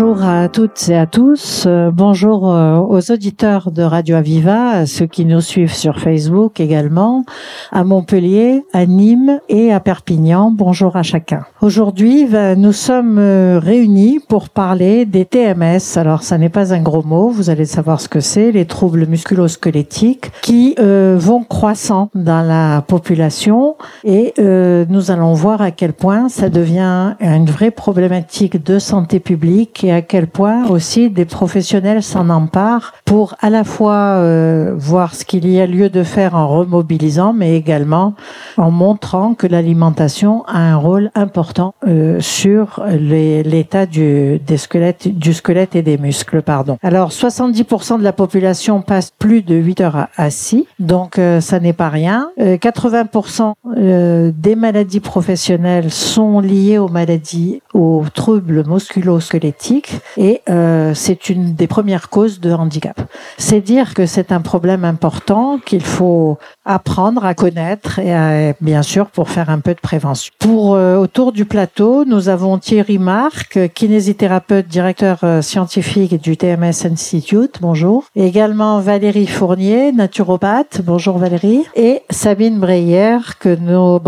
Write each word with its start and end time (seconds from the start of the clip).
Bonjour 0.00 0.24
à 0.24 0.48
toutes 0.48 0.88
et 0.88 0.96
à 0.96 1.04
tous. 1.04 1.64
Euh, 1.66 1.90
bonjour 1.92 2.50
euh, 2.50 2.78
aux 2.78 3.12
auditeurs 3.12 3.70
de 3.70 3.82
Radio 3.82 4.16
Aviva, 4.16 4.70
à 4.70 4.86
ceux 4.86 5.04
qui 5.04 5.26
nous 5.26 5.42
suivent 5.42 5.74
sur 5.74 6.00
Facebook 6.00 6.58
également, 6.58 7.26
à 7.70 7.84
Montpellier, 7.84 8.64
à 8.72 8.86
Nîmes 8.86 9.40
et 9.50 9.74
à 9.74 9.78
Perpignan. 9.78 10.52
Bonjour 10.52 10.96
à 10.96 11.02
chacun. 11.02 11.44
Aujourd'hui, 11.60 12.24
ben, 12.24 12.58
nous 12.58 12.72
sommes 12.72 13.18
euh, 13.18 13.60
réunis 13.62 14.20
pour 14.26 14.48
parler 14.48 15.04
des 15.04 15.26
TMS. 15.26 15.98
Alors, 15.98 16.22
ça 16.22 16.38
n'est 16.38 16.48
pas 16.48 16.72
un 16.72 16.80
gros 16.80 17.02
mot, 17.02 17.28
vous 17.28 17.50
allez 17.50 17.66
savoir 17.66 18.00
ce 18.00 18.08
que 18.08 18.20
c'est, 18.20 18.52
les 18.52 18.64
troubles 18.64 19.04
musculo-squelettiques 19.06 20.32
qui 20.40 20.76
vont 20.78 21.44
croissant 21.44 22.08
dans 22.14 22.40
la 22.40 22.80
population 22.80 23.76
et 24.04 24.32
nous 24.38 25.10
allons 25.10 25.34
voir 25.34 25.60
à 25.60 25.70
quel 25.70 25.92
point 25.92 26.28
ça 26.30 26.48
devient 26.48 27.16
une 27.20 27.46
vraie 27.46 27.70
problématique 27.70 28.62
de 28.64 28.78
santé 28.78 29.20
publique 29.20 29.84
à 29.90 30.02
quel 30.02 30.26
point 30.26 30.66
aussi 30.68 31.10
des 31.10 31.24
professionnels 31.24 32.02
s'en 32.02 32.28
emparent 32.30 32.92
pour 33.04 33.34
à 33.40 33.50
la 33.50 33.64
fois 33.64 33.94
euh, 33.94 34.74
voir 34.76 35.14
ce 35.14 35.24
qu'il 35.24 35.48
y 35.48 35.60
a 35.60 35.66
lieu 35.66 35.88
de 35.88 36.02
faire 36.02 36.34
en 36.34 36.48
remobilisant, 36.48 37.32
mais 37.32 37.56
également 37.56 38.14
en 38.56 38.70
montrant 38.70 39.34
que 39.34 39.46
l'alimentation 39.46 40.44
a 40.46 40.58
un 40.58 40.76
rôle 40.76 41.10
important 41.14 41.74
euh, 41.86 42.20
sur 42.20 42.82
l'état 42.86 43.86
du 43.86 44.40
squelette 44.56 45.76
et 45.76 45.82
des 45.82 45.98
muscles. 45.98 46.42
Pardon. 46.42 46.78
Alors 46.82 47.10
70% 47.10 47.98
de 47.98 48.04
la 48.04 48.12
population 48.12 48.82
passe 48.82 49.10
plus 49.18 49.42
de 49.42 49.54
8 49.54 49.80
heures 49.80 50.06
assis, 50.16 50.66
donc 50.78 51.18
euh, 51.18 51.40
ça 51.40 51.60
n'est 51.60 51.72
pas 51.72 51.88
rien. 51.88 52.30
80% 52.38 53.54
des 54.32 54.56
maladies 54.56 55.00
professionnelles 55.00 55.90
sont 55.90 56.40
liées 56.40 56.78
aux 56.78 56.88
maladies, 56.88 57.62
aux 57.74 58.04
troubles 58.14 58.64
musculo-squelettiques 58.66 59.69
et 60.16 60.42
euh, 60.48 60.92
c'est 60.94 61.28
une 61.28 61.54
des 61.54 61.66
premières 61.66 62.08
causes 62.08 62.40
de 62.40 62.52
handicap. 62.52 63.00
C'est 63.38 63.60
dire 63.60 63.94
que 63.94 64.06
c'est 64.06 64.32
un 64.32 64.40
problème 64.40 64.84
important 64.84 65.58
qu'il 65.64 65.82
faut 65.82 66.38
apprendre 66.64 67.24
à 67.24 67.34
connaître 67.34 67.98
et 67.98 68.54
bien 68.60 68.82
sûr 68.82 69.06
pour 69.06 69.30
faire 69.30 69.50
un 69.50 69.60
peu 69.60 69.74
de 69.74 69.80
prévention. 69.80 70.32
Pour 70.38 70.74
euh, 70.74 70.96
autour 70.96 71.32
du 71.32 71.44
plateau, 71.44 72.04
nous 72.04 72.28
avons 72.28 72.58
Thierry 72.58 72.98
Marc, 72.98 73.72
kinésithérapeute, 73.74 74.68
directeur 74.68 75.18
euh, 75.22 75.42
scientifique 75.42 76.20
du 76.20 76.36
TMS 76.36 76.86
Institute. 76.90 77.58
Bonjour. 77.60 78.04
Et 78.14 78.26
également 78.26 78.80
Valérie 78.80 79.26
Fournier, 79.26 79.92
naturopathe. 79.92 80.82
Bonjour 80.84 81.18
Valérie. 81.18 81.64
Et 81.74 82.02
Sabine 82.10 82.58
Breyer, 82.58 83.18
que 83.38 83.54
nos 83.54 84.00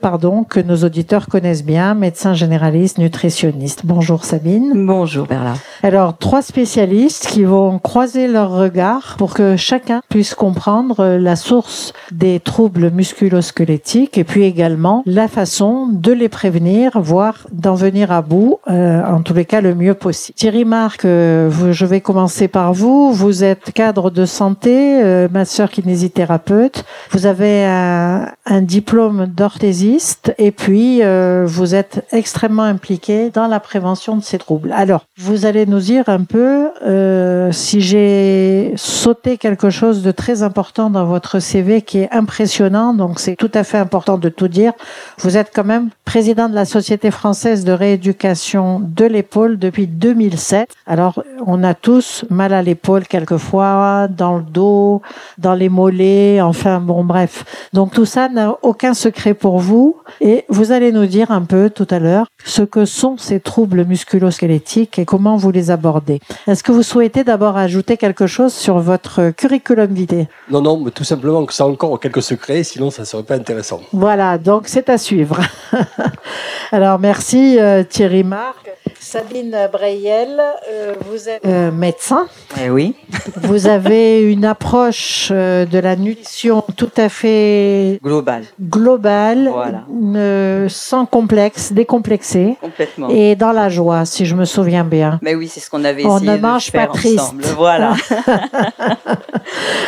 pardon, 0.00 0.44
que 0.44 0.60
nos 0.60 0.84
auditeurs 0.84 1.26
connaissent 1.26 1.64
bien, 1.64 1.94
médecin 1.94 2.34
généraliste, 2.34 2.98
nutritionniste. 2.98 3.82
Bonjour 3.84 4.24
Sabine. 4.24 4.72
Bonjour 5.02 5.26
Berla. 5.26 5.54
Alors, 5.82 6.16
trois 6.16 6.42
spécialistes 6.42 7.26
qui 7.26 7.42
vont 7.42 7.80
croiser 7.80 8.28
leurs 8.28 8.52
regards 8.52 9.16
pour 9.18 9.34
que 9.34 9.56
chacun 9.56 10.00
puisse 10.08 10.32
comprendre 10.32 11.16
la 11.18 11.34
source 11.34 11.92
des 12.12 12.38
troubles 12.38 12.92
musculo-squelettiques 12.92 14.16
et 14.16 14.22
puis 14.22 14.44
également 14.44 15.02
la 15.06 15.26
façon 15.26 15.88
de 15.90 16.12
les 16.12 16.28
prévenir, 16.28 17.00
voire 17.00 17.48
d'en 17.50 17.74
venir 17.74 18.12
à 18.12 18.22
bout, 18.22 18.60
euh, 18.70 19.02
en 19.04 19.22
tous 19.22 19.34
les 19.34 19.44
cas 19.44 19.60
le 19.60 19.74
mieux 19.74 19.94
possible. 19.94 20.36
Thierry 20.36 20.64
Marc, 20.64 21.04
euh, 21.04 21.50
je 21.72 21.84
vais 21.84 22.00
commencer 22.00 22.46
par 22.46 22.72
vous. 22.72 23.12
Vous 23.12 23.42
êtes 23.42 23.72
cadre 23.72 24.10
de 24.10 24.24
santé, 24.24 25.02
euh, 25.02 25.26
masseur 25.32 25.68
kinésithérapeute. 25.68 26.84
Vous 27.10 27.26
avez 27.26 27.64
un, 27.64 28.28
diplôme 28.60 29.26
d'orthésiste 29.26 30.32
et 30.38 30.52
puis 30.52 31.00
vous 31.44 31.74
êtes 31.74 32.06
extrêmement 32.12 32.62
impliqué 32.62 33.30
dans 33.30 33.48
la 33.48 33.58
prévention 33.58 34.16
de 34.16 34.22
ces 34.22 34.38
troubles. 34.38 34.72
Vous 35.18 35.46
allez 35.46 35.66
nous 35.66 35.80
dire 35.80 36.08
un 36.08 36.24
peu 36.24 36.70
euh, 36.84 37.52
si 37.52 37.80
j'ai 37.80 38.72
sauté 38.76 39.38
quelque 39.38 39.70
chose 39.70 40.02
de 40.02 40.10
très 40.10 40.42
important 40.42 40.90
dans 40.90 41.04
votre 41.04 41.38
CV 41.38 41.82
qui 41.82 41.98
est 41.98 42.10
impressionnant, 42.12 42.94
donc 42.94 43.20
c'est 43.20 43.36
tout 43.36 43.50
à 43.54 43.64
fait 43.64 43.78
important 43.78 44.18
de 44.18 44.28
tout 44.28 44.48
dire. 44.48 44.72
Vous 45.18 45.36
êtes 45.36 45.50
quand 45.54 45.64
même 45.64 45.90
président 46.04 46.48
de 46.48 46.54
la 46.54 46.64
Société 46.64 47.10
française 47.10 47.64
de 47.64 47.72
rééducation 47.72 48.80
de 48.80 49.04
l'épaule 49.04 49.58
depuis 49.58 49.86
2007. 49.86 50.74
Alors, 50.86 51.22
on 51.46 51.62
a 51.62 51.74
tous 51.74 52.24
mal 52.30 52.52
à 52.52 52.62
l'épaule 52.62 53.06
quelquefois, 53.06 54.08
dans 54.08 54.36
le 54.36 54.42
dos, 54.42 55.02
dans 55.38 55.54
les 55.54 55.68
mollets, 55.68 56.40
enfin 56.40 56.80
bon 56.80 57.04
bref. 57.04 57.44
Donc 57.72 57.92
tout 57.92 58.04
ça 58.04 58.28
n'a 58.28 58.56
aucun 58.62 58.94
secret 58.94 59.34
pour 59.34 59.58
vous 59.58 59.96
et 60.20 60.44
vous 60.48 60.72
allez 60.72 60.92
nous 60.92 61.06
dire 61.06 61.30
un 61.30 61.42
peu 61.42 61.70
tout 61.70 61.86
à 61.90 61.98
l'heure 61.98 62.26
ce 62.44 62.62
que 62.62 62.84
sont 62.84 63.16
ces 63.16 63.40
troubles 63.40 63.84
musculo-squelettiques 63.84 64.98
et 64.98 65.04
comment 65.04 65.36
vous 65.36 65.50
les 65.50 65.70
abordez. 65.70 66.20
Est-ce 66.46 66.62
que 66.62 66.72
vous 66.72 66.82
souhaitez 66.82 67.24
d'abord 67.24 67.56
ajouter 67.56 67.96
quelque 67.96 68.26
chose 68.26 68.52
sur 68.52 68.78
votre 68.78 69.30
curriculum 69.30 69.92
vitae? 69.92 70.26
Non, 70.50 70.60
non, 70.60 70.78
mais 70.78 70.90
tout 70.90 71.04
simplement 71.04 71.44
que 71.46 71.54
ça 71.54 71.64
a 71.64 71.66
encore 71.66 71.98
quelques 72.00 72.22
secrets, 72.22 72.64
sinon 72.64 72.90
ça 72.90 73.04
serait 73.04 73.22
pas 73.22 73.36
intéressant. 73.36 73.80
Voilà, 73.92 74.38
donc 74.38 74.64
c'est 74.66 74.88
à 74.88 74.98
suivre. 74.98 75.40
Alors 76.72 76.98
merci 76.98 77.58
euh, 77.58 77.84
Thierry 77.84 78.24
Marc. 78.24 78.70
Sabine 79.00 79.68
Breyel, 79.72 80.40
euh, 80.70 80.94
vous 81.06 81.28
êtes 81.28 81.31
euh, 81.44 81.70
médecin. 81.70 82.26
Eh 82.60 82.70
oui. 82.70 82.94
vous 83.42 83.66
avez 83.66 84.20
une 84.20 84.44
approche 84.44 85.28
euh, 85.30 85.64
de 85.64 85.78
la 85.78 85.96
nutrition 85.96 86.64
tout 86.76 86.90
à 86.96 87.08
fait 87.08 87.98
globale. 88.02 88.44
Globale, 88.60 89.50
voilà. 89.52 90.68
sans 90.68 91.06
complexe, 91.06 91.72
décomplexée. 91.72 92.56
Complètement. 92.60 93.08
Et 93.10 93.36
dans 93.36 93.52
la 93.52 93.68
joie, 93.68 94.04
si 94.04 94.26
je 94.26 94.34
me 94.34 94.44
souviens 94.44 94.84
bien. 94.84 95.18
Mais 95.22 95.34
oui, 95.34 95.48
c'est 95.48 95.60
ce 95.60 95.70
qu'on 95.70 95.84
avait 95.84 96.02
essayé 96.02 96.14
On 96.14 96.20
ne 96.20 96.36
mange 96.36 96.72
pas 96.72 96.86
triste. 96.86 97.34
Voilà. 97.56 97.94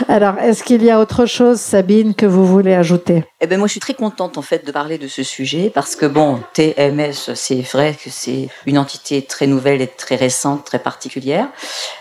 Alors, 0.08 0.38
est-ce 0.38 0.62
qu'il 0.62 0.82
y 0.82 0.90
a 0.90 1.00
autre 1.00 1.26
chose, 1.26 1.60
Sabine, 1.60 2.14
que 2.14 2.26
vous 2.26 2.46
voulez 2.46 2.74
ajouter? 2.74 3.24
Eh 3.40 3.46
ben 3.46 3.58
moi, 3.58 3.66
je 3.66 3.72
suis 3.72 3.80
très 3.80 3.94
contente 3.94 4.38
en 4.38 4.42
fait 4.42 4.66
de 4.66 4.72
parler 4.72 4.98
de 4.98 5.08
ce 5.08 5.22
sujet 5.22 5.70
parce 5.74 5.96
que 5.96 6.06
bon, 6.06 6.40
TMS, 6.54 7.34
c'est 7.34 7.62
vrai 7.72 7.94
que 7.94 8.10
c'est 8.10 8.48
une 8.66 8.78
entité 8.78 9.22
très 9.22 9.46
nouvelle 9.46 9.82
et 9.82 9.86
très 9.86 10.16
récente, 10.16 10.64
très 10.64 10.78
particulière, 10.78 11.33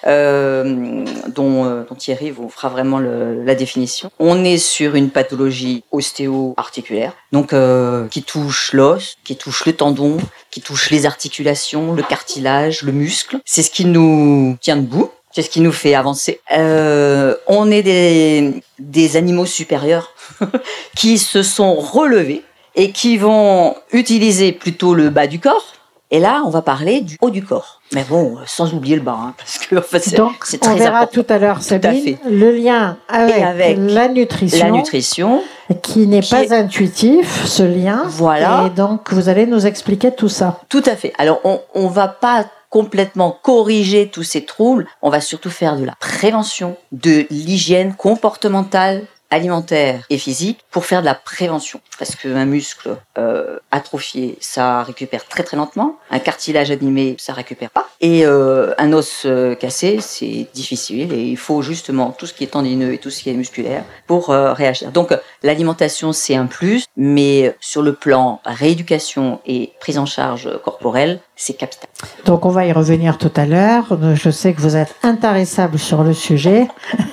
euh, 0.05 1.05
dont, 1.27 1.65
euh, 1.65 1.83
dont, 1.87 1.95
Thierry 1.95 2.31
vous 2.31 2.49
fera 2.49 2.69
vraiment 2.69 2.99
la 2.99 3.55
définition. 3.55 4.11
On 4.19 4.43
est 4.43 4.57
sur 4.57 4.95
une 4.95 5.09
pathologie 5.09 5.83
ostéo-articulaire, 5.91 7.13
donc 7.31 7.53
euh, 7.53 8.07
qui 8.07 8.23
touche 8.23 8.73
l'os, 8.73 9.17
qui 9.23 9.35
touche 9.35 9.65
le 9.65 9.73
tendon, 9.73 10.17
qui 10.51 10.61
touche 10.61 10.89
les 10.89 11.05
articulations, 11.05 11.93
le 11.93 12.03
cartilage, 12.03 12.81
le 12.83 12.91
muscle. 12.91 13.39
C'est 13.45 13.63
ce 13.63 13.71
qui 13.71 13.85
nous 13.85 14.57
tient 14.61 14.77
debout. 14.77 15.09
C'est 15.35 15.41
ce 15.41 15.49
qui 15.49 15.61
nous 15.61 15.71
fait 15.71 15.95
avancer. 15.95 16.41
on 16.51 17.71
est 17.71 18.61
des 18.77 19.17
animaux 19.17 19.47
supérieurs 19.47 20.13
qui 20.95 21.17
se 21.17 21.41
sont 21.41 21.73
relevés 21.73 22.43
et 22.75 22.91
qui 22.91 23.17
vont 23.17 23.75
utiliser 23.91 24.51
plutôt 24.51 24.93
le 24.93 25.09
bas 25.09 25.25
du 25.25 25.39
corps 25.39 25.73
et 26.13 26.19
là, 26.19 26.43
on 26.45 26.51
va 26.51 26.61
parler 26.61 27.01
du 27.01 27.17
haut 27.21 27.31
du 27.31 27.43
corps. 27.43 27.81
Mais 27.91 28.03
bon, 28.07 28.37
sans 28.45 28.71
oublier 28.75 28.95
le 28.95 29.01
bas, 29.01 29.17
hein, 29.19 29.33
parce 29.35 29.57
que 29.57 29.75
c'est, 29.99 30.15
Donc, 30.15 30.37
très 30.61 30.71
on 30.71 30.75
verra 30.75 31.07
tout 31.07 31.25
à 31.27 31.39
l'heure, 31.39 31.63
Sabine, 31.63 32.17
le 32.29 32.51
lien 32.51 32.97
avec, 33.09 33.77
la 33.79 34.09
nutrition. 34.09 34.65
La 34.67 34.71
nutrition. 34.71 35.41
Qui 35.81 36.05
n'est 36.05 36.21
pas 36.21 36.53
intuitif, 36.53 37.45
ce 37.47 37.63
lien. 37.63 38.03
Voilà. 38.05 38.65
Et 38.67 38.69
donc, 38.69 39.11
vous 39.11 39.27
allez 39.27 39.47
nous 39.47 39.65
expliquer 39.65 40.11
tout 40.11 40.29
ça. 40.29 40.59
Tout 40.69 40.83
à 40.85 40.95
fait. 40.95 41.13
Alors, 41.17 41.41
on 41.43 41.59
ne 41.75 41.89
va 41.89 42.07
pas 42.07 42.45
complètement 42.73 43.37
corriger 43.43 44.09
tous 44.09 44.23
ces 44.23 44.45
troubles, 44.45 44.87
on 45.03 45.11
va 45.11 45.21
surtout 45.21 45.51
faire 45.51 45.77
de 45.77 45.85
la 45.85 45.93
prévention, 45.99 46.75
de 46.91 47.27
l'hygiène 47.29 47.93
comportementale, 47.93 49.03
alimentaire 49.33 50.05
et 50.09 50.17
physique 50.17 50.59
pour 50.71 50.85
faire 50.85 51.01
de 51.01 51.05
la 51.05 51.15
prévention. 51.15 51.81
Parce 51.97 52.15
qu'un 52.15 52.45
muscle 52.45 52.97
euh, 53.17 53.57
atrophié, 53.71 54.37
ça 54.39 54.83
récupère 54.83 55.27
très 55.27 55.43
très 55.43 55.57
lentement. 55.57 55.97
Un 56.11 56.19
cartilage 56.19 56.71
abîmé, 56.71 57.15
ça 57.19 57.33
récupère 57.33 57.69
pas. 57.69 57.87
Et 58.01 58.25
euh, 58.25 58.73
un 58.77 58.93
os 58.93 59.23
euh, 59.25 59.55
cassé, 59.55 59.99
c'est 60.01 60.47
difficile. 60.53 61.13
Et 61.13 61.23
il 61.23 61.37
faut 61.37 61.61
justement 61.61 62.11
tout 62.11 62.25
ce 62.25 62.33
qui 62.33 62.43
est 62.43 62.47
tendineux 62.47 62.93
et 62.93 62.97
tout 62.97 63.09
ce 63.09 63.23
qui 63.23 63.29
est 63.29 63.33
musculaire 63.33 63.83
pour 64.07 64.27
réagir. 64.29 64.91
Donc 64.91 65.13
l'alimentation, 65.41 66.13
c'est 66.13 66.35
un 66.35 66.45
plus, 66.45 66.85
mais 66.95 67.55
sur 67.59 67.81
le 67.81 67.93
plan 67.93 68.41
rééducation 68.45 69.39
et 69.45 69.71
prise 69.79 69.97
en 69.97 70.05
charge 70.05 70.49
corporelle, 70.63 71.19
c'est 71.35 71.53
capital. 71.53 71.89
Donc 72.25 72.45
on 72.45 72.49
va 72.49 72.65
y 72.65 72.71
revenir 72.71 73.17
tout 73.17 73.31
à 73.35 73.45
l'heure. 73.45 73.97
Je 74.13 74.29
sais 74.29 74.53
que 74.53 74.61
vous 74.61 74.75
êtes 74.75 74.93
intarissable 75.03 75.79
sur 75.79 76.03
le 76.03 76.13
sujet 76.13 76.67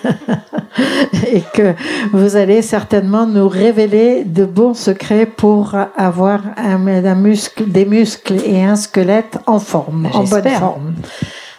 et 1.32 1.43
que 1.55 1.75
vous 2.12 2.37
allez 2.37 2.62
certainement 2.62 3.27
nous 3.27 3.49
révéler 3.49 4.25
de 4.25 4.45
bons 4.45 4.75
secrets 4.75 5.27
pour 5.27 5.75
avoir 5.97 6.43
un, 6.57 6.79
muscle, 7.15 7.71
des 7.71 7.85
muscles 7.85 8.41
et 8.45 8.62
un 8.62 8.77
squelette 8.77 9.39
en 9.47 9.59
forme, 9.59 10.09
en 10.12 10.25
bonne 10.25 10.49
forme. 10.49 10.95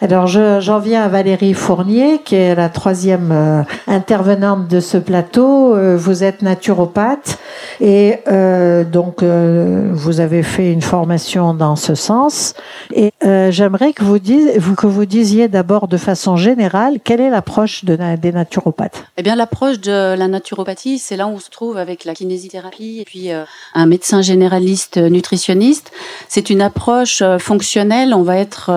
Alors 0.02 0.26
j'en 0.26 0.80
viens 0.80 1.04
à 1.04 1.08
Valérie 1.08 1.54
Fournier, 1.54 2.22
qui 2.24 2.34
est 2.34 2.56
la 2.56 2.68
troisième 2.68 3.30
euh, 3.30 3.62
intervenante 3.86 4.66
de 4.66 4.80
ce 4.80 4.98
plateau. 4.98 5.76
Euh, 5.76 5.96
vous 5.96 6.24
êtes 6.24 6.42
naturopathe 6.42 7.38
et 7.80 8.16
euh, 8.26 8.82
donc 8.82 9.22
vous 9.22 10.18
avez 10.18 10.42
fait 10.42 10.72
une 10.72 10.82
formation 10.82 11.54
dans 11.54 11.76
ce 11.76 11.94
sens. 11.94 12.54
Et 12.92 13.12
j'aimerais 13.22 13.92
que 13.92 14.02
vous, 14.02 14.18
vous, 14.58 14.74
que 14.74 14.86
vous 14.88 15.06
disiez 15.06 15.46
d'abord 15.46 15.86
de 15.86 15.96
façon 15.96 16.36
générale 16.36 16.98
quelle 17.04 17.20
est 17.20 17.30
l'approche 17.30 17.84
de, 17.84 17.96
des 18.16 18.32
naturopathes? 18.32 19.04
Eh 19.18 19.22
bien 19.22 19.36
l'approche 19.36 19.78
de 19.78 20.16
la 20.16 20.26
naturopathie, 20.26 20.98
c'est 20.98 21.16
là 21.16 21.28
où 21.28 21.30
on 21.30 21.38
se 21.38 21.50
trouve 21.50 21.76
avec 21.76 22.04
la 22.04 22.14
kinésithérapie 22.14 22.98
et 23.00 23.04
puis 23.04 23.30
un 23.74 23.86
médecin 23.86 24.20
généraliste 24.20 24.96
nutritionniste. 24.96 25.92
C'est 26.28 26.50
une 26.50 26.60
approche 26.60 27.22
fonctionnelle. 27.38 28.14
On 28.14 28.22
va 28.22 28.38
être 28.38 28.72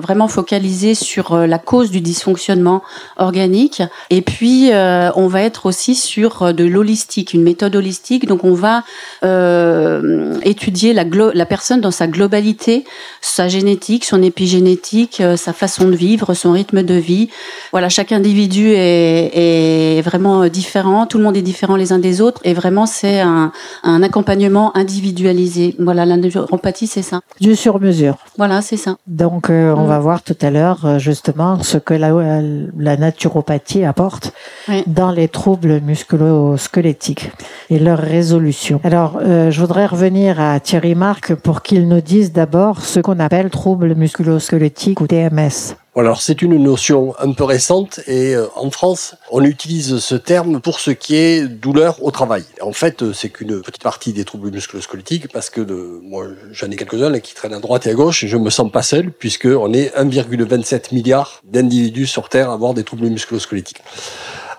vraiment 0.00 0.28
focalisé 0.28 0.67
sur 0.68 1.32
euh, 1.32 1.46
la 1.46 1.58
cause 1.58 1.90
du 1.90 2.00
dysfonctionnement 2.00 2.82
organique. 3.16 3.82
Et 4.10 4.22
puis, 4.22 4.70
euh, 4.72 5.10
on 5.16 5.26
va 5.26 5.42
être 5.42 5.66
aussi 5.66 5.94
sur 5.94 6.42
euh, 6.42 6.52
de 6.52 6.64
l'holistique, 6.64 7.34
une 7.34 7.42
méthode 7.42 7.74
holistique. 7.74 8.26
Donc, 8.26 8.44
on 8.44 8.54
va 8.54 8.82
étudier 10.44 10.92
la, 10.92 11.04
la 11.34 11.46
personne 11.46 11.80
dans 11.80 11.90
sa 11.90 12.06
globalité, 12.06 12.84
sa 13.20 13.48
génétique, 13.48 14.04
son 14.04 14.22
épigénétique, 14.22 15.22
sa 15.36 15.52
façon 15.52 15.88
de 15.88 15.96
vivre, 15.96 16.34
son 16.34 16.52
rythme 16.52 16.82
de 16.82 16.94
vie. 16.94 17.28
Voilà, 17.72 17.88
chaque 17.88 18.12
individu 18.12 18.72
est, 18.72 19.30
est 19.34 20.02
vraiment 20.02 20.48
différent. 20.48 21.06
Tout 21.06 21.18
le 21.18 21.24
monde 21.24 21.36
est 21.36 21.42
différent 21.42 21.76
les 21.76 21.92
uns 21.92 21.98
des 21.98 22.20
autres. 22.20 22.40
Et 22.44 22.54
vraiment, 22.54 22.86
c'est 22.86 23.20
un, 23.20 23.52
un 23.82 24.02
accompagnement 24.02 24.76
individualisé. 24.76 25.74
Voilà, 25.78 26.04
la 26.06 26.16
naturopathie, 26.16 26.86
c'est 26.86 27.02
ça. 27.02 27.20
Du 27.40 27.56
sur-mesure. 27.56 28.16
Voilà, 28.36 28.62
c'est 28.62 28.76
ça. 28.76 28.96
Donc, 29.06 29.50
on 29.50 29.84
va 29.84 29.98
voir 29.98 30.22
tout 30.22 30.36
à 30.40 30.50
l'heure 30.50 30.57
euh, 30.84 30.98
justement 30.98 31.62
ce 31.62 31.78
que 31.78 31.94
la, 31.94 32.40
la 32.76 32.96
naturopathie 32.96 33.84
apporte 33.84 34.32
dans 34.86 35.10
les 35.10 35.28
troubles 35.28 35.80
musculo-squelettiques 35.80 37.30
et 37.70 37.78
leur 37.78 37.98
résolution. 37.98 38.80
Alors, 38.84 39.18
euh, 39.20 39.50
je 39.50 39.60
voudrais 39.60 39.86
revenir 39.86 40.40
à 40.40 40.60
Thierry 40.60 40.94
Marc 40.94 41.34
pour 41.34 41.62
qu'il 41.62 41.88
nous 41.88 42.00
dise 42.00 42.32
d'abord 42.32 42.82
ce 42.82 43.00
qu'on 43.00 43.18
appelle 43.18 43.50
troubles 43.50 43.94
musculo-squelettiques 43.94 45.00
ou 45.00 45.06
TMS 45.06 45.76
alors 45.98 46.22
c'est 46.22 46.42
une 46.42 46.56
notion 46.56 47.14
un 47.18 47.32
peu 47.32 47.44
récente 47.44 48.00
et 48.06 48.34
euh, 48.34 48.46
en 48.54 48.70
France, 48.70 49.14
on 49.30 49.42
utilise 49.44 49.98
ce 49.98 50.14
terme 50.14 50.60
pour 50.60 50.80
ce 50.80 50.90
qui 50.90 51.16
est 51.16 51.48
douleur 51.48 52.02
au 52.02 52.10
travail. 52.10 52.44
En 52.60 52.72
fait, 52.72 53.02
euh, 53.02 53.12
c'est 53.12 53.30
qu'une 53.30 53.62
petite 53.62 53.82
partie 53.82 54.12
des 54.12 54.24
troubles 54.24 54.50
musculo-squelettiques 54.50 55.28
parce 55.32 55.50
que 55.50 55.60
moi 56.02 56.26
j'en 56.52 56.70
ai 56.70 56.76
quelques-uns 56.76 57.18
qui 57.20 57.34
traînent 57.34 57.54
à 57.54 57.60
droite 57.60 57.86
et 57.86 57.90
à 57.90 57.94
gauche 57.94 58.22
et 58.24 58.28
je 58.28 58.36
me 58.36 58.50
sens 58.50 58.70
pas 58.70 58.82
seul 58.82 59.10
puisque 59.10 59.46
on 59.46 59.72
est 59.72 59.94
1,27 59.96 60.94
milliard 60.94 61.40
d'individus 61.44 62.06
sur 62.06 62.28
Terre 62.28 62.50
à 62.50 62.54
avoir 62.54 62.74
des 62.74 62.84
troubles 62.84 63.06
musculo-squelettiques. 63.08 63.82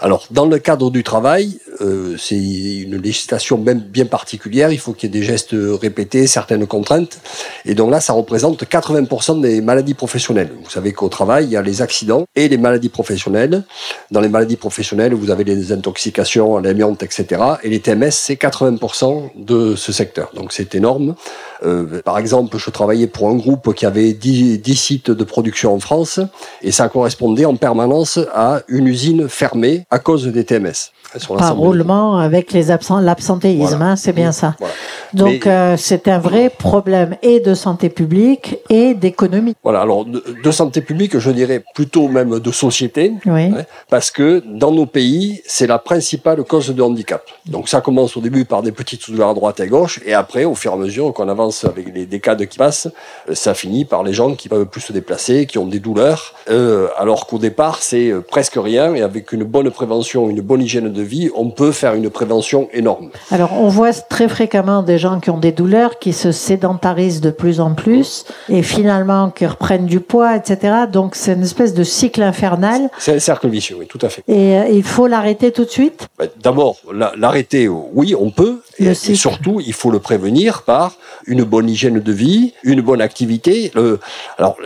Alors, 0.01 0.25
dans 0.31 0.45
le 0.45 0.59
cadre 0.59 0.91
du 0.91 1.03
travail, 1.03 1.59
euh, 1.81 2.15
c'est 2.17 2.37
une 2.37 2.95
législation 2.95 3.57
même 3.57 3.79
bien 3.79 4.05
particulière. 4.05 4.71
Il 4.71 4.79
faut 4.79 4.93
qu'il 4.93 5.13
y 5.13 5.17
ait 5.17 5.19
des 5.19 5.25
gestes 5.25 5.53
répétés, 5.53 6.25
certaines 6.25 6.65
contraintes. 6.67 7.19
Et 7.65 7.75
donc 7.75 7.91
là, 7.91 7.99
ça 7.99 8.13
représente 8.13 8.63
80% 8.63 9.41
des 9.41 9.59
maladies 9.59 9.95
professionnelles. 9.95 10.51
Vous 10.63 10.69
savez 10.69 10.93
qu'au 10.93 11.09
travail, 11.09 11.45
il 11.45 11.51
y 11.51 11.57
a 11.57 11.61
les 11.61 11.81
accidents 11.81 12.23
et 12.35 12.47
les 12.47 12.57
maladies 12.57 12.87
professionnelles. 12.87 13.63
Dans 14.09 14.21
les 14.21 14.29
maladies 14.29 14.55
professionnelles, 14.55 15.13
vous 15.13 15.31
avez 15.31 15.43
les 15.43 15.73
intoxications 15.73 16.59
l'amiante, 16.59 17.03
etc. 17.03 17.41
Et 17.63 17.69
les 17.69 17.79
TMS, 17.79 18.11
c'est 18.11 18.35
80% 18.35 19.31
de 19.35 19.75
ce 19.75 19.91
secteur. 19.91 20.31
Donc 20.33 20.53
c'est 20.53 20.75
énorme. 20.75 21.15
Euh, 21.65 22.01
par 22.03 22.17
exemple, 22.17 22.57
je 22.57 22.69
travaillais 22.69 23.07
pour 23.07 23.27
un 23.29 23.35
groupe 23.35 23.73
qui 23.73 23.85
avait 23.85 24.13
10, 24.13 24.59
10 24.59 24.75
sites 24.75 25.11
de 25.11 25.23
production 25.23 25.73
en 25.73 25.79
France 25.79 26.19
et 26.61 26.71
ça 26.71 26.87
correspondait 26.87 27.45
en 27.45 27.55
permanence 27.55 28.19
à 28.33 28.61
une 28.67 28.87
usine 28.87 29.27
fermée 29.27 29.85
à 29.91 29.99
cause 29.99 30.27
des 30.27 30.43
TMS. 30.43 30.91
Par 31.37 31.55
roulement 31.55 32.19
avec 32.19 32.51
les 32.51 32.69
absents, 32.69 32.99
l'absentéisme, 32.99 33.81
hein, 33.81 33.95
c'est 33.95 34.13
bien 34.13 34.31
ça. 34.31 34.55
Donc 35.13 35.47
euh, 35.47 35.75
c'est 35.75 36.07
un 36.07 36.19
vrai 36.19 36.49
problème 36.49 37.15
et 37.23 37.39
de 37.39 37.55
santé 37.55 37.89
publique 37.89 38.59
et 38.69 38.93
d'économie. 38.93 39.55
Voilà, 39.63 39.81
alors 39.81 40.05
de, 40.05 40.51
santé 40.51 40.81
publique, 40.81 41.17
je 41.17 41.31
dirais 41.31 41.63
plutôt 41.73 42.07
même 42.07 42.39
de 42.39 42.51
société, 42.51 43.13
oui. 43.25 43.51
parce 43.89 44.11
que 44.11 44.43
dans 44.45 44.71
nos 44.71 44.85
pays, 44.85 45.41
c'est 45.47 45.65
la 45.65 45.79
principale 45.79 46.43
cause 46.43 46.69
de 46.69 46.81
handicap. 46.81 47.23
Donc 47.47 47.69
ça 47.69 47.81
commence 47.81 48.15
au 48.15 48.21
début 48.21 48.45
par 48.45 48.61
des 48.61 48.71
petites 48.71 49.09
douleurs 49.09 49.29
à 49.29 49.33
droite 49.33 49.59
et 49.59 49.63
à 49.63 49.67
gauche, 49.67 49.99
et 50.05 50.13
après, 50.13 50.45
au 50.45 50.53
fur 50.53 50.71
et 50.73 50.75
à 50.75 50.77
mesure 50.77 51.11
qu'on 51.13 51.27
avance 51.27 51.65
avec 51.65 51.91
les 51.93 52.05
décades 52.05 52.45
qui 52.45 52.59
passent, 52.59 52.87
euh, 53.29 53.33
ça 53.33 53.55
finit 53.55 53.85
par 53.85 54.03
les 54.03 54.13
gens 54.13 54.35
qui 54.35 54.47
peuvent 54.47 54.67
plus 54.67 54.81
se 54.81 54.93
déplacer, 54.93 55.47
qui 55.47 55.57
ont 55.57 55.65
des 55.65 55.79
douleurs, 55.79 56.35
euh, 56.51 56.87
alors 56.97 57.25
qu'au 57.25 57.39
départ, 57.39 57.81
c'est 57.81 58.13
presque 58.27 58.57
rien, 58.57 58.93
et 58.93 59.01
avec 59.01 59.31
une 59.31 59.43
bonne 59.43 59.71
prévention, 59.79 60.29
une 60.29 60.41
bonne 60.41 60.61
hygiène 60.61 60.91
de 60.91 60.99
de 60.99 61.01
vie, 61.01 61.29
on 61.33 61.49
peut 61.49 61.71
faire 61.71 61.93
une 61.93 62.09
prévention 62.09 62.67
énorme. 62.73 63.09
Alors, 63.31 63.53
on 63.53 63.69
voit 63.69 63.93
très 63.93 64.27
fréquemment 64.27 64.83
des 64.83 64.97
gens 64.97 65.21
qui 65.21 65.29
ont 65.29 65.37
des 65.37 65.53
douleurs, 65.53 65.97
qui 65.97 66.11
se 66.11 66.31
sédentarisent 66.33 67.21
de 67.21 67.31
plus 67.31 67.61
en 67.61 67.73
plus, 67.73 68.25
et 68.49 68.61
finalement 68.61 69.29
qui 69.29 69.45
reprennent 69.45 69.85
du 69.85 70.01
poids, 70.01 70.35
etc. 70.35 70.57
Donc, 70.91 71.15
c'est 71.15 71.33
une 71.33 71.43
espèce 71.43 71.73
de 71.73 71.83
cycle 71.83 72.21
infernal. 72.21 72.89
C'est 72.97 73.15
un 73.15 73.19
cercle 73.19 73.47
vicieux, 73.47 73.77
oui, 73.79 73.87
tout 73.87 73.99
à 74.01 74.09
fait. 74.09 74.23
Et 74.27 74.57
euh, 74.57 74.67
il 74.69 74.83
faut 74.83 75.07
l'arrêter 75.07 75.51
tout 75.51 75.63
de 75.63 75.69
suite? 75.69 76.09
Bah, 76.17 76.25
D'abord, 76.43 76.77
l'arrêter, 76.91 77.69
oui, 77.69 78.13
on 78.19 78.29
peut. 78.29 78.61
Et, 78.77 78.93
surtout, 78.93 79.61
il 79.65 79.73
faut 79.73 79.91
le 79.91 79.99
prévenir 79.99 80.63
par 80.63 80.93
une 81.27 81.43
bonne 81.43 81.69
hygiène 81.69 81.99
de 81.99 82.11
vie, 82.11 82.53
une 82.63 82.81
bonne 82.81 83.01
activité. 83.01 83.71
alors, 84.37 84.57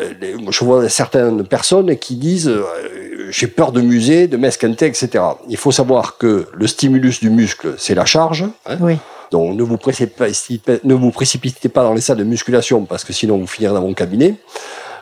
je 0.49 0.65
vois 0.65 0.89
certaines 0.89 1.43
personnes 1.43 1.95
qui 1.97 2.15
disent 2.15 2.47
euh, 2.47 2.63
j'ai 3.29 3.47
peur 3.47 3.71
de 3.71 3.81
musée, 3.81 4.27
de 4.27 4.37
m'esquinter, 4.37 4.87
etc. 4.87 5.02
Il 5.49 5.57
faut 5.57 5.71
savoir 5.71 6.17
que 6.17 6.47
le 6.53 6.67
stimulus 6.67 7.19
du 7.19 7.29
muscle, 7.29 7.75
c'est 7.77 7.95
la 7.95 8.05
charge. 8.05 8.45
Hein. 8.65 8.77
oui. 8.81 8.97
Donc 9.31 9.55
ne 9.55 9.63
vous, 9.63 9.77
précipitez, 9.77 10.79
ne 10.83 10.93
vous 10.93 11.09
précipitez 11.09 11.67
pas 11.67 11.81
dans 11.81 11.93
les 11.93 12.01
salles 12.01 12.17
de 12.17 12.23
musculation 12.23 12.85
parce 12.85 13.03
que 13.03 13.13
sinon 13.13 13.39
vous 13.39 13.47
finirez 13.47 13.73
dans 13.73 13.81
mon 13.81 13.95
cabinet. 13.95 14.35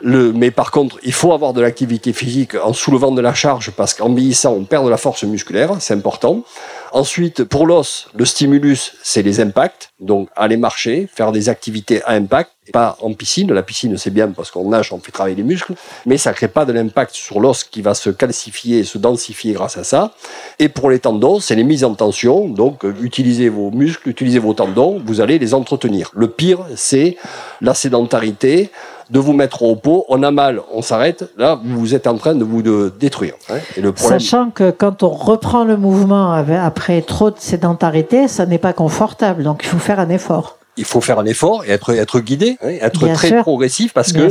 Le, 0.00 0.32
mais 0.32 0.50
par 0.50 0.70
contre, 0.70 0.98
il 1.04 1.12
faut 1.12 1.32
avoir 1.32 1.52
de 1.52 1.60
l'activité 1.60 2.12
physique 2.12 2.54
en 2.56 2.72
soulevant 2.72 3.12
de 3.12 3.20
la 3.20 3.34
charge 3.34 3.70
parce 3.70 3.92
qu'en 3.92 4.12
vieillissant, 4.12 4.54
on 4.54 4.64
perd 4.64 4.86
de 4.86 4.90
la 4.90 4.96
force 4.96 5.22
musculaire, 5.24 5.76
c'est 5.80 5.94
important. 5.94 6.44
Ensuite, 6.92 7.44
pour 7.44 7.66
l'os, 7.66 8.08
le 8.14 8.24
stimulus, 8.24 8.94
c'est 9.02 9.22
les 9.22 9.40
impacts. 9.40 9.90
Donc, 10.00 10.28
aller 10.34 10.56
marcher, 10.56 11.08
faire 11.14 11.30
des 11.30 11.48
activités 11.48 12.02
à 12.04 12.12
impact, 12.12 12.51
pas 12.70 12.96
en 13.00 13.12
piscine. 13.12 13.52
La 13.52 13.62
piscine, 13.62 13.96
c'est 13.98 14.10
bien 14.10 14.28
parce 14.28 14.50
qu'on 14.50 14.68
nage, 14.68 14.92
on 14.92 14.98
fait 14.98 15.10
travailler 15.10 15.34
les 15.34 15.42
muscles, 15.42 15.74
mais 16.06 16.16
ça 16.16 16.32
crée 16.32 16.48
pas 16.48 16.64
de 16.64 16.72
l'impact 16.72 17.14
sur 17.14 17.40
l'os 17.40 17.64
qui 17.64 17.82
va 17.82 17.94
se 17.94 18.10
calcifier 18.10 18.84
se 18.84 18.98
densifier 18.98 19.52
grâce 19.52 19.76
à 19.76 19.84
ça. 19.84 20.12
Et 20.58 20.68
pour 20.68 20.90
les 20.90 20.98
tendons, 20.98 21.40
c'est 21.40 21.54
les 21.54 21.64
mises 21.64 21.84
en 21.84 21.94
tension. 21.94 22.48
Donc, 22.48 22.84
utilisez 23.00 23.48
vos 23.48 23.70
muscles, 23.70 24.08
utilisez 24.08 24.38
vos 24.38 24.54
tendons, 24.54 25.00
vous 25.04 25.20
allez 25.20 25.38
les 25.38 25.54
entretenir. 25.54 26.10
Le 26.14 26.28
pire, 26.28 26.60
c'est 26.76 27.16
la 27.60 27.74
sédentarité, 27.74 28.70
de 29.10 29.18
vous 29.18 29.34
mettre 29.34 29.62
au 29.62 29.70
repos, 29.70 30.06
on 30.08 30.22
a 30.22 30.30
mal, 30.30 30.62
on 30.72 30.80
s'arrête, 30.80 31.30
là, 31.36 31.60
vous 31.62 31.94
êtes 31.94 32.06
en 32.06 32.16
train 32.16 32.34
de 32.34 32.44
vous 32.44 32.62
détruire. 32.62 33.34
Hein. 33.50 33.58
Et 33.76 33.82
le. 33.82 33.92
Sachant 33.94 34.50
que 34.50 34.70
quand 34.70 35.02
on 35.02 35.10
reprend 35.10 35.64
le 35.64 35.76
mouvement 35.76 36.32
après 36.32 37.02
trop 37.02 37.30
de 37.30 37.38
sédentarité, 37.38 38.26
ça 38.26 38.46
n'est 38.46 38.58
pas 38.58 38.72
confortable, 38.72 39.42
donc 39.42 39.60
il 39.64 39.68
faut 39.68 39.78
faire 39.78 40.00
un 40.00 40.08
effort 40.08 40.56
il 40.76 40.84
faut 40.84 41.02
faire 41.02 41.18
un 41.18 41.26
effort 41.26 41.64
et 41.64 41.70
être, 41.70 41.90
être 41.90 42.20
guidé, 42.20 42.56
hein, 42.62 42.70
être 42.80 43.06
très 43.12 43.42
progressif 43.42 43.92
parce 43.92 44.12
que 44.12 44.28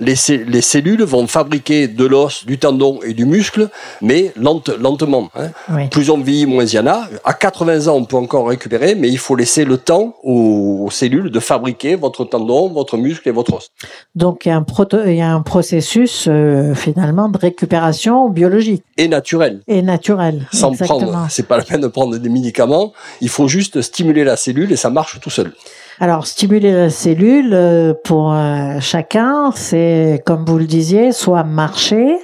les, 0.00 0.14
les, 0.46 0.60
cellules 0.60 1.02
vont 1.02 1.26
fabriquer 1.26 1.88
de 1.88 2.04
l'os, 2.04 2.44
du 2.44 2.58
tendon 2.58 3.00
et 3.02 3.14
du 3.14 3.24
muscle, 3.24 3.70
mais 4.02 4.32
lente, 4.36 4.68
lentement. 4.68 5.30
Hein. 5.34 5.86
Plus 5.90 6.10
on 6.10 6.18
vieillit, 6.18 6.46
moins 6.46 6.64
il 6.64 6.74
y 6.74 6.78
en 6.78 6.86
a. 6.86 7.08
À 7.24 7.32
80 7.32 7.88
ans, 7.88 7.96
on 7.96 8.04
peut 8.04 8.16
encore 8.16 8.48
récupérer, 8.48 8.94
mais 8.94 9.08
il 9.08 9.18
faut 9.18 9.34
laisser 9.34 9.64
le 9.64 9.78
temps 9.78 10.14
aux, 10.22 10.88
cellules 10.90 11.30
de 11.30 11.40
fabriquer 11.40 11.94
votre 11.94 12.24
tendon, 12.24 12.68
votre 12.68 12.96
muscle 12.98 13.28
et 13.28 13.32
votre 13.32 13.54
os. 13.54 13.70
Donc 14.14 14.44
il 14.44 14.50
y 14.50 14.52
a 14.52 14.56
un, 14.56 14.66
il 15.06 15.14
y 15.14 15.20
a 15.22 15.32
un 15.32 15.42
processus 15.42 16.26
euh, 16.28 16.74
finalement 16.74 17.28
de 17.30 17.38
récupération 17.38 18.28
biologique. 18.28 18.84
Et 18.98 19.08
naturel. 19.08 19.60
Et 19.68 19.80
naturel. 19.80 20.46
Sans 20.52 20.72
prendre, 20.72 21.26
c'est 21.30 21.46
pas 21.46 21.56
la 21.56 21.64
peine 21.64 21.80
de 21.80 21.86
prendre 21.86 22.16
des 22.18 22.28
médicaments. 22.28 22.92
Il 23.22 23.30
faut 23.30 23.48
juste 23.48 23.80
stimuler 23.80 24.24
la 24.24 24.36
cellule 24.36 24.70
et 24.72 24.76
ça 24.76 24.90
marche 24.90 25.18
tout 25.20 25.30
seul. 25.30 25.52
Alors, 26.00 26.28
stimuler 26.28 26.70
la 26.70 26.90
cellule, 26.90 27.50
euh, 27.52 27.92
pour 28.04 28.32
euh, 28.32 28.78
chacun, 28.78 29.50
c'est, 29.52 30.22
comme 30.24 30.44
vous 30.44 30.58
le 30.58 30.66
disiez, 30.66 31.10
soit 31.10 31.42
marcher, 31.42 32.16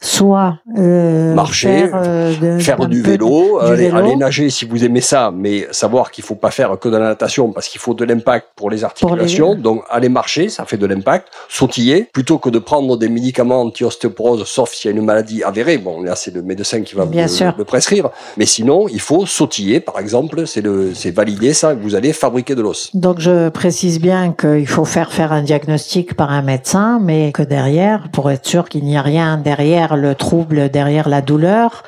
soit 0.00 0.58
euh, 0.78 1.34
Marcher, 1.34 1.88
faire, 1.88 1.90
euh, 1.94 2.56
de- 2.56 2.58
faire 2.62 2.80
un 2.80 2.88
du 2.88 3.02
de- 3.02 3.06
vélo, 3.10 3.58
du 3.60 3.66
aller, 3.66 3.84
vélo. 3.86 3.96
aller 3.96 4.16
nager 4.16 4.50
si 4.50 4.64
vous 4.64 4.84
aimez 4.84 5.00
ça, 5.00 5.30
mais 5.34 5.66
savoir 5.70 6.10
qu'il 6.10 6.24
faut 6.24 6.34
pas 6.34 6.50
faire 6.50 6.78
que 6.78 6.88
de 6.88 6.96
la 6.96 7.06
natation 7.08 7.52
parce 7.52 7.68
qu'il 7.68 7.80
faut 7.80 7.94
de 7.94 8.04
l'impact 8.04 8.48
pour 8.56 8.70
les 8.70 8.84
articulations. 8.84 9.54
Donc 9.54 9.82
aller 9.90 10.08
marcher, 10.08 10.48
ça 10.48 10.64
fait 10.64 10.76
de 10.76 10.86
l'impact. 10.86 11.28
Sautiller, 11.48 12.08
plutôt 12.12 12.38
que 12.38 12.48
de 12.50 12.58
prendre 12.58 12.96
des 12.96 13.08
médicaments 13.08 13.62
anti-ostéoporose, 13.62 14.44
sauf 14.46 14.72
s'il 14.72 14.90
y 14.90 14.94
a 14.94 14.96
une 14.96 15.04
maladie 15.04 15.42
avérée. 15.42 15.78
Bon, 15.78 16.02
là 16.02 16.14
c'est 16.16 16.34
le 16.34 16.42
médecin 16.42 16.82
qui 16.82 16.94
va 16.94 17.06
Bien 17.06 17.26
le, 17.58 17.64
prescrire. 17.64 18.10
Mais 18.36 18.46
sinon, 18.46 18.86
il 18.88 19.00
faut 19.00 19.26
sautiller, 19.26 19.80
par 19.80 19.98
exemple. 19.98 20.46
C'est 20.46 20.64
c'est 20.94 21.10
validé 21.10 21.52
ça. 21.52 21.74
Vous 21.74 21.94
allez 21.94 22.12
fabriquer 22.12 22.54
de 22.54 22.62
l'os. 22.62 22.90
Donc 22.94 23.20
je 23.20 23.48
précise 23.50 24.00
bien 24.00 24.32
qu'il 24.32 24.66
faut 24.66 24.84
faire 24.84 25.12
faire 25.12 25.32
un 25.32 25.42
diagnostic 25.42 26.14
par 26.14 26.30
un 26.30 26.42
médecin, 26.42 26.98
mais 27.02 27.32
que 27.32 27.42
derrière, 27.42 28.08
pour 28.12 28.30
être 28.30 28.46
sûr 28.46 28.68
qu'il 28.68 28.84
n'y 28.84 28.96
a 28.96 29.02
rien 29.02 29.36
derrière 29.36 29.83
le 29.92 30.14
trouble, 30.14 30.70
derrière 30.70 31.08
la 31.08 31.20
douleur, 31.20 31.82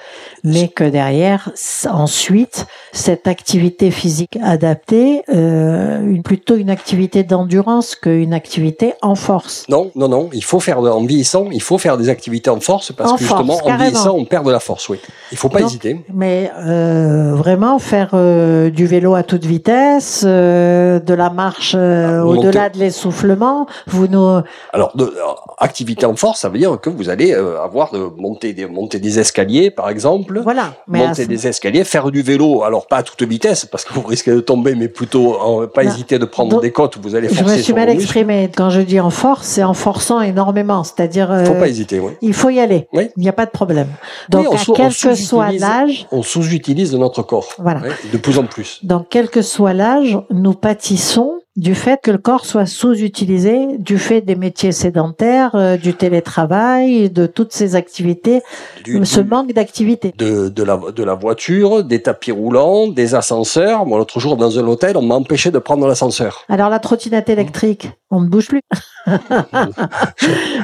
mais 0.47 0.69
que 0.69 0.85
derrière, 0.85 1.51
ensuite, 1.91 2.67
cette 2.93 3.27
activité 3.27 3.91
physique 3.91 4.39
adaptée, 4.43 5.23
euh, 5.35 6.01
une, 6.01 6.23
plutôt 6.23 6.55
une 6.55 6.71
activité 6.71 7.25
d'endurance 7.25 7.97
qu'une 7.97 8.33
activité 8.33 8.95
en 9.03 9.17
force. 9.17 9.65
Non, 9.69 9.91
non, 9.97 10.09
non. 10.09 10.31
Il 10.33 10.45
faut 10.45 10.61
faire 10.61 10.83
de- 10.83 10.89
en 10.89 11.05
vieillissant, 11.05 11.49
il 11.51 11.61
faut 11.61 11.79
faire 11.79 11.97
des 11.99 12.09
activités 12.09 12.49
en 12.49 12.61
force 12.61 12.93
parce 12.93 13.11
En 13.13 13.17
que 13.17 13.23
justement, 13.23 13.59
en 13.65 13.77
vieillissant, 13.77 14.15
on 14.17 14.25
perd 14.25 14.47
de 14.47 14.53
la 14.53 14.61
force. 14.61 14.89
Oui. 14.89 15.01
Il 15.33 15.37
faut 15.37 15.49
pas 15.49 15.59
Donc, 15.59 15.69
hésiter. 15.69 16.01
Mais 16.15 16.51
euh, 16.59 17.35
vraiment 17.35 17.81
faire 17.81 18.11
euh, 18.15 18.71
du 18.71 18.87
vélo 18.87 19.15
à 19.17 19.25
toute 19.25 19.45
vitesse, 19.45 20.23
de 20.25 21.15
la 21.15 21.31
marche 21.31 21.75
Monter. 21.75 22.21
au-delà 22.23 22.69
de 22.71 22.79
l'essoufflement, 22.79 23.67
vous 23.89 24.07
nous 24.07 24.41
Alors, 24.73 24.97
de, 24.97 25.13
activité 25.59 26.07
en 26.07 26.15
force, 26.15 26.41
ça 26.41 26.49
veut 26.49 26.59
dire 26.59 26.79
que 26.81 26.91
vous 26.91 27.09
allez 27.09 27.33
avoir 27.35 27.91
de 27.93 27.99
monter 28.17 28.53
des, 28.53 28.67
monter 28.67 29.01
des 29.01 29.19
escaliers, 29.19 29.73
par 29.73 29.89
exemple. 29.89 30.36
Voilà. 30.43 30.75
Mais 30.89 31.07
monter 31.07 31.27
des 31.27 31.47
escaliers, 31.47 31.85
faire 31.85 32.11
du 32.11 32.23
vélo, 32.23 32.63
alors 32.65 32.87
pas 32.87 32.99
à 32.99 33.03
toute 33.03 33.23
vitesse, 33.23 33.65
parce 33.67 33.85
que 33.85 33.93
vous 33.95 34.03
risquez 34.07 34.31
de 34.33 34.41
tomber, 34.41 34.75
mais 34.75 34.89
plutôt 34.89 35.35
en- 35.41 35.67
pas 35.67 35.85
Non. 35.85 35.91
hésiter 35.91 36.19
de 36.19 36.25
prendre 36.25 36.51
Donc, 36.53 36.63
des 36.63 36.73
côtes, 36.73 36.99
vous 36.99 37.15
allez 37.15 37.29
Je 37.29 37.35
forcer 37.35 37.57
me 37.57 37.63
suis 37.63 37.73
mal 37.73 37.89
exprimée. 37.89 38.51
Quand 38.57 38.71
je 38.71 38.81
dis 38.81 39.01
en 39.01 39.11
force, 39.11 39.47
c'est 39.47 39.63
en 39.65 39.75
forçant 39.75 40.21
énormément. 40.21 40.85
C'est-à-dire, 40.85 41.31
euh, 41.31 41.45
Faut 41.45 41.55
pas 41.55 41.69
hésiter, 41.69 41.99
oui. 42.01 42.13
il 42.23 42.35
faut 42.35 42.51
y 42.51 42.61
aller. 42.61 42.89
Oui. 42.93 43.11
Il 43.17 43.23
n'y 43.23 43.29
a 43.29 43.33
pas 43.33 43.47
de 43.47 43.51
problème. 43.51 43.89
Donc, 44.29 44.47
on 44.51 44.57
à 44.57 44.77
quel 44.77 44.95
que 44.95 45.15
soit 45.15 45.53
l'âge, 45.53 46.07
On 46.13 46.23
sous-utilise 46.23 46.95
notre 46.95 47.23
corps. 47.23 47.49
Voilà. 47.59 47.81
de 48.13 48.19
plus 48.19 48.39
en 48.39 48.45
plus. 48.45 48.81
donc 48.83 49.07
quel 49.11 49.29
que 49.29 49.43
soit 49.43 49.73
l'âge, 49.73 50.19
nous 50.31 50.53
pâtissons 50.55 51.33
du 51.57 51.75
fait 51.75 52.01
que 52.03 52.11
le 52.11 52.19
corps 52.19 52.45
soit 52.45 52.67
sous-utilisé, 52.67 53.79
du 53.79 53.99
fait 53.99 54.21
des 54.21 54.37
métiers 54.37 54.73
sédentaires, 54.73 55.55
euh, 55.55 55.77
du 55.77 55.95
télétravail, 55.95 57.09
de 57.11 57.27
toutes 57.27 57.53
ces 57.53 57.75
activités, 57.77 58.43
Du- 58.85 59.05
ce 59.07 59.21
du- 59.21 59.29
manque 59.31 59.53
d'activité. 59.53 60.13
de, 60.19 60.49
de, 60.49 60.63
la, 60.63 60.79
de 60.95 61.03
la 61.03 61.15
voiture, 61.15 61.83
des 61.83 62.03
tapis 62.03 62.33
roulants, 62.33 62.89
des 62.89 63.15
ascenseurs. 63.15 63.87
Moi, 63.87 63.99
l'autre 63.99 64.21
jour, 64.21 64.37
dans 64.37 64.59
un 64.59 64.67
hôtel, 64.67 64.97
on 64.97 65.03
m'a 65.03 65.15
empêché 65.15 65.51
de 65.51 65.59
prendre 65.59 65.87
l'ascenseur. 65.87 66.45
Alors 66.49 66.69
la 66.69 66.79
trottinette 66.79 67.29
électrique, 67.29 67.89
on 68.11 68.21
ne 68.21 68.29
bouge 68.29 68.49
plus. 68.49 68.61
je 69.07 69.13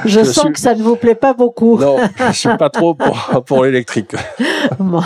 Je 0.05 0.23
sens 0.23 0.43
suis- 0.45 0.53
que 0.53 0.59
ça 0.59 0.75
ne 0.75 0.81
vous 0.83 0.95
plaît 0.95 1.15
pas 1.15 1.33
beaucoup. 1.33 1.77
Non, 1.77 1.97
je 2.27 2.33
suis 2.33 2.57
pas 2.57 2.69
trop 2.69 2.93
pour, 2.93 3.43
pour 3.45 3.63
l'électrique. 3.63 4.15
Bon. 4.79 5.01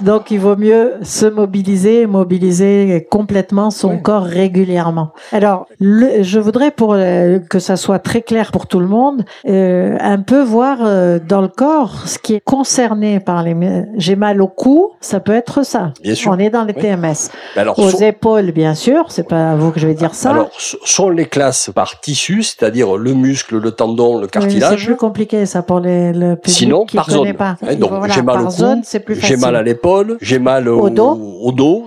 Donc, 0.00 0.30
il 0.30 0.38
vaut 0.38 0.56
mieux 0.56 0.94
se 1.02 1.24
mobiliser, 1.26 2.06
mobiliser 2.06 3.06
complètement 3.10 3.70
son 3.70 3.92
Oui. 3.92 4.02
corps 4.02 4.22
régulièrement. 4.24 5.12
Alors, 5.32 5.66
le- 5.78 6.22
je 6.22 6.38
voudrais 6.38 6.70
pour 6.70 6.92
euh, 6.94 7.38
que 7.38 7.58
ça 7.58 7.76
soit 7.76 7.98
très 7.98 8.20
clair 8.22 8.52
pour 8.52 8.66
tout 8.66 8.78
le 8.80 8.86
monde, 8.86 9.24
euh, 9.48 9.96
un 10.00 10.18
peu 10.20 10.42
voir 10.42 10.78
euh, 10.82 11.18
dans 11.26 11.40
le 11.40 11.48
corps 11.48 12.06
ce 12.06 12.18
qui 12.18 12.34
est 12.34 12.40
concerné 12.40 13.18
par 13.20 13.42
les. 13.42 13.56
J'ai 13.96 14.16
mal 14.16 14.40
au 14.42 14.48
cou, 14.48 14.90
ça 15.00 15.20
peut 15.20 15.32
être 15.34 15.64
ça. 15.64 15.92
Bien 16.02 16.14
sûr. 16.14 16.30
On 16.32 16.38
est 16.38 16.50
dans 16.50 16.64
les 16.64 16.74
Oui. 16.74 16.82
TMS. 16.82 17.30
Alors, 17.56 17.78
Aux 17.78 17.90
épaules, 17.90 18.52
bien 18.52 18.74
sûr. 18.74 19.06
C'est 19.08 19.26
pas 19.28 19.52
à 19.52 19.56
vous 19.56 19.70
que 19.72 19.80
je 19.80 19.86
vais 19.86 19.94
dire 19.94 20.14
ça. 20.14 20.30
alors, 20.30 20.50
sont 20.58 21.08
les 21.10 21.26
classes 21.30 21.70
par 21.74 22.00
tissu, 22.00 22.42
c'est-à-dire 22.42 22.96
le 22.96 23.14
muscle, 23.14 23.58
le 23.58 23.70
tendon, 23.70 24.16
le 24.18 24.24
Oui, 24.24 24.28
cartilage. 24.30 24.78
c'est 24.80 24.86
plus 24.86 24.96
compliqué 24.96 25.46
ça 25.46 25.62
pour 25.62 25.80
les, 25.80 26.12
le 26.12 26.36
public 26.36 26.54
Sinon, 26.56 26.84
qui 26.84 26.96
par 26.96 27.10
zone. 27.10 27.32
pas. 27.34 27.56
Hein, 27.66 27.76
donc, 27.76 27.90
Voilà, 27.90 28.12
j'ai 28.14 28.22
mal 28.22 28.40
au 28.42 28.46
cou, 28.48 28.82
J'ai 29.22 29.36
mal 29.36 29.56
à 29.56 29.62
l'épaule, 29.62 30.18
j'ai 30.20 30.38
mal 30.38 30.68
au, 30.68 30.80
Au 30.80 30.90
dos. 30.90 31.18
au 31.42 31.52
dos, 31.52 31.84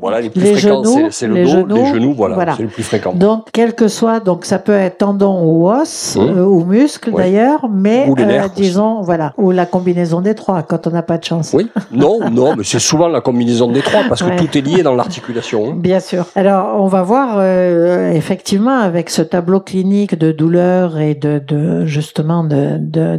voilà, 0.00 0.20
les 0.20 0.30
plus 0.30 0.40
Les 0.40 0.54
fréquents, 0.54 0.82
genoux, 0.84 1.08
c'est- 1.10 1.26
le 1.26 1.34
les 1.34 1.44
dos, 1.44 1.50
genoux, 1.50 1.74
les 1.76 1.86
genoux, 1.86 2.14
voilà, 2.14 2.34
voilà. 2.36 2.54
c'est 2.56 2.62
le 2.62 2.68
plus 2.68 2.82
fréquent. 2.82 3.12
Donc, 3.14 3.48
quel 3.52 3.74
que 3.74 3.88
soit, 3.88 4.20
donc 4.20 4.44
ça 4.44 4.58
peut 4.58 4.72
être 4.72 4.98
tendon 4.98 5.42
ou 5.44 5.68
os, 5.68 6.16
Mmh. 6.16 6.20
euh, 6.20 6.44
ou 6.44 6.64
muscle 6.64 7.10
Ouais. 7.10 7.22
d'ailleurs, 7.22 7.68
mais 7.70 8.06
Ou 8.08 8.14
les 8.14 8.24
nerfs 8.26 8.44
aussi. 8.52 8.62
disons, 8.62 9.02
voilà, 9.02 9.32
ou 9.36 9.50
la 9.50 9.66
combinaison 9.66 10.20
des 10.20 10.34
trois 10.34 10.62
quand 10.62 10.86
on 10.86 10.90
n'a 10.90 11.02
pas 11.02 11.18
de 11.18 11.24
chance. 11.24 11.50
Oui, 11.52 11.68
non, 11.92 12.30
non, 12.30 12.54
mais 12.56 12.64
c'est 12.64 12.78
souvent 12.78 13.08
la 13.08 13.20
combinaison 13.20 13.70
des 13.70 13.80
trois 13.80 14.02
parce 14.08 14.22
que 14.22 14.28
Ouais. 14.28 14.36
tout 14.36 14.56
est 14.56 14.60
lié 14.60 14.82
dans 14.82 14.94
l'articulation. 14.94 15.70
hein. 15.70 15.74
Bien 15.76 16.00
sûr. 16.00 16.26
Alors, 16.36 16.80
on 16.82 16.86
va 16.86 17.02
voir 17.02 17.36
euh, 17.38 18.12
effectivement 18.12 18.83
avec 18.84 19.10
ce 19.10 19.22
tableau 19.22 19.60
clinique 19.60 20.16
de 20.16 20.32
douleur 20.32 20.98
et 20.98 21.14
de, 21.14 21.38
de 21.38 21.86
justement 21.86 22.44
de, 22.44 22.78
de, 22.78 23.18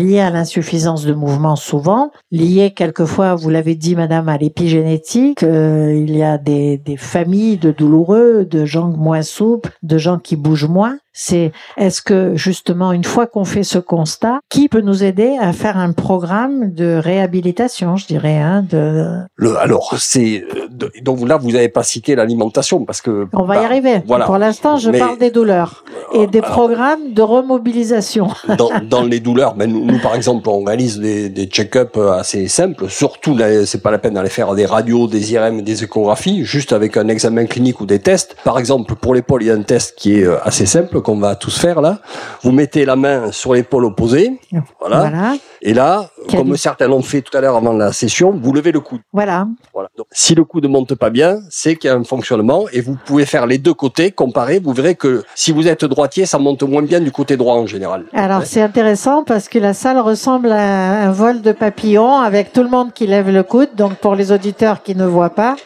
lié 0.00 0.20
à 0.20 0.30
l'insuffisance 0.30 1.04
de 1.04 1.12
mouvement 1.12 1.56
souvent, 1.56 2.10
lié 2.30 2.72
quelquefois, 2.74 3.34
vous 3.34 3.50
l'avez 3.50 3.74
dit, 3.74 3.96
Madame, 3.96 4.28
à 4.28 4.38
l'épigénétique. 4.38 5.42
euh, 5.42 5.94
il 5.94 6.16
y 6.16 6.22
a 6.22 6.38
des, 6.38 6.78
des 6.78 6.96
familles 6.96 7.58
de 7.58 7.70
douloureux, 7.70 8.44
de 8.44 8.64
gens 8.64 8.88
moins 8.88 9.22
souples, 9.22 9.70
de 9.82 9.98
gens 9.98 10.18
qui 10.18 10.36
bougent 10.36 10.68
moins. 10.68 10.98
C'est 11.16 11.52
est-ce 11.76 12.02
que 12.02 12.32
justement 12.34 12.90
une 12.92 13.04
fois 13.04 13.26
qu'on 13.28 13.44
fait 13.44 13.62
ce 13.62 13.78
constat, 13.78 14.40
qui 14.50 14.68
peut 14.68 14.80
nous 14.80 15.04
aider 15.04 15.36
à 15.40 15.52
faire 15.52 15.78
un 15.78 15.92
programme 15.92 16.72
de 16.74 16.96
réhabilitation, 16.96 17.96
je 17.96 18.06
dirais, 18.06 18.36
hein, 18.36 18.64
de 18.68 19.20
Le, 19.36 19.56
alors, 19.56 19.94
c'est 19.96 20.42
euh, 20.42 20.68
donc 21.02 21.26
là 21.26 21.36
vous 21.36 21.52
n'avez 21.52 21.68
pas 21.68 21.84
cité 21.84 22.16
l'alimentation 22.16 22.84
parce 22.84 23.00
que 23.00 23.28
On 23.32 23.44
va 23.44 23.54
y 23.54 23.58
bah, 23.58 23.64
arriver. 23.64 24.02
Voilà. 24.06 24.26
Pour 24.26 24.38
l'instant, 24.38 24.76
je 24.76 24.90
Mais- 24.90 24.98
parle 24.98 25.18
des 25.18 25.30
douleurs 25.30 25.84
et 26.12 26.26
des 26.26 26.40
Alors, 26.40 26.50
programmes 26.50 27.12
de 27.12 27.22
remobilisation. 27.22 28.28
dans, 28.58 28.70
dans 28.82 29.04
les 29.04 29.20
douleurs, 29.20 29.54
ben 29.54 29.70
nous, 29.70 29.84
nous, 29.84 30.00
par 30.00 30.16
exemple, 30.16 30.48
on 30.48 30.64
réalise 30.64 30.98
des, 30.98 31.28
des 31.28 31.46
check-up 31.46 31.96
assez 31.96 32.48
simples. 32.48 32.88
Surtout, 32.88 33.38
c'est 33.66 33.82
pas 33.82 33.92
la 33.92 33.98
peine 33.98 34.14
d'aller 34.14 34.28
faire 34.30 34.54
des 34.54 34.66
radios, 34.66 35.06
des 35.06 35.32
IRM, 35.32 35.62
des 35.62 35.84
échographies, 35.84 36.44
juste 36.44 36.72
avec 36.72 36.96
un 36.96 37.06
examen 37.06 37.46
clinique 37.46 37.80
ou 37.80 37.86
des 37.86 38.00
tests. 38.00 38.36
Par 38.42 38.58
exemple, 38.58 38.94
pour 38.96 39.14
l'épaule, 39.14 39.42
il 39.44 39.46
y 39.46 39.50
a 39.50 39.54
un 39.54 39.62
test 39.62 39.94
qui 39.96 40.18
est 40.18 40.24
euh, 40.24 40.36
assez 40.42 40.66
simple 40.66 41.00
qu'on 41.04 41.18
va 41.18 41.36
tous 41.36 41.56
faire 41.56 41.80
là. 41.80 41.98
Vous 42.42 42.50
mettez 42.50 42.84
la 42.84 42.96
main 42.96 43.30
sur 43.30 43.54
l'épaule 43.54 43.84
opposée, 43.84 44.40
voilà. 44.80 44.98
Voilà. 45.00 45.34
Et 45.62 45.72
là, 45.72 46.10
Quel- 46.28 46.40
comme 46.40 46.56
certains 46.56 46.88
l'ont 46.88 47.02
fait 47.02 47.22
tout 47.22 47.36
à 47.36 47.40
l'heure 47.40 47.56
avant 47.56 47.72
la 47.72 47.92
session, 47.92 48.32
vous 48.42 48.52
levez 48.52 48.72
le 48.72 48.80
coude. 48.80 49.00
Voilà. 49.12 49.46
Voilà. 49.72 49.88
Donc, 49.96 50.06
si 50.10 50.34
le 50.34 50.44
coude 50.44 50.64
ne 50.64 50.68
monte 50.68 50.94
pas 50.96 51.10
bien, 51.10 51.38
c'est 51.50 51.76
qu'il 51.76 51.88
y 51.88 51.92
a 51.92 51.96
un 51.96 52.04
fonctionnement 52.04 52.64
et 52.72 52.80
vous 52.80 52.96
pouvez 53.06 53.24
faire 53.26 53.46
les 53.46 53.58
deux 53.58 53.72
côtés, 53.74 54.10
comparer. 54.10 54.58
Vous 54.58 54.72
verrez 54.72 54.94
que 54.96 55.22
si 55.36 55.52
vous 55.52 55.68
êtes 55.68 55.84
droitier, 55.84 56.26
ça 56.26 56.38
monte 56.38 56.62
moins 56.64 56.82
bien 56.82 57.00
du 57.00 57.12
côté 57.12 57.36
droit 57.36 57.54
en 57.54 57.66
général. 57.66 58.04
Alors, 58.12 58.40
Ouais. 58.40 58.46
c'est 58.46 58.60
intéressant 58.62 59.22
parce 59.24 59.48
que 59.48 59.58
la 59.58 59.74
salle 59.74 59.98
ressemble 60.00 60.50
à 60.52 61.06
un 61.06 61.12
vol 61.12 61.40
de 61.42 61.52
papillons 61.52 62.16
avec 62.18 62.52
tout 62.52 62.62
le 62.62 62.68
monde 62.70 62.92
qui 62.92 63.06
lève 63.06 63.30
le 63.30 63.42
coude, 63.42 63.68
donc 63.76 63.94
pour 63.96 64.14
les 64.16 64.32
auditeurs 64.32 64.82
qui 64.82 64.94
ne 64.96 65.04
voient 65.06 65.30
pas. 65.30 65.56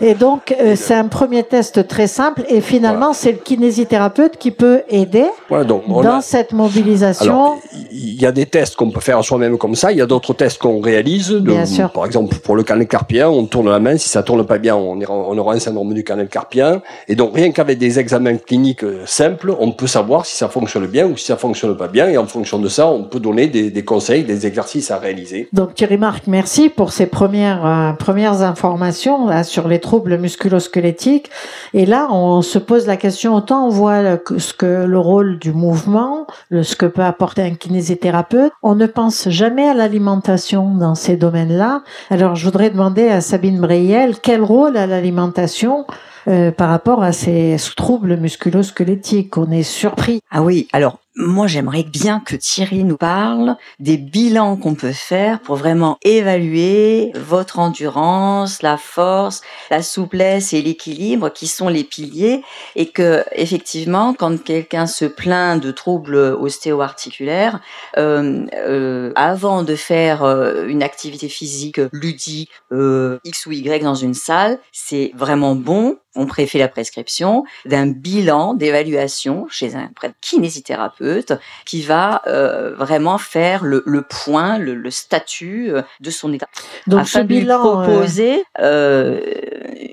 Et 0.00 0.14
donc, 0.14 0.54
euh, 0.60 0.74
c'est 0.76 0.94
un 0.94 1.08
premier 1.08 1.42
test 1.42 1.86
très 1.86 2.06
simple 2.06 2.42
et 2.48 2.60
finalement, 2.60 3.12
c'est 3.12 3.32
le 3.32 3.38
kinésithérapeute 3.38 4.36
qui 4.38 4.50
peut 4.50 4.82
aider 4.88 5.26
Voilà, 5.48 5.64
donc 5.64 5.82
on 5.88 6.02
dans 6.02 6.16
a- 6.18 6.22
cette 6.22 6.52
mobilisation. 6.52 7.56
Il 7.92 8.20
y 8.20 8.26
a 8.26 8.32
des 8.32 8.46
tests 8.46 8.76
qu'on 8.76 8.90
peut 8.90 9.00
faire 9.00 9.22
soi-même 9.24 9.58
comme 9.58 9.74
ça. 9.74 9.92
Il 9.92 9.98
y 9.98 10.00
a 10.00 10.06
d'autres 10.06 10.32
tests 10.34 10.58
qu'on 10.58 10.80
réalise. 10.80 11.28
De- 11.30 11.40
Bien 11.40 11.66
sûr. 11.66 11.90
Par 11.90 12.06
exemple, 12.06 12.36
pour 12.36 12.56
le 12.56 12.62
canal 12.62 12.86
carpien, 12.86 13.28
on 13.28 13.44
tourne 13.44 13.68
la 13.70 13.78
main. 13.78 13.96
Si 13.96 14.08
ça 14.08 14.22
tourne 14.22 14.44
pas 14.46 14.58
bien, 14.58 14.74
on, 14.76 14.96
ira- 14.98 15.12
on 15.12 15.36
aura 15.36 15.54
un 15.54 15.58
syndrome 15.58 15.92
du 15.94 16.04
canal 16.04 16.28
carpien. 16.28 16.82
Et 17.08 17.14
donc, 17.14 17.34
rien 17.34 17.50
qu'avec 17.52 17.78
des 17.78 17.98
examens 17.98 18.36
cliniques 18.36 18.84
simples, 19.06 19.54
on 19.60 19.72
peut 19.72 19.86
savoir 19.86 20.26
si 20.26 20.36
ça 20.36 20.48
fonctionne 20.48 20.86
bien 20.86 21.06
ou 21.06 21.16
si 21.16 21.26
ça 21.26 21.36
fonctionne 21.36 21.76
pas 21.76 21.88
bien. 21.88 22.08
Et 22.08 22.16
en 22.18 22.26
fonction 22.26 22.58
de 22.58 22.68
ça, 22.68 22.86
on 22.88 23.04
peut 23.04 23.20
donner 23.20 23.46
des, 23.48 23.70
des 23.70 23.84
conseils, 23.84 24.24
des 24.24 24.46
exercices 24.46 24.90
à 24.90 24.98
réaliser. 24.98 25.48
Donc 25.52 25.74
Thierry 25.74 25.98
Marc, 25.98 26.26
merci 26.26 26.68
pour 26.68 26.92
ces 26.92 27.06
premières 27.06 27.66
euh, 27.66 27.92
premières 27.92 28.42
informations 28.42 29.26
là, 29.26 29.44
sur 29.44 29.68
les 29.68 29.78
troubles 29.90 30.18
musculo-squelettiques. 30.18 31.30
Et 31.74 31.84
là, 31.84 32.06
on 32.12 32.42
se 32.42 32.60
pose 32.60 32.86
la 32.86 32.96
question 32.96 33.34
autant 33.34 33.66
on 33.66 33.70
voit 33.70 34.20
ce 34.38 34.54
que 34.54 34.84
le 34.84 34.98
rôle 35.00 35.40
du 35.40 35.52
mouvement, 35.52 36.28
ce 36.52 36.76
que 36.76 36.86
peut 36.86 37.02
apporter 37.02 37.42
un 37.42 37.54
kinésithérapeute, 37.54 38.52
on 38.62 38.76
ne 38.76 38.86
pense 38.86 39.28
jamais 39.30 39.68
à 39.68 39.74
l'alimentation 39.74 40.76
dans 40.76 40.94
ces 40.94 41.16
domaines-là. 41.16 41.82
Alors 42.08 42.36
je 42.36 42.44
voudrais 42.44 42.70
demander 42.70 43.08
à 43.08 43.20
Sabine 43.20 43.60
Breyel 43.60 44.20
quel 44.22 44.44
rôle 44.44 44.76
a 44.76 44.86
l'alimentation 44.86 45.86
euh, 46.28 46.52
par 46.52 46.68
rapport 46.68 47.02
à 47.02 47.10
ces 47.10 47.56
troubles 47.76 48.16
musculo-squelettiques? 48.16 49.36
On 49.38 49.50
est 49.50 49.64
surpris. 49.64 50.20
Ah 50.30 50.42
oui, 50.42 50.68
alors 50.72 51.00
moi, 51.20 51.46
j'aimerais 51.46 51.82
bien 51.82 52.20
que 52.20 52.34
Thierry 52.36 52.84
nous 52.84 52.96
parle 52.96 53.56
des 53.78 53.96
bilans 53.96 54.56
qu'on 54.56 54.74
peut 54.74 54.92
faire 54.92 55.40
pour 55.40 55.56
vraiment 55.56 55.98
évaluer 56.02 57.12
votre 57.14 57.58
endurance, 57.58 58.62
la 58.62 58.76
force, 58.76 59.42
la 59.70 59.82
souplesse 59.82 60.52
et 60.52 60.62
l'équilibre 60.62 61.30
qui 61.30 61.46
sont 61.46 61.68
les 61.68 61.84
piliers 61.84 62.42
et 62.76 62.86
que, 62.86 63.24
effectivement, 63.32 64.14
quand 64.14 64.42
quelqu'un 64.42 64.86
se 64.86 65.04
plaint 65.04 65.62
de 65.62 65.70
troubles 65.70 66.16
ostéo-articulaires, 66.16 67.60
euh, 67.98 68.46
euh, 68.54 69.12
avant 69.14 69.62
de 69.62 69.76
faire 69.76 70.24
euh, 70.24 70.66
une 70.66 70.82
activité 70.82 71.28
physique 71.28 71.80
ludique, 71.92 72.50
euh, 72.72 73.18
X 73.24 73.46
ou 73.46 73.52
Y 73.52 73.82
dans 73.82 73.94
une 73.94 74.14
salle, 74.14 74.58
c'est 74.72 75.12
vraiment 75.14 75.54
bon 75.54 75.98
on 76.16 76.26
préfet 76.26 76.58
la 76.58 76.68
prescription 76.68 77.44
d'un 77.66 77.86
bilan 77.86 78.54
d'évaluation 78.54 79.46
chez 79.48 79.76
un 79.76 79.90
kinésithérapeute 80.20 81.34
qui 81.64 81.82
va 81.82 82.22
euh, 82.26 82.74
vraiment 82.74 83.16
faire 83.18 83.62
le, 83.62 83.82
point, 84.02 84.58
le, 84.58 84.90
statut 84.90 85.70
euh, 85.70 85.82
de 86.00 86.10
son 86.10 86.32
état. 86.32 86.48
Donc 86.88 87.06
ce 87.06 87.20
bilan, 87.20 87.58
lui 87.58 87.86
proposer 87.86 88.44
euh, 88.58 89.20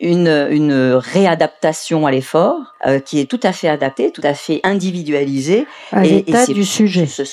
une, 0.02 0.48
une 0.50 0.94
réadaptation 0.94 2.08
à 2.08 2.12
l'effort 2.12 2.74
qui 3.06 3.20
est 3.20 3.26
tout 3.26 3.40
à 3.44 3.52
fait 3.52 3.68
adaptée, 3.68 4.12
tout 4.12 4.22
à 4.24 4.34
fait 4.34 4.62
individualisée 4.64 5.68
à 5.92 6.04
l'état 6.04 6.46
du 6.46 6.64
sujet. 6.64 7.06
Ce, 7.06 7.24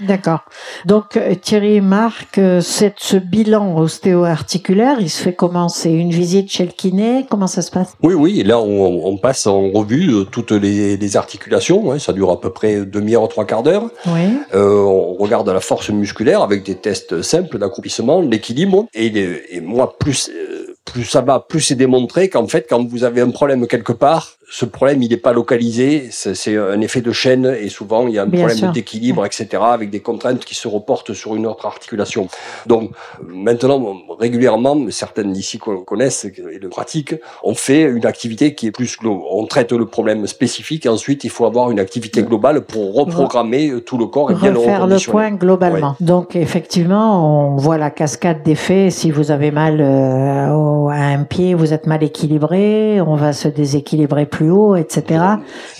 D'accord. 0.00 0.40
Donc 0.86 1.18
Thierry 1.42 1.80
Marc, 1.80 2.40
cette, 2.60 2.98
ce 2.98 3.16
bilan 3.16 3.76
ostéo-articulaire, 3.78 4.96
il 5.00 5.10
se 5.10 5.22
fait 5.22 5.34
comment 5.34 5.68
C'est 5.68 5.92
une 5.92 6.10
visite 6.10 6.50
chez 6.50 6.64
le 6.64 6.72
kiné 6.72 7.26
Comment 7.30 7.46
ça 7.46 7.62
se 7.62 7.70
passe? 7.70 7.96
Oui, 8.02 8.14
oui 8.14 8.33
là, 8.42 8.58
on, 8.58 9.16
passe 9.16 9.46
en 9.46 9.70
revue 9.70 10.12
euh, 10.12 10.24
toutes 10.24 10.50
les, 10.50 11.16
articulations. 11.16 11.92
Hein. 11.92 11.98
ça 11.98 12.12
dure 12.12 12.30
à 12.30 12.40
peu 12.40 12.50
près 12.50 12.84
demi-heure, 12.84 13.28
trois 13.28 13.44
quarts 13.44 13.62
d'heure. 13.62 13.90
Euh, 14.54 14.78
on 14.80 15.14
regarde 15.14 15.48
la 15.48 15.60
force 15.60 15.90
musculaire 15.90 16.42
avec 16.42 16.64
des 16.64 16.74
tests 16.74 17.22
simples 17.22 17.58
d'accroupissement, 17.58 18.20
l'équilibre. 18.20 18.86
Et, 18.94 19.06
et, 19.50 19.60
moi, 19.60 19.96
plus, 19.98 20.30
euh, 20.30 20.74
plus 20.84 21.04
ça 21.04 21.20
va, 21.20 21.40
plus 21.40 21.60
c'est 21.60 21.74
démontré 21.74 22.28
qu'en 22.28 22.48
fait, 22.48 22.66
quand 22.68 22.84
vous 22.86 23.04
avez 23.04 23.20
un 23.20 23.30
problème 23.30 23.66
quelque 23.66 23.92
part, 23.92 24.36
ce 24.54 24.64
problème, 24.64 25.02
il 25.02 25.10
n'est 25.10 25.16
pas 25.16 25.32
localisé, 25.32 26.10
c'est 26.12 26.56
un 26.56 26.80
effet 26.80 27.00
de 27.00 27.10
chaîne 27.10 27.56
et 27.60 27.68
souvent 27.68 28.06
il 28.06 28.14
y 28.14 28.20
a 28.20 28.22
un 28.22 28.30
problème 28.30 28.70
d'équilibre, 28.70 29.26
etc., 29.26 29.48
avec 29.60 29.90
des 29.90 29.98
contraintes 29.98 30.44
qui 30.44 30.54
se 30.54 30.68
reportent 30.68 31.12
sur 31.12 31.34
une 31.34 31.44
autre 31.48 31.66
articulation. 31.66 32.28
Donc 32.64 32.92
maintenant, 33.26 33.96
régulièrement, 34.16 34.76
certaines 34.90 35.32
d'ici 35.32 35.58
connaissent 35.58 36.26
et 36.26 36.60
le 36.62 36.68
pratiquent, 36.68 37.16
on 37.42 37.56
fait 37.56 37.82
une 37.82 38.06
activité 38.06 38.54
qui 38.54 38.68
est 38.68 38.70
plus 38.70 38.96
on 39.04 39.44
traite 39.46 39.72
le 39.72 39.86
problème 39.86 40.24
spécifique 40.28 40.86
et 40.86 40.88
ensuite 40.88 41.24
il 41.24 41.30
faut 41.30 41.46
avoir 41.46 41.72
une 41.72 41.80
activité 41.80 42.22
globale 42.22 42.60
pour 42.60 42.94
reprogrammer 42.94 43.72
tout 43.84 43.98
le 43.98 44.06
corps 44.06 44.30
et 44.30 44.34
bien 44.36 44.54
Refaire 44.54 44.86
le, 44.86 45.10
point 45.10 45.32
globalement. 45.32 45.96
Donc 46.00 46.36
effectivement, 46.36 47.48
on 47.48 47.56
voit 47.56 47.76
la 47.76 47.90
cascade 47.90 48.44
d'effets. 48.44 48.90
Si 48.90 49.10
vous 49.10 49.32
avez 49.32 49.50
mal 49.50 49.80
euh, 49.80 50.86
à 50.90 51.06
un 51.06 51.24
pied, 51.24 51.54
vous 51.54 51.72
êtes 51.72 51.88
mal 51.88 52.04
équilibré, 52.04 53.00
on 53.00 53.16
va 53.16 53.32
se 53.32 53.48
déséquilibrer 53.48 54.26
plus 54.26 54.43
haut, 54.50 54.76
etc. 54.76 55.24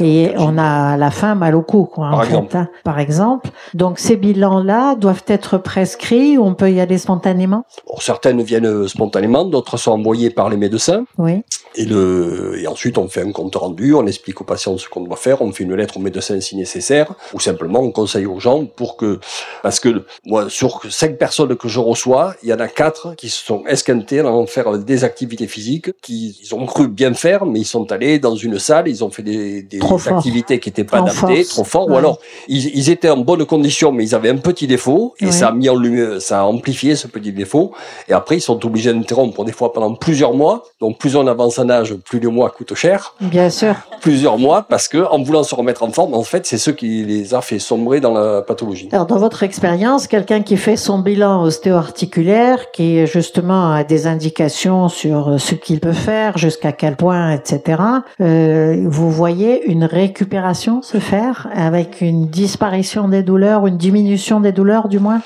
Et 0.01 0.33
on 0.37 0.59
a 0.59 0.93
à 0.93 0.97
la 0.97 1.11
fin 1.11 1.35
mal 1.35 1.55
au 1.55 1.63
cou, 1.63 1.85
quoi, 1.85 2.11
par, 2.11 2.25
exemple. 2.25 2.57
Hein, 2.57 2.69
par 2.85 2.99
exemple. 2.99 3.51
Donc 3.75 3.99
ces 3.99 4.17
bilans-là 4.17 4.95
doivent 4.95 5.25
être 5.27 5.59
prescrits 5.59 6.39
ou 6.39 6.45
on 6.45 6.55
peut 6.55 6.71
y 6.71 6.81
aller 6.81 6.99
spontanément? 6.99 7.65
Certaines 7.99 8.43
viennent 8.43 8.89
spontanément, 8.89 9.45
d'autres 9.45 9.77
sont 9.77 9.93
envoyées 9.93 10.31
par 10.31 10.49
les 10.49 10.57
médecins. 10.57 11.05
Oui. 11.19 11.45
Et, 11.77 11.85
le, 11.85 12.57
et 12.61 12.69
ensuite, 12.69 12.99
on 12.99 13.09
fait 13.09 13.23
un 13.23 13.33
compte 13.33 13.57
rendu, 13.57 13.95
on 13.95 14.07
explique 14.07 14.41
aux 14.41 14.45
patients 14.45 14.79
ce 14.79 14.89
qu'on 14.89 15.01
doit 15.01 15.17
faire, 15.17 15.43
on 15.43 15.51
fait 15.51 15.65
une 15.65 15.75
lettre 15.75 15.97
au 15.97 16.01
médecin 16.01 16.41
si 16.41 16.57
nécessaire, 16.57 17.15
ou 17.33 17.41
simplement 17.41 17.81
on 17.81 17.91
conseille 17.91 18.27
aux 18.27 18.39
gens 18.39 18.65
pour 18.65 18.97
que, 18.97 19.19
parce 19.63 19.81
que 19.81 20.05
moi, 20.25 20.49
sur 20.49 20.83
cinq 20.89 21.19
personnes 21.19 21.57
que 21.57 21.69
je 21.69 21.81
reçois, 21.81 22.35
il 22.43 22.49
y 22.49 22.53
en 22.53 22.61
a 22.61 22.69
quatre 22.69 23.15
qui 23.17 23.29
se 23.29 23.45
sont 23.45 23.65
esquintés 23.67 24.21
en 24.21 24.47
faire 24.47 24.79
des 24.79 25.03
activités 25.03 25.49
physiques, 25.49 25.91
qui 26.01 26.39
ils 26.43 26.55
ont 26.55 26.65
cru 26.67 26.87
bien 26.87 27.13
faire, 27.15 27.45
mais 27.45 27.61
ils 27.61 27.67
sont 27.67 27.91
allés 27.91 28.21
dans 28.21 28.37
une 28.37 28.59
salle, 28.59 28.87
ils 28.87 29.03
ont 29.03 29.11
fait 29.11 29.23
des, 29.23 29.63
des 29.63 29.81
activités 30.07 30.61
qui 30.61 30.69
n'étaient 30.69 30.85
pas 30.85 30.99
adaptées, 30.99 31.45
trop 31.45 31.65
fort, 31.65 31.89
ou 31.89 31.97
alors 31.97 32.19
ils, 32.47 32.67
ils, 32.77 32.91
étaient 32.91 33.11
en 33.11 33.17
bonne 33.17 33.45
condition, 33.47 33.91
mais 33.91 34.05
ils 34.05 34.15
avaient 34.15 34.31
un 34.31 34.37
petit 34.37 34.69
défaut, 34.69 35.15
et 35.19 35.33
ça 35.33 35.49
a 35.49 35.53
mis 35.53 35.69
en 35.69 35.77
lumière, 35.77 36.23
ça 36.23 36.41
a 36.41 36.45
amplifié 36.45 36.95
ce 36.95 37.09
petit 37.09 37.33
défaut, 37.33 37.73
et 38.09 38.13
après 38.13 38.37
ils 38.37 38.41
sont 38.41 38.65
obligés 38.65 38.93
d'interrompre 38.93 39.45
des 39.45 39.53
fois 39.53 39.73
pendant 39.73 39.95
plusieurs 39.95 40.35
mois, 40.35 40.65
donc 40.81 40.99
plus 40.99 41.17
on 41.17 41.27
avance 41.27 41.59
plus 42.05 42.21
le 42.21 42.29
mois 42.29 42.51
coûte 42.51 42.75
cher. 42.75 43.15
Bien 43.21 43.51
sûr. 43.51 43.75
Plusieurs 44.01 44.39
mois, 44.39 44.63
parce 44.69 44.89
que 44.89 44.99
en 45.11 45.23
voulant 45.23 45.43
se 45.43 45.55
remettre 45.55 45.83
en 45.83 45.91
forme, 45.91 46.15
en 46.15 46.23
fait, 46.23 46.47
c'est 46.47 46.59
ce 46.59 46.71
qui 46.71 47.05
les 47.05 47.35
a 47.35 47.41
fait 47.41 47.59
sombrer 47.59 48.01
dans 48.01 48.13
la 48.13 48.43
pathologie. 48.43 48.89
Alors, 48.93 49.07
dans 49.07 49.19
votre 49.19 49.43
expérience, 49.43 50.07
quelqu'un 50.07 50.43
qui 50.43 50.57
fait 50.57 50.77
son 50.77 50.99
bilan 50.99 51.43
ostéo-articulaire, 51.43 52.71
qui 52.73 53.07
justement 53.07 53.73
a 53.73 53.85
des 53.85 54.07
indications 54.07 54.89
sur 54.89 55.41
ce 55.41 55.55
qu'il 55.55 55.81
peut 55.81 55.93
faire, 55.93 56.39
jusqu'à 56.39 56.73
quel 56.73 56.97
point, 56.97 57.33
etc., 57.33 57.83
euh, 58.21 58.85
vous 58.87 59.11
voyez 59.11 59.65
une 59.67 59.85
récupération 59.85 60.83
se 60.83 60.99
faire 60.99 61.49
avec 61.55 62.01
une 62.01 62.27
disparition 62.27 63.09
des 63.09 63.23
douleurs, 63.23 63.67
une 63.67 63.77
diminution 63.77 64.41
des 64.41 64.53
douleurs 64.53 64.89
du 64.89 64.99
moins? 64.99 65.21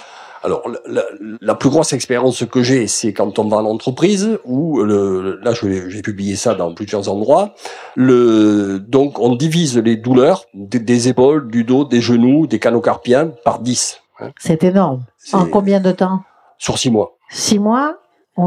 Alors, 0.49 0.63
la, 0.87 1.03
la, 1.43 1.55
plus 1.55 1.69
grosse 1.69 1.93
expérience 1.93 2.43
que 2.47 2.63
j'ai, 2.63 2.87
c'est 2.87 3.13
quand 3.13 3.39
on 3.39 3.49
va 3.49 3.59
en 3.59 3.67
entreprise, 3.67 4.39
où 4.45 4.83
le, 4.83 5.39
là, 5.43 5.53
j'ai 5.53 6.01
publié 6.01 6.37
ça 6.37 6.55
dans 6.55 6.73
plusieurs 6.73 7.11
endroits. 7.11 7.55
Le, 7.97 8.79
donc, 8.79 9.19
on 9.19 9.35
divise 9.37 9.77
les 9.77 9.97
douleurs 9.97 10.47
des, 10.55 11.09
épaules, 11.09 11.51
du 11.51 11.65
dos, 11.65 11.85
des 11.85 12.01
genoux, 12.01 12.47
des 12.47 12.59
canaux 12.59 12.81
carpiens 12.81 13.31
par 13.45 13.61
10. 13.61 14.01
Hein. 14.21 14.31
C'est 14.39 14.65
énorme. 14.65 15.03
En 15.35 15.45
combien 15.45 15.81
de 15.81 15.93
temps? 15.93 16.23
Sur 16.57 16.79
six 16.79 16.91
mois. 16.91 17.19
Six 17.29 17.59
mois? 17.59 17.99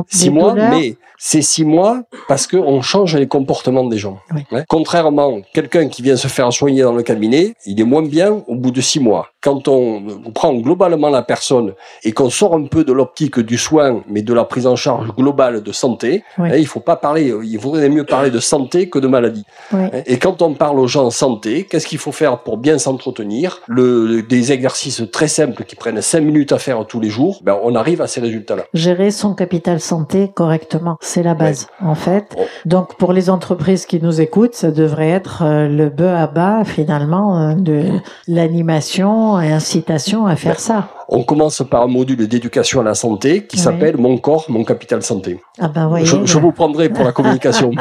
Six 0.07 0.29
mois, 0.29 0.53
mais 0.53 0.95
c'est 1.17 1.41
six 1.41 1.65
mois 1.65 2.01
parce 2.27 2.47
qu'on 2.47 2.81
change 2.81 3.15
les 3.15 3.27
comportements 3.27 3.85
des 3.85 3.97
gens. 3.97 4.19
Hein. 4.31 4.63
Contrairement, 4.67 5.41
quelqu'un 5.53 5.87
qui 5.87 6.01
vient 6.01 6.15
se 6.15 6.27
faire 6.27 6.51
soigner 6.51 6.81
dans 6.81 6.93
le 6.93 7.03
cabinet, 7.03 7.53
il 7.65 7.79
est 7.79 7.83
moins 7.83 8.01
bien 8.01 8.41
au 8.47 8.55
bout 8.55 8.71
de 8.71 8.81
six 8.81 8.99
mois. 8.99 9.27
Quand 9.39 9.67
on 9.67 10.03
prend 10.33 10.53
globalement 10.53 11.09
la 11.09 11.23
personne 11.23 11.73
et 12.03 12.11
qu'on 12.11 12.29
sort 12.29 12.55
un 12.55 12.65
peu 12.65 12.83
de 12.83 12.93
l'optique 12.93 13.39
du 13.39 13.57
soin, 13.57 14.03
mais 14.07 14.21
de 14.21 14.33
la 14.33 14.45
prise 14.45 14.67
en 14.67 14.75
charge 14.75 15.11
globale 15.15 15.61
de 15.61 15.71
santé, 15.71 16.23
hein, 16.37 16.55
il 16.55 16.67
faut 16.67 16.79
pas 16.79 16.95
parler, 16.95 17.33
il 17.43 17.57
vaudrait 17.57 17.89
mieux 17.89 18.03
parler 18.03 18.29
de 18.29 18.39
santé 18.39 18.89
que 18.89 18.99
de 18.99 19.07
maladie. 19.07 19.45
Hein. 19.73 19.89
Et 20.05 20.17
quand 20.17 20.41
on 20.41 20.53
parle 20.53 20.79
aux 20.79 20.87
gens 20.87 21.09
santé, 21.09 21.65
qu'est-ce 21.65 21.87
qu'il 21.87 21.97
faut 21.97 22.11
faire 22.11 22.39
pour 22.39 22.57
bien 22.57 22.77
s'entretenir? 22.77 23.61
Le, 23.67 24.21
Des 24.21 24.51
exercices 24.51 25.03
très 25.11 25.27
simples 25.27 25.65
qui 25.65 25.75
prennent 25.75 26.01
cinq 26.01 26.21
minutes 26.21 26.51
à 26.51 26.59
faire 26.59 26.85
tous 26.87 26.99
les 26.99 27.09
jours, 27.09 27.41
ben 27.43 27.57
on 27.63 27.75
arrive 27.75 28.01
à 28.01 28.07
ces 28.07 28.21
résultats-là. 28.21 28.63
Gérer 28.73 29.11
son 29.11 29.33
capital 29.33 29.80
santé 29.81 30.31
correctement 30.33 30.97
c'est 31.01 31.23
la 31.23 31.33
base, 31.33 31.67
en 31.81 31.95
fait. 31.95 32.35
Donc, 32.65 32.95
pour 32.97 33.13
les 33.13 33.29
entreprises 33.29 33.85
qui 33.85 34.01
nous 34.01 34.21
écoutent, 34.21 34.55
ça 34.55 34.71
devrait 34.71 35.09
être 35.09 35.43
euh, 35.43 35.67
le 35.67 35.89
bœuf 35.89 36.15
à 36.15 36.27
bas, 36.27 36.63
finalement, 36.63 37.39
euh, 37.39 37.53
de 37.55 37.83
l'animation 38.27 39.39
et 39.41 39.51
incitation 39.51 40.25
à 40.25 40.35
faire 40.35 40.59
ça. 40.59 40.89
On 41.09 41.23
commence 41.23 41.63
par 41.69 41.83
un 41.83 41.87
module 41.87 42.27
d'éducation 42.27 42.79
à 42.79 42.83
la 42.83 42.93
santé 42.93 43.45
qui 43.45 43.57
s'appelle 43.57 43.97
Mon 43.97 44.17
corps, 44.17 44.45
mon 44.47 44.63
capital 44.63 45.03
santé. 45.03 45.41
Ah 45.59 45.67
ben 45.67 45.87
voyez, 45.87 46.05
je, 46.05 46.25
je, 46.25 46.37
vous 46.37 46.53
prendrai 46.53 46.87
pour 46.87 47.03
la 47.03 47.11
communication. 47.11 47.71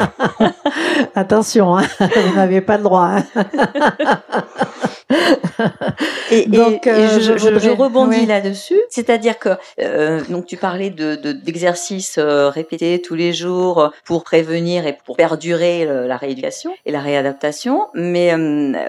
Attention, 1.15 1.77
hein, 1.77 1.83
vous 1.99 2.35
n'avez 2.35 2.59
pas 2.59 2.77
le 2.77 2.83
droit. 2.83 3.09
Hein. 3.15 3.23
et, 6.31 6.45
donc, 6.47 6.87
euh, 6.87 7.19
je, 7.19 7.37
je, 7.37 7.69
rebondis 7.69 8.25
là-dessus, 8.25 8.79
c'est-à-dire 8.89 9.39
que 9.39 9.49
euh, 9.79 10.21
donc 10.29 10.45
tu 10.45 10.57
parlais 10.57 10.89
de 10.89 11.15
d'exercices 11.15 12.17
euh, 12.17 12.49
répétés 12.49 13.01
tous 13.01 13.15
les 13.15 13.33
jours 13.33 13.91
pour 14.05 14.23
prévenir 14.23 14.87
et 14.87 14.97
pour 15.05 15.17
perdurer 15.17 15.85
la 15.85 16.17
rééducation 16.17 16.71
et 16.85 16.91
la 16.91 16.99
réadaptation, 16.99 17.87
mais 17.93 18.35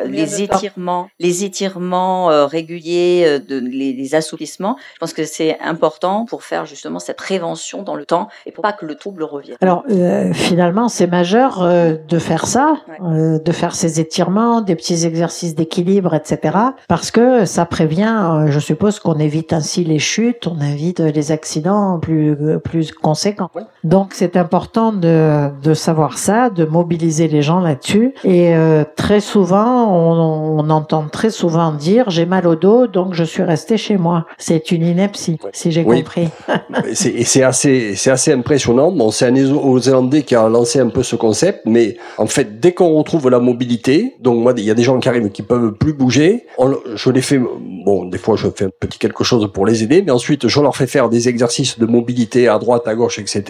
les 0.06 0.42
étirements, 0.42 1.08
les 1.18 1.44
étirements 1.44 2.46
réguliers, 2.46 3.40
de, 3.40 3.58
les, 3.58 3.92
les, 3.92 4.14
assouplissements, 4.14 4.76
je 4.94 4.98
pense 4.98 5.12
que 5.12 5.24
c'est 5.24 5.58
important 5.60 6.24
pour 6.24 6.42
faire 6.42 6.66
justement 6.66 6.98
cette 6.98 7.16
prévention 7.16 7.82
dans 7.82 7.94
le 7.94 8.04
temps 8.04 8.28
et 8.46 8.52
pour 8.52 8.62
pas 8.62 8.72
que 8.72 8.86
le 8.86 8.94
trouble 8.94 9.24
revienne. 9.24 9.56
Alors 9.60 9.84
finalement, 10.32 10.88
c'est 10.88 11.06
majeur 11.06 11.60
de 11.62 12.18
faire 12.18 12.46
ça, 12.46 12.76
de 13.00 13.52
faire 13.52 13.74
ces 13.74 14.00
étirements, 14.00 14.60
des 14.60 14.76
petits 14.76 15.06
exercices 15.06 15.54
d'équilibre 15.54 16.11
etc. 16.14 16.56
Parce 16.88 17.10
que 17.10 17.44
ça 17.44 17.64
prévient, 17.64 18.16
euh, 18.22 18.50
je 18.50 18.58
suppose 18.58 18.98
qu'on 18.98 19.18
évite 19.18 19.52
ainsi 19.52 19.84
les 19.84 19.98
chutes, 19.98 20.46
on 20.46 20.60
évite 20.60 21.00
les 21.00 21.32
accidents 21.32 21.98
plus 21.98 22.36
plus 22.62 22.92
conséquents. 22.92 23.50
Donc 23.84 24.12
c'est 24.14 24.36
important 24.36 24.92
de, 24.92 25.48
de 25.62 25.74
savoir 25.74 26.18
ça, 26.18 26.50
de 26.50 26.64
mobiliser 26.64 27.28
les 27.28 27.42
gens 27.42 27.60
là-dessus. 27.60 28.14
Et 28.24 28.54
euh, 28.54 28.84
très 28.96 29.20
souvent, 29.20 29.88
on, 29.88 30.58
on, 30.58 30.70
entend 30.70 31.06
très 31.10 31.30
souvent 31.30 31.72
dire 31.72 32.10
j'ai 32.10 32.26
mal 32.26 32.46
au 32.46 32.56
dos, 32.56 32.86
donc 32.86 33.14
je 33.14 33.24
suis 33.24 33.42
resté 33.42 33.76
chez 33.76 33.96
moi. 33.96 34.26
C'est 34.38 34.70
une 34.70 34.86
ineptie, 34.86 35.38
si 35.52 35.72
j'ai 35.72 35.84
compris. 35.84 36.28
et 36.86 37.24
c'est 37.24 37.42
assez, 37.42 37.94
c'est 37.96 38.10
assez 38.10 38.32
impressionnant. 38.32 38.92
Bon, 38.92 39.10
c'est 39.10 39.26
un 39.26 39.32
Néo-Zélandais 39.32 40.22
qui 40.22 40.34
a 40.34 40.48
lancé 40.48 40.78
un 40.78 40.88
peu 40.88 41.02
ce 41.02 41.16
concept, 41.16 41.62
mais 41.66 41.96
en 42.18 42.26
fait, 42.26 42.60
dès 42.60 42.72
qu'on 42.72 42.94
retrouve 42.94 43.28
la 43.28 43.40
mobilité, 43.40 44.14
donc 44.20 44.38
moi, 44.40 44.54
il 44.56 44.64
y 44.64 44.70
a 44.70 44.74
des 44.74 44.82
gens 44.82 44.98
qui 44.98 45.08
arrivent 45.08 45.30
qui 45.30 45.42
peuvent 45.42 45.72
plus 45.72 45.92
bouger, 46.02 46.46
On- 46.58 46.74
je 47.02 47.10
les 47.10 47.22
fais, 47.22 47.38
bon, 47.86 48.04
des 48.06 48.18
fois 48.18 48.34
je 48.36 48.48
fais 48.56 48.66
un 48.66 48.70
petit 48.80 48.98
quelque 48.98 49.24
chose 49.24 49.44
pour 49.54 49.64
les 49.66 49.82
aider, 49.84 50.02
mais 50.04 50.10
ensuite 50.10 50.48
je 50.48 50.60
leur 50.60 50.74
fais 50.76 50.86
faire 50.96 51.08
des 51.08 51.28
exercices 51.28 51.78
de 51.78 51.86
mobilité 51.86 52.48
à 52.48 52.58
droite, 52.58 52.84
à 52.88 52.94
gauche, 52.94 53.18
etc. 53.18 53.42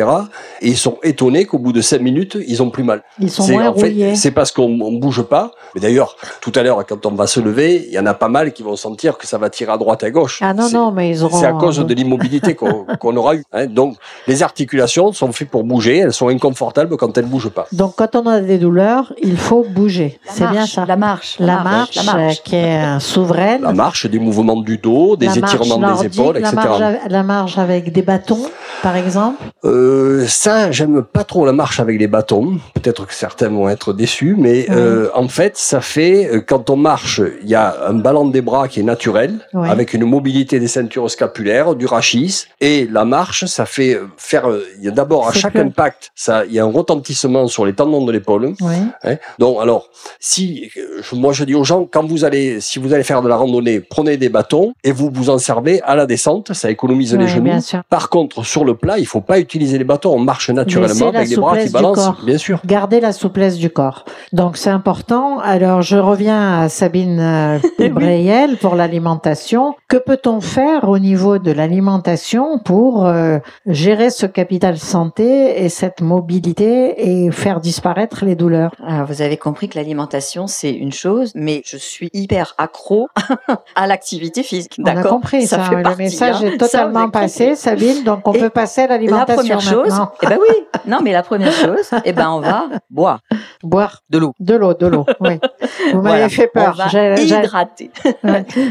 Et 0.60 0.68
ils 0.68 0.76
sont 0.76 0.98
étonnés 1.02 1.44
qu'au 1.46 1.58
bout 1.58 1.72
de 1.72 1.80
cinq 1.80 2.00
minutes, 2.00 2.36
ils 2.52 2.62
ont 2.62 2.70
plus 2.70 2.84
mal. 2.84 3.02
Ils 3.18 3.30
sont 3.30 3.44
C'est 3.44 3.52
moins 3.54 3.68
en 3.68 3.74
fait, 3.74 3.88
rouillés. 3.90 4.14
c'est 4.16 4.30
parce 4.30 4.50
qu'on 4.52 4.70
on 4.80 4.92
bouge 5.04 5.22
pas. 5.22 5.52
Mais 5.74 5.80
d'ailleurs, 5.80 6.16
tout 6.44 6.52
à 6.54 6.62
l'heure, 6.62 6.84
quand 6.86 7.06
on 7.06 7.12
va 7.22 7.26
se 7.26 7.40
lever, 7.40 7.84
il 7.88 7.94
y 7.94 7.98
en 7.98 8.06
a 8.06 8.14
pas 8.14 8.28
mal 8.28 8.52
qui 8.52 8.62
vont 8.62 8.76
sentir 8.76 9.16
que 9.18 9.26
ça 9.26 9.38
va 9.38 9.48
tirer 9.50 9.72
à 9.72 9.78
droite, 9.78 10.02
à 10.04 10.10
gauche. 10.10 10.38
Ah 10.42 10.52
non, 10.52 10.68
non, 10.70 10.92
mais 10.92 11.08
ils 11.10 11.22
auront. 11.24 11.38
C'est 11.40 11.46
à 11.46 11.52
cause 11.52 11.78
de 11.90 11.94
l'immobilité 11.94 12.54
qu'on 13.00 13.16
aura 13.16 13.34
eu. 13.36 13.44
hein. 13.52 13.66
Donc, 13.66 13.96
les 14.28 14.42
articulations 14.42 15.12
sont 15.12 15.32
faites 15.32 15.48
pour 15.48 15.64
bouger. 15.64 15.96
Elles 15.98 16.12
sont 16.12 16.28
inconfortables 16.28 16.96
quand 16.96 17.16
elles 17.16 17.24
bougent 17.26 17.50
pas. 17.58 17.66
Donc, 17.72 17.94
quand 17.96 18.14
on 18.16 18.26
a 18.26 18.40
des 18.40 18.58
douleurs, 18.58 19.12
il 19.22 19.36
faut 19.36 19.64
bouger. 19.68 20.18
C'est 20.26 20.48
bien 20.50 20.66
ça. 20.66 20.84
La 20.86 20.96
marche. 20.96 21.36
La 21.38 21.62
marche, 21.62 21.94
la 21.96 22.02
marche. 22.02 22.38
euh, 22.38 22.41
qui 22.44 22.57
est 22.57 22.98
souveraine. 23.00 23.62
La 23.62 23.72
marche, 23.72 24.07
des 24.07 24.18
mouvements 24.18 24.61
du 24.61 24.78
dos, 24.78 25.16
des 25.16 25.26
La 25.26 25.37
étirements 25.37 25.94
des 25.94 26.07
épaules, 26.07 26.38
la 26.38 26.48
etc. 26.50 26.55
marche, 26.57 26.83
la 27.09 27.22
marche 27.22 27.59
avec 27.59 27.92
des 27.92 28.02
bâtons, 28.02 28.44
par 28.83 28.96
exemple. 28.96 29.42
Euh, 29.64 30.26
ça, 30.26 30.70
j'aime 30.70 31.02
pas 31.02 31.24
trop 31.24 31.46
la 31.46 31.52
marche 31.52 31.78
avec 31.81 31.98
les 31.98 32.07
bâtons. 32.09 32.59
Peut-être 32.74 33.07
que 33.07 33.14
certains 33.14 33.48
vont 33.48 33.68
être 33.68 33.92
déçus, 33.92 34.35
mais 34.38 34.66
Oui. 34.68 34.74
euh, 34.76 35.09
en 35.14 35.28
fait, 35.28 35.57
ça 35.57 35.81
fait 35.81 36.28
euh, 36.33 36.40
quand 36.40 36.68
on 36.70 36.76
marche, 36.76 37.20
il 37.42 37.48
y 37.48 37.55
a 37.55 37.76
un 37.88 37.94
ballon 37.94 38.26
des 38.26 38.40
bras 38.42 38.68
qui 38.68 38.81
est 38.81 38.85
naturel, 38.85 39.38
Oui. 39.55 39.68
avec 39.68 39.94
une 39.94 40.05
mobilité 40.05 40.59
des 40.59 40.68
ceintures 40.68 41.11
scapulaires, 41.11 41.74
du 41.74 41.87
rachis, 41.87 42.44
et 42.61 42.88
la 42.90 43.05
marche, 43.05 43.44
ça 43.46 43.66
fait 43.66 43.98
faire. 44.16 44.44
Il 44.78 44.85
y 44.85 44.88
a 44.88 44.90
d'abord 44.90 45.28
à 45.28 45.33
chaque 45.33 45.52
plus- 45.52 45.61
impact, 45.62 46.11
ça, 46.14 46.44
il 46.46 46.52
y 46.52 46.59
a 46.59 46.64
un 46.64 46.70
retentissement 46.72 47.46
sur 47.46 47.64
les 47.66 47.72
tendons 47.74 48.05
de 48.05 48.12
l'épaule. 48.12 48.55
Oui. 48.61 48.74
Hein 49.05 49.16
Donc 49.38 49.59
alors, 49.61 49.88
si 50.18 50.70
moi 51.12 51.33
je 51.33 51.44
dis 51.44 51.55
aux 51.55 51.64
gens, 51.64 51.87
quand 51.90 52.05
vous 52.07 52.24
allez, 52.24 52.32
si 52.61 52.79
vous 52.79 52.92
allez 52.92 53.03
faire 53.03 53.23
de 53.23 53.29
la 53.29 53.37
randonnée, 53.37 53.81
prenez 53.81 54.16
des 54.16 54.29
bâtons 54.29 54.73
et 54.85 54.92
vous 54.92 55.11
vous 55.12 55.31
en 55.31 55.38
servez 55.38 55.81
à 55.83 55.95
la 55.95 56.07
descente, 56.07 56.53
ça 56.53 56.71
économise 56.71 57.14
les 57.14 57.29
genoux. 57.29 57.45
bien 57.45 57.61
sûr. 57.61 57.83
Par 57.88 58.09
contre, 58.09 58.45
sur 58.45 58.64
le 58.64 58.75
plat, 58.75 58.99
il 58.99 59.07
faut 59.07 59.21
pas 59.21 59.38
utiliser 59.38 59.79
les 59.79 59.85
bâtons. 59.85 60.14
On 60.14 60.18
marche 60.18 60.51
naturellement 60.51 61.11
la 61.11 61.18
avec 61.21 61.31
les 61.31 61.37
bras 61.37 61.59
qui 61.59 61.71
balancent, 61.71 61.97
corps. 61.97 62.21
bien 62.25 62.38
sûr. 62.38 62.61
Garder 62.66 63.01
la 63.01 63.12
souplesse 63.12 63.59
du 63.59 63.71
corps. 63.71 64.05
Donc 64.33 64.57
c'est 64.57 64.71
important. 64.71 65.38
Alors 65.38 65.83
je 65.83 65.97
reviens 65.97 66.61
à 66.61 66.68
Sabine 66.68 67.21
euh, 67.21 67.59
Breyel 67.90 68.57
pour 68.57 68.75
l'alimentation. 68.75 69.75
Que 69.88 69.97
peut-on 69.97 70.40
faire 70.40 70.88
au 70.88 70.99
niveau 70.99 71.38
de 71.38 71.53
l'alimentation 71.53 72.59
pour 72.59 73.07
euh, 73.07 73.38
gérer 73.66 74.11
ce 74.11 74.27
capital 74.27 74.79
santé 74.79 75.64
et 75.64 75.68
cette 75.68 76.01
mobilité 76.01 77.25
et 77.25 77.31
faire 77.31 77.61
disparaître 77.61 78.25
les 78.25 78.37
douleurs? 78.37 78.73
Alors, 78.87 79.07
vous 79.07 79.23
avez 79.23 79.37
compris 79.37 79.68
que 79.68 79.79
l'alimentation, 79.79 80.47
c'est 80.47 80.71
une 80.71 80.92
chose, 80.92 81.33
mais 81.35 81.62
je 81.64 81.77
suis 81.77 82.11
hyper 82.12 82.55
accro 82.59 83.09
à 83.75 83.87
l'activité 83.87 84.42
physique. 84.42 84.77
On 84.81 84.85
a 84.87 85.03
compris 85.03 85.46
ça. 85.46 85.59
fait 85.61 85.77
le 85.77 85.83
partie, 85.83 85.98
message 86.03 86.37
hein. 86.42 86.51
est 86.53 86.57
totalement 86.59 87.11
passé. 87.11 87.55
Sabine. 87.57 88.05
Donc 88.05 88.27
on 88.27 88.33
Et 88.33 88.38
peut 88.40 88.51
passer 88.51 88.83
à 88.83 88.87
La 88.87 88.94
l'alimentation 88.94 89.37
première 89.37 89.61
chose, 89.61 89.88
maintenant. 89.88 90.12
eh 90.22 90.27
ben 90.27 90.38
oui, 90.40 90.55
non, 90.87 90.98
mais 91.03 91.12
la 91.12 91.22
première 91.22 91.53
chose, 91.53 91.90
eh 92.05 92.12
ben 92.12 92.31
on 92.31 92.40
va 92.40 92.66
boire 92.90 93.20
Boire 93.62 94.01
de 94.11 94.18
l'eau. 94.18 94.33
de 94.40 94.55
l'eau, 94.55 94.75
de 94.75 94.87
l'eau. 94.87 95.07
Oui. 95.20 95.38
Vous 95.92 96.03
m'avez 96.03 96.29
fait 96.29 96.48
peur. 96.48 96.77
hydrater. 97.18 97.90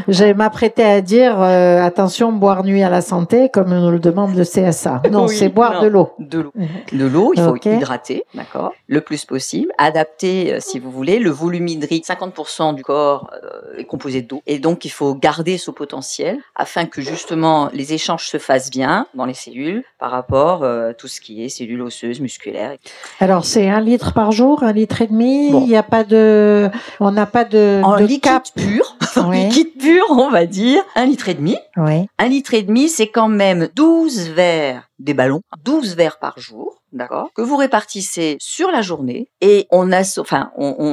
J'ai 0.08 0.34
m'apprêté 0.34 0.84
à 0.84 1.00
dire 1.00 1.40
euh, 1.40 1.82
attention, 1.82 2.32
boire 2.32 2.64
nuit 2.64 2.82
à 2.82 2.90
la 2.90 3.00
santé, 3.00 3.48
comme 3.48 3.70
nous 3.74 3.90
le 3.90 3.98
demande 3.98 4.34
le 4.34 4.44
CSA. 4.44 5.02
Non, 5.10 5.26
Oui, 5.26 5.36
c'est 5.36 5.48
boire 5.48 5.74
non. 5.74 5.82
de 5.82 5.86
l'eau. 5.88 6.10
De 6.18 6.40
l'eau. 6.40 6.52
De 6.92 7.06
l'eau, 7.06 7.32
il 7.34 7.42
faut 7.42 7.56
hydrater, 7.56 8.24
d'accord, 8.34 8.72
le 8.86 9.00
plus 9.00 9.24
possible. 9.24 9.70
Adapter, 9.78 10.54
euh, 10.54 10.58
si 10.60 10.78
vous 10.78 10.90
voulez, 10.90 11.18
le 11.18 11.30
volume 11.30 11.68
hydrique. 11.68 12.06
50% 12.06 12.74
du 12.74 12.82
corps 12.84 13.30
est 13.78 13.84
composé 13.84 14.22
d'eau, 14.22 14.42
et 14.46 14.58
donc 14.58 14.84
il 14.84 14.90
faut 14.90 15.14
garder 15.14 15.58
ce 15.58 15.70
potentiel 15.70 16.38
afin 16.54 16.86
que 16.86 17.00
justement 17.00 17.70
les 17.72 17.92
échanges 17.92 18.28
se 18.28 18.38
fassent 18.38 18.70
bien 18.70 19.06
dans 19.14 19.24
les 19.24 19.34
cellules 19.34 19.84
par 19.98 20.10
rapport 20.10 20.62
euh, 20.64 20.90
à 20.90 20.94
tout 20.94 21.08
ce 21.08 21.20
qui 21.20 21.42
est 21.44 21.48
cellules 21.48 21.80
osseuses, 21.82 22.20
musculaires. 22.20 22.76
Alors 23.20 23.44
c'est 23.44 23.68
un 23.68 23.80
litre 23.80 24.12
par 24.12 24.32
jour, 24.32 24.62
un 24.62 24.72
litre 24.72 25.02
et 25.02 25.06
demi. 25.06 25.50
Bon. 25.50 25.62
Il 25.62 25.68
n'y 25.68 25.76
a 25.76 25.82
pas 25.82 26.04
de, 26.04 26.68
on 27.00 27.10
n'a 27.10 27.26
pas 27.26 27.44
de, 27.44 27.80
En 27.84 27.96
de 27.96 28.02
liquide 28.04 28.20
cap. 28.22 28.44
pur, 28.54 28.96
en 29.16 29.30
Oui. 29.30 29.44
liquide 29.44 29.78
pur, 29.78 30.04
on 30.10 30.30
va 30.30 30.46
dire, 30.46 30.82
un 30.94 31.06
litre 31.06 31.28
et 31.28 31.34
demi. 31.34 31.56
Oui. 31.76 32.06
Un 32.18 32.26
litre 32.28 32.54
et 32.54 32.62
demi, 32.62 32.88
c'est 32.88 33.08
quand 33.08 33.28
même 33.28 33.68
12 33.74 34.28
verres 34.30 34.88
des 34.98 35.14
ballons, 35.14 35.40
12 35.64 35.96
verres 35.96 36.18
par 36.18 36.38
jour, 36.38 36.81
d'accord, 36.92 37.30
que 37.34 37.42
vous 37.42 37.56
répartissez 37.56 38.36
sur 38.40 38.70
la 38.70 38.82
journée 38.82 39.28
et 39.40 39.66
on 39.70 39.92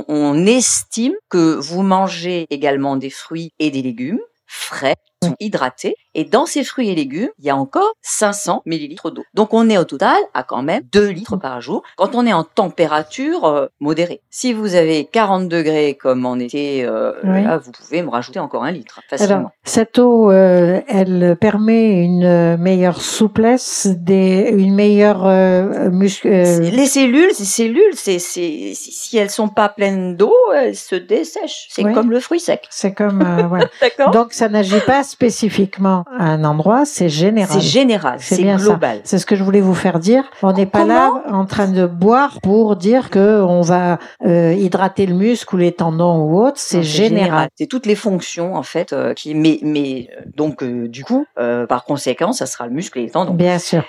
on 0.08 0.46
estime 0.46 1.14
que 1.30 1.56
vous 1.56 1.84
mangez 1.84 2.48
également 2.50 2.96
des 2.96 3.10
fruits 3.10 3.52
et 3.60 3.72
des 3.72 3.82
légumes 3.82 4.20
frais, 4.48 4.96
sont 5.24 5.36
hydratés 5.40 5.96
et 6.16 6.24
dans 6.24 6.46
ces 6.46 6.64
fruits 6.64 6.90
et 6.90 6.96
légumes, 6.96 7.30
il 7.40 7.46
y 7.46 7.50
a 7.50 7.56
encore 7.56 7.94
500 8.02 8.62
millilitres 8.66 9.12
d'eau. 9.12 9.24
Donc 9.34 9.54
on 9.54 9.70
est 9.70 9.78
au 9.78 9.84
total 9.84 10.16
à 10.34 10.44
quand 10.44 10.64
même 10.64 10.82
2 10.92 11.08
litres 11.10 11.38
par 11.38 11.62
jour 11.62 11.84
quand 11.98 12.16
on 12.16 12.26
est 12.26 12.34
en 12.34 12.44
température 12.44 13.46
euh, 13.46 13.68
modérée. 13.80 14.22
Si 14.30 14.54
vous 14.54 14.76
avez 14.76 15.06
40 15.06 15.48
degrés 15.50 15.98
comme 16.02 16.26
en 16.26 16.38
été, 16.40 16.84
euh, 16.86 17.12
Oui. 17.24 17.44
là, 17.44 17.58
vous 17.58 17.72
pouvez 17.72 18.02
me 18.02 18.10
rajouter 18.10 18.40
encore 18.40 18.64
un 18.64 18.72
litre 18.72 19.02
facilement. 19.10 19.36
Alors 19.36 19.52
cette 19.66 20.00
eau, 20.00 20.32
euh, 20.32 20.82
elle 20.88 21.38
permet 21.40 22.02
une 22.04 22.58
meilleure 22.58 23.02
souplesse, 23.02 23.88
des, 23.88 24.50
une 24.56 24.74
meilleure 24.76 25.26
euh, 25.28 25.90
mus- 25.90 26.22
euh, 26.26 26.46
C'est- 26.46 26.72
Les 26.72 26.86
cellules, 26.86 27.32
ces 27.34 27.46
cellules, 27.46 27.94
c'est, 27.96 28.20
c'est, 28.20 28.72
si 28.74 29.18
elles 29.18 29.30
sont 29.30 29.50
pas 29.50 29.70
pleines 29.70 30.16
d'eau, 30.16 30.34
elles 30.56 30.76
se 30.76 30.96
dessèchent. 30.96 31.68
C'est 31.70 31.84
Oui. 31.84 31.94
comme 31.94 32.10
le 32.10 32.20
fruit 32.20 32.40
sec. 32.40 32.66
c'est 32.70 32.94
comme 32.94 33.22
euh, 33.22 33.48
voilà. 33.48 33.66
D'accord 33.82 34.12
Donc 34.12 34.34
ça 34.34 34.50
n'agit 34.50 34.80
pas 34.86 35.04
spécifiquement 35.10 36.04
à 36.18 36.26
un 36.26 36.44
endroit, 36.44 36.86
c'est 36.86 37.10
général. 37.10 37.50
C'est 37.52 37.68
général, 37.68 38.18
C'est 38.20 38.42
global. 38.42 39.02
C'est 39.04 39.18
ce 39.18 39.26
que 39.26 39.36
je 39.36 39.44
voulais 39.44 39.62
vous 39.62 39.74
faire 39.74 40.00
dire. 40.00 40.24
On 40.44 40.54
n'est 40.54 40.66
pas 40.66 40.86
là 40.86 41.12
en 41.30 41.46
train 41.46 41.68
de 41.68 41.86
boire 41.86 42.40
pour 42.42 42.76
dire 42.76 43.10
que 43.10 43.42
on 43.42 43.62
va 43.62 44.00
euh, 44.26 44.54
hydrater 44.54 45.06
le 45.06 45.16
muscle 45.16 45.56
ou 45.56 45.58
les 45.58 45.72
tendons 45.72 46.22
ou 46.24 46.40
autre. 46.40 46.58
C'est 46.58 46.84
général. 46.84 47.50
C'est 47.56 47.68
toutes 47.68 47.86
les 47.86 47.96
fonctions 47.96 48.56
en 48.56 48.64
fait 48.64 48.94
euh, 48.94 49.14
qui, 49.14 49.36
mais, 49.36 49.60
mais 49.62 50.10
euh, 50.18 50.22
donc 50.36 50.64
euh, 50.64 50.88
du 50.88 51.04
coup, 51.04 51.26
par 51.36 51.86
conséquent, 51.86 52.32
ça 52.32 52.46
sera 52.46 52.68
le 52.68 52.74
muscle 52.74 53.00
et 53.00 53.04
les 53.04 53.12
tendons. 53.12 53.34
Bien 53.34 53.60
sûr. 53.60 53.84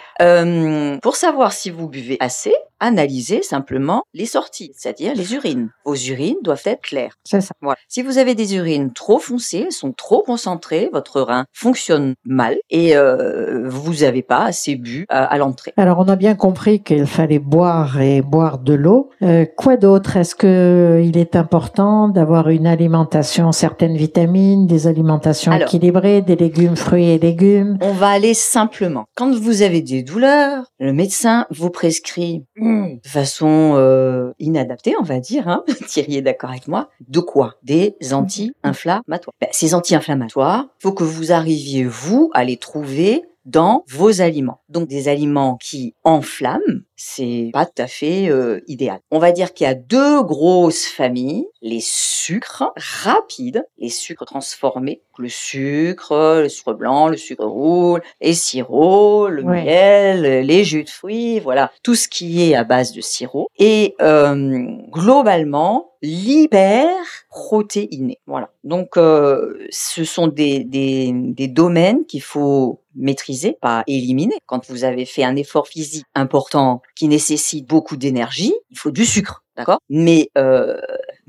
Pour 1.03 1.17
savoir 1.17 1.53
si 1.53 1.71
vous 1.71 1.89
buvez 1.89 2.17
assez, 2.21 2.55
analysez 2.79 3.43
simplement 3.43 4.03
les 4.15 4.27
sorties, 4.27 4.73
c'est-à-dire 4.77 5.15
les 5.15 5.35
urines. 5.35 5.71
Vos 5.85 5.95
urines 5.95 6.37
doivent 6.43 6.63
être 6.65 6.83
claires. 6.83 7.15
C'est 7.25 7.41
ça. 7.41 7.53
Voilà. 7.61 7.79
Si 7.89 8.03
vous 8.03 8.19
avez 8.19 8.35
des 8.35 8.57
urines 8.57 8.93
trop 8.93 9.19
foncées, 9.19 9.65
elles 9.67 9.73
sont 9.73 9.93
trop 9.93 10.23
concentrées, 10.23 10.89
votre 10.93 11.10
rein 11.19 11.45
fonctionne 11.53 12.15
mal 12.25 12.57
et 12.71 12.97
euh, 12.97 13.69
vous 13.69 13.95
n'avez 13.97 14.23
pas 14.23 14.45
assez 14.45 14.77
bu 14.77 15.07
à, 15.09 15.25
à 15.25 15.39
l'entrée. 15.39 15.73
Alors 15.77 15.99
on 15.99 16.09
a 16.09 16.17
bien 16.17 16.35
compris 16.35 16.83
qu'il 16.83 17.07
fallait 17.07 17.39
boire 17.39 18.01
et 18.01 18.23
boire 18.23 18.59
de 18.59 18.75
l'eau. 18.75 19.11
Euh, 19.23 19.45
quoi 19.57 19.77
d'autre? 19.77 20.17
Est-ce 20.17 20.35
que 20.35 21.03
il 21.05 21.19
est 21.19 21.37
important 21.37 22.09
d'avoir 22.09 22.49
une 22.49 22.67
alimentation 22.67 23.53
certaines 23.53 23.97
vitamines, 23.97 24.67
des 24.67 24.87
alimentations 24.87 25.53
Alors. 25.53 25.69
équilibrées, 25.69 26.23
des 26.23 26.37
légumes, 26.37 26.77
fruits 26.77 27.11
et 27.11 27.19
légumes? 27.19 27.79
On 27.81 27.93
va 27.93 28.09
aller 28.09 28.35
simplement. 28.35 29.05
Quand 29.17 29.35
vous 29.35 29.63
avez 29.63 29.83
des 29.83 30.03
douleurs, 30.03 30.65
le 30.79 30.93
médecin 30.93 31.47
vous 31.51 31.71
prescrit 31.71 32.45
de 32.57 32.99
façon 33.09 33.75
euh, 33.77 34.33
inadaptée, 34.39 34.95
on 35.01 35.03
va 35.03 35.21
dire, 35.21 35.49
hein, 35.49 35.65
Thierry 35.89 36.17
est 36.17 36.23
d'accord 36.23 36.51
avec 36.51 36.69
moi, 36.69 36.89
de 37.09 37.21
quoi? 37.21 37.55
Des 37.63 37.97
anti-inflammatoires. 38.13 39.35
Ben, 39.41 39.49
ces 39.53 39.75
anti-inflammatoires, 39.75 40.67
faut 40.79 40.93
que 41.01 41.05
vous 41.05 41.33
arriviez, 41.33 41.87
vous, 41.87 42.31
à 42.35 42.45
les 42.45 42.59
trouver 42.59 43.25
dans 43.47 43.87
vos 43.89 44.21
aliments. 44.21 44.61
Donc 44.69 44.87
des 44.87 45.09
aliments 45.09 45.57
qui 45.57 45.95
enflamment, 46.05 46.83
c'est 47.03 47.49
pas 47.55 47.65
tout 47.65 47.81
à 47.83 47.87
fait 47.87 48.29
euh, 48.29 48.61
idéal. 48.69 49.01
On 49.11 49.19
va 49.19 49.33
dire 49.33 49.55
qu'il 49.55 49.67
y 49.67 49.71
a 49.71 49.75
deux 49.75 50.23
grosses 50.23 50.85
familles, 50.87 51.47
les 51.63 51.81
sucres 51.81 52.71
rapides, 52.77 53.65
les 53.79 53.89
sucres 53.89 54.27
transformés, 54.27 55.01
le 55.19 55.31
sucre, 55.31 56.41
le 56.43 56.49
sucre 56.51 56.75
blanc, 56.75 57.09
le 57.09 57.17
sucre 57.17 57.47
roux, 57.47 57.97
les 58.21 58.35
sirops, 58.35 59.31
le 59.31 59.43
Ouais. 59.43 59.65
miel, 59.65 60.47
les 60.47 60.63
jus 60.65 60.85
de 60.85 60.91
fruits, 60.91 61.41
voilà, 61.41 61.73
tout 61.83 61.95
ce 61.95 62.07
qui 62.09 62.51
est 62.51 62.55
à 62.55 62.65
base 62.65 62.93
de 62.93 63.01
sirop. 63.01 63.49
Et 63.59 63.95
euh, 64.03 64.67
globalement, 64.91 65.93
l'hyperprotéiné. 66.03 68.19
Voilà. 68.27 68.51
Donc, 68.65 68.97
euh, 68.97 69.59
ce 69.71 70.05
sont 70.05 70.29
des, 70.29 70.65
des, 70.65 71.13
des 71.15 71.49
domaines 71.49 72.07
qu'il 72.07 72.23
faut 72.23 72.81
maîtriser, 72.95 73.59
pas 73.61 73.83
éliminer. 73.87 74.37
Quand 74.47 74.69
vous 74.71 74.85
avez 74.85 75.05
fait 75.05 75.25
un 75.25 75.37
effort 75.37 75.69
physique 75.69 76.07
important 76.15 76.81
qui 77.01 77.09
nécessite 77.09 77.67
beaucoup 77.67 77.97
d'énergie, 77.97 78.53
il 78.69 78.79
faut 78.79 78.91
du 78.91 79.07
sucre, 79.07 79.43
d'accord? 79.57 79.79
Mais 79.89 80.29
euh, 80.37 80.79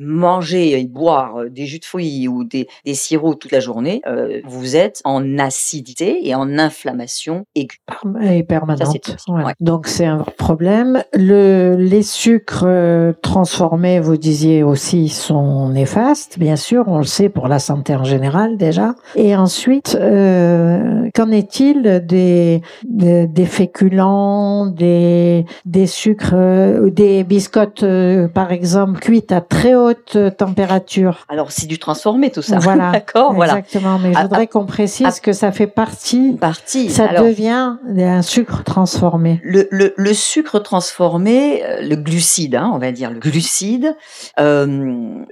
manger 0.02 0.80
et 0.80 0.86
boire 0.86 1.46
des 1.50 1.66
jus 1.66 1.80
de 1.80 1.86
fruits 1.86 2.28
ou 2.28 2.44
des, 2.44 2.68
des 2.86 2.94
sirops 2.94 3.40
toute 3.40 3.52
la 3.52 3.60
journée, 3.60 4.02
euh, 4.08 4.42
vous 4.46 4.76
êtes 4.76 5.02
en 5.06 5.38
acidité 5.38 6.28
et 6.28 6.36
en 6.36 6.58
inflammation 6.58 7.46
aiguë. 7.56 7.80
Et 8.22 8.44
permanente. 8.44 9.16
Ça. 9.18 9.34
Ouais. 9.34 9.44
Ouais. 9.44 9.54
Donc 9.60 9.88
c'est 9.88 10.06
un 10.06 10.26
problème. 10.38 11.04
Le, 11.14 11.76
les 11.78 12.04
sucres 12.04 12.64
euh, 12.66 13.14
transformés, 13.22 14.00
vous 14.00 14.18
disiez 14.18 14.64
aussi, 14.64 15.10
sont 15.10 15.70
néfastes, 15.70 16.40
bien 16.40 16.56
sûr, 16.56 16.86
on 16.88 16.98
le 16.98 17.04
sait 17.04 17.30
pour 17.30 17.48
la 17.48 17.60
santé 17.60 17.96
en 17.96 18.04
général 18.04 18.58
déjà. 18.58 18.96
Et 19.16 19.36
ensuite, 19.36 19.98
euh, 20.00 21.10
qu'en 21.14 21.32
est-il 21.32 22.04
des, 22.06 22.62
des, 22.84 23.28
des 23.28 23.46
féculents, 23.46 24.66
des, 24.68 25.46
des 25.66 25.88
sucres, 25.88 26.32
euh, 26.34 26.90
des 26.90 27.24
biscottes, 27.24 27.84
euh, 27.84 28.28
par 28.28 28.52
exemple, 28.52 29.00
cuites 29.00 29.32
à 29.32 29.42
très 29.42 29.76
haute 29.76 29.90
température 29.93 31.25
Alors 31.30 31.51
c'est 31.51 31.67
du 31.67 31.80
transformé 31.80 32.32
tout 32.32 32.41
ça. 32.41 32.60
Voilà. 32.60 32.91
D'accord, 32.93 33.34
voilà. 33.34 33.58
Exactement, 33.58 33.99
mais 33.99 34.13
je 34.13 34.17
Ah, 34.17 34.23
voudrais 34.23 34.47
qu'on 34.47 34.65
précise 34.65 35.08
ah. 35.10 35.19
que 35.21 35.34
ça 35.34 35.51
fait 35.51 35.67
partie, 35.67 36.34
Partie. 36.39 36.89
ça 36.89 37.06
Alors, 37.06 37.25
devient 37.25 37.75
un 37.97 38.21
sucre 38.21 38.63
transformé. 38.63 39.39
le, 39.43 39.67
le, 39.71 39.93
le 39.97 40.13
sucre 40.13 40.60
transformé, 40.60 41.63
euh, 41.63 41.82
le 41.82 41.95
glucide, 41.95 42.56
hein, 42.56 42.71
on 42.73 42.77
va 42.77 42.91
dire 42.91 43.12
le 43.12 43.19
glucide, 43.19 43.95
euh, 44.39 44.65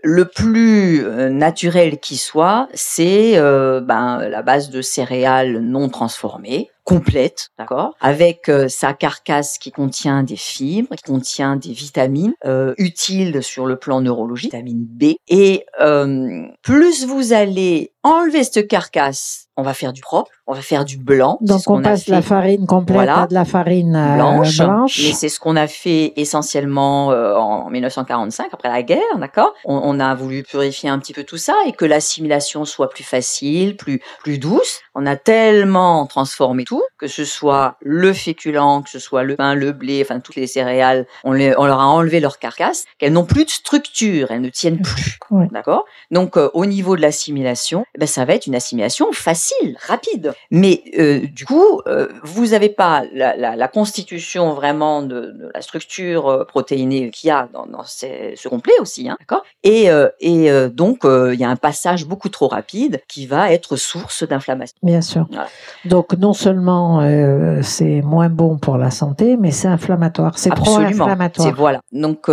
le 0.03 0.25
plus 0.25 1.03
euh, 1.05 1.29
naturel 1.29 1.99
qui 1.99 2.17
soit, 2.17 2.67
c'est 2.73 3.33
euh, 3.37 3.81
ben, 3.81 4.19
la 4.29 4.41
base 4.41 4.69
de 4.69 4.81
céréales 4.81 5.59
non 5.59 5.89
transformées 5.89 6.69
complète, 6.89 7.49
d'accord, 7.57 7.95
avec 8.01 8.49
euh, 8.49 8.67
sa 8.67 8.93
carcasse 8.93 9.57
qui 9.57 9.71
contient 9.71 10.23
des 10.23 10.35
fibres, 10.35 10.95
qui 10.95 11.03
contient 11.03 11.55
des 11.55 11.71
vitamines 11.71 12.33
euh, 12.45 12.73
utiles 12.77 13.43
sur 13.43 13.65
le 13.65 13.75
plan 13.77 14.01
neurologique, 14.01 14.51
vitamine 14.51 14.85
B. 14.85 15.15
Et 15.27 15.65
euh, 15.79 16.47
plus 16.61 17.05
vous 17.05 17.33
allez 17.33 17.91
enlever 18.03 18.43
cette 18.43 18.67
carcasse, 18.67 19.47
on 19.57 19.61
va 19.61 19.73
faire 19.73 19.91
du 19.91 19.99
propre, 20.01 20.31
on 20.47 20.53
va 20.53 20.61
faire 20.61 20.85
du 20.85 20.97
blanc. 20.97 21.37
Donc 21.41 21.61
on 21.67 21.81
passe 21.81 22.05
de 22.05 22.11
la 22.11 22.21
farine 22.21 22.65
complète 22.65 22.95
Voilà. 22.95 23.23
à 23.23 23.27
de 23.27 23.33
la 23.33 23.43
farine 23.43 23.93
euh, 23.95 24.15
blanche, 24.15 24.57
blanche. 24.57 25.01
mais 25.03 25.11
c'est 25.11 25.27
ce 25.27 25.37
qu'on 25.39 25.57
a 25.57 25.67
fait 25.67 26.13
essentiellement 26.15 27.11
euh, 27.11 27.35
en 27.35 27.69
1945 27.69 28.47
après 28.53 28.69
la 28.69 28.83
guerre, 28.83 29.17
d'accord? 29.17 29.53
On, 29.65 29.81
on 29.83 29.99
a 29.99 30.15
voulu 30.15 30.43
purifier 30.43 30.89
un 30.89 30.97
petit 30.97 31.11
peu 31.13 31.25
tout 31.25 31.37
ça 31.37 31.55
et 31.67 31.73
que 31.73 31.83
l'assimilation 31.83 32.63
soit 32.63 32.89
plus 32.89 33.03
facile, 33.03 33.75
plus 33.75 34.01
plus 34.23 34.39
douce. 34.39 34.79
On 34.95 35.05
a 35.05 35.17
tellement 35.17 36.05
transformé 36.07 36.63
tout, 36.63 36.83
que 36.97 37.07
ce 37.07 37.25
soit 37.25 37.75
le 37.81 38.13
féculent, 38.13 38.81
que 38.83 38.89
ce 38.89 38.99
soit 38.99 39.23
le 39.23 39.35
pain, 39.35 39.55
le 39.55 39.71
blé, 39.73 40.01
enfin 40.05 40.19
toutes 40.21 40.35
les 40.35 40.47
céréales, 40.47 41.05
on, 41.25 41.33
les, 41.33 41.53
on 41.57 41.65
leur 41.65 41.79
a 41.81 41.85
enlevé 41.87 42.19
leur 42.21 42.39
carcasse, 42.39 42.85
qu'elles 42.97 43.13
n'ont 43.13 43.25
plus 43.25 43.45
de 43.45 43.49
structure, 43.49 44.31
elles 44.31 44.41
ne 44.41 44.49
tiennent 44.49 44.81
plus, 44.81 45.19
d'accord? 45.51 45.83
Donc 46.11 46.37
euh, 46.37 46.49
au 46.53 46.65
niveau 46.65 46.95
de 46.95 47.01
l'assimilation, 47.01 47.85
ben 47.97 48.05
ça 48.07 48.25
va 48.25 48.33
être 48.35 48.47
une 48.47 48.55
assimilation 48.55 49.11
facile, 49.11 49.77
rapide. 49.87 50.33
Mais 50.51 50.83
euh, 50.97 51.21
du 51.27 51.45
coup, 51.45 51.81
euh, 51.87 52.07
vous 52.23 52.47
n'avez 52.47 52.69
pas 52.69 53.03
la, 53.13 53.35
la, 53.35 53.55
la 53.55 53.67
constitution 53.67 54.53
vraiment 54.53 55.01
de, 55.01 55.21
de 55.31 55.51
la 55.53 55.61
structure 55.61 56.27
euh, 56.27 56.43
protéinée 56.45 57.09
qu'il 57.09 57.27
y 57.29 57.31
a 57.31 57.47
dans, 57.53 57.65
dans 57.65 57.83
ces- 57.83 58.33
ce 58.35 58.47
complet 58.47 58.73
aussi, 58.79 59.09
hein, 59.09 59.17
d'accord? 59.19 59.43
Et, 59.63 59.89
euh, 59.89 60.09
et 60.19 60.51
euh, 60.51 60.69
donc 60.69 61.05
euh, 61.05 61.33
il 61.33 61.39
y 61.39 61.43
a 61.43 61.49
un 61.49 61.55
passage 61.55 62.05
beaucoup 62.05 62.29
trop 62.29 62.47
rapide 62.47 63.01
qui 63.07 63.25
va 63.25 63.51
être 63.51 63.75
source 63.75 64.23
d'inflammation. 64.27 64.77
Bien 64.83 65.01
sûr. 65.01 65.25
Voilà. 65.29 65.47
Donc 65.85 66.13
non 66.17 66.33
seulement 66.33 67.01
euh, 67.01 67.61
c'est 67.63 68.01
moins 68.01 68.29
bon 68.29 68.57
pour 68.57 68.77
la 68.77 68.91
santé, 68.91 69.37
mais 69.37 69.51
c'est 69.51 69.67
inflammatoire. 69.67 70.37
C'est 70.37 70.49
pro-inflammatoire. 70.53 71.53
voilà. 71.55 71.81
Donc 71.91 72.29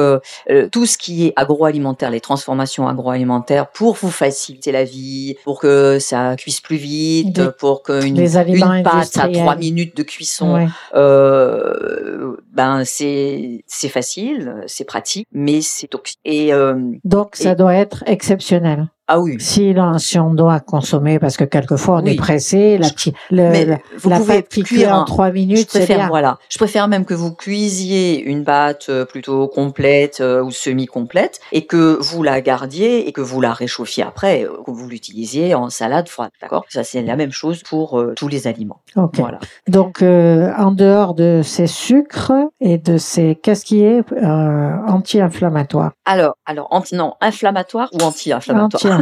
tout 0.73 0.87
ce 0.87 0.99
qui 0.99 1.27
est 1.27 1.33
agroalimentaire, 1.37 2.11
les 2.11 2.21
transformations 2.21 2.89
agroalimentaires 2.89 3.69
pour 3.69 3.95
vous 3.95 4.11
faciliter 4.11 4.73
la 4.73 4.85
vie, 4.85 5.37
pour 5.47 5.61
que 5.61 6.01
ça 6.01 6.35
cuise 6.37 6.59
plus 6.61 6.77
vite, 6.77 7.33
Des- 7.37 7.51
pour 7.57 7.85
qu'une 7.85 8.17
une 8.19 8.83
pâte 8.83 9.17
à 9.17 9.29
trois 9.29 9.55
minutes 9.55 9.97
de 9.97 10.03
cuisson, 10.03 10.55
Ouais. 10.57 10.67
euh, 10.95 12.37
ben 12.53 12.83
c'est 12.85 13.63
c'est 13.69 13.89
facile, 13.89 14.65
c'est 14.67 14.83
pratique, 14.85 15.29
mais 15.31 15.61
c'est 15.61 15.87
toxique. 15.87 16.19
Et 16.25 16.53
euh, 16.53 16.75
Donc 17.05 17.37
ça 17.37 17.53
Et- 17.53 17.55
doit 17.55 17.75
être 17.75 18.03
exceptionnel. 18.07 18.89
Ah 19.09 19.21
oui. 19.21 19.37
Si, 19.39 19.75
si 19.99 20.19
on 20.19 20.35
doit 20.35 20.61
consommer, 20.61 21.19
parce 21.19 21.37
que 21.37 21.45
quelquefois 21.45 21.99
on 21.99 22.05
Oui. 22.05 22.13
est 22.13 22.17
pressé, 22.17 22.79
la, 22.79 22.89
petite- 22.91 23.15
le, 23.31 23.77
vous 23.99 24.11
la 24.11 24.19
pouvez 24.19 24.43
cuire 24.43 24.93
en 24.95 25.05
trois 25.05 25.31
minutes, 25.31 25.69
c'est 25.71 25.79
préfère 25.81 25.99
bien. 25.99 26.09
voilà, 26.09 26.39
je 26.49 26.59
préfère 26.59 26.89
même 26.89 27.05
que 27.05 27.15
vous 27.15 27.33
cuisiez 27.35 28.21
une 28.23 28.45
pâte 28.45 28.87
euh, 28.89 29.05
plutôt 29.05 29.49
complète 29.49 30.21
euh, 30.21 30.43
ou 30.43 30.51
semi-complète 30.51 31.41
et 31.53 31.67
que 31.67 31.99
vous 32.01 32.23
la 32.23 32.41
gardiez 32.41 33.09
et 33.09 33.13
que 33.13 33.21
vous 33.21 33.41
la 33.41 33.53
réchauffiez 33.53 34.03
après, 34.03 34.45
euh, 34.45 34.51
que 34.65 34.71
vous 34.71 34.89
l'utilisiez 34.89 35.55
en 35.55 35.71
salade 35.71 36.09
froide, 36.09 36.31
d'accord? 36.41 36.65
Ça 36.69 36.83
c'est 36.85 37.03
la 37.03 37.17
même 37.17 37.33
chose 37.33 37.63
pour 37.63 37.99
euh, 38.01 38.13
tous 38.17 38.29
les 38.29 38.47
aliments. 38.47 38.81
Ok. 38.97 39.19
Voilà. 39.19 39.39
Donc, 39.69 40.03
euh, 40.03 40.53
en 40.57 40.71
dehors 40.73 41.15
de 41.15 41.41
ces 41.45 41.67
sucres 41.67 42.33
et 42.61 42.79
de 42.79 42.99
ces, 42.99 43.39
qu'est-ce 43.43 43.65
qui 43.65 43.83
est 43.83 44.03
euh, 44.13 44.71
anti-inflammatoire? 44.89 45.93
Alors, 46.05 46.37
alors 46.47 46.69
anti 46.71 46.95
non, 46.95 47.15
inflammatoire 47.21 47.89
ou 47.93 48.03
anti-inflammatoire 48.03 48.96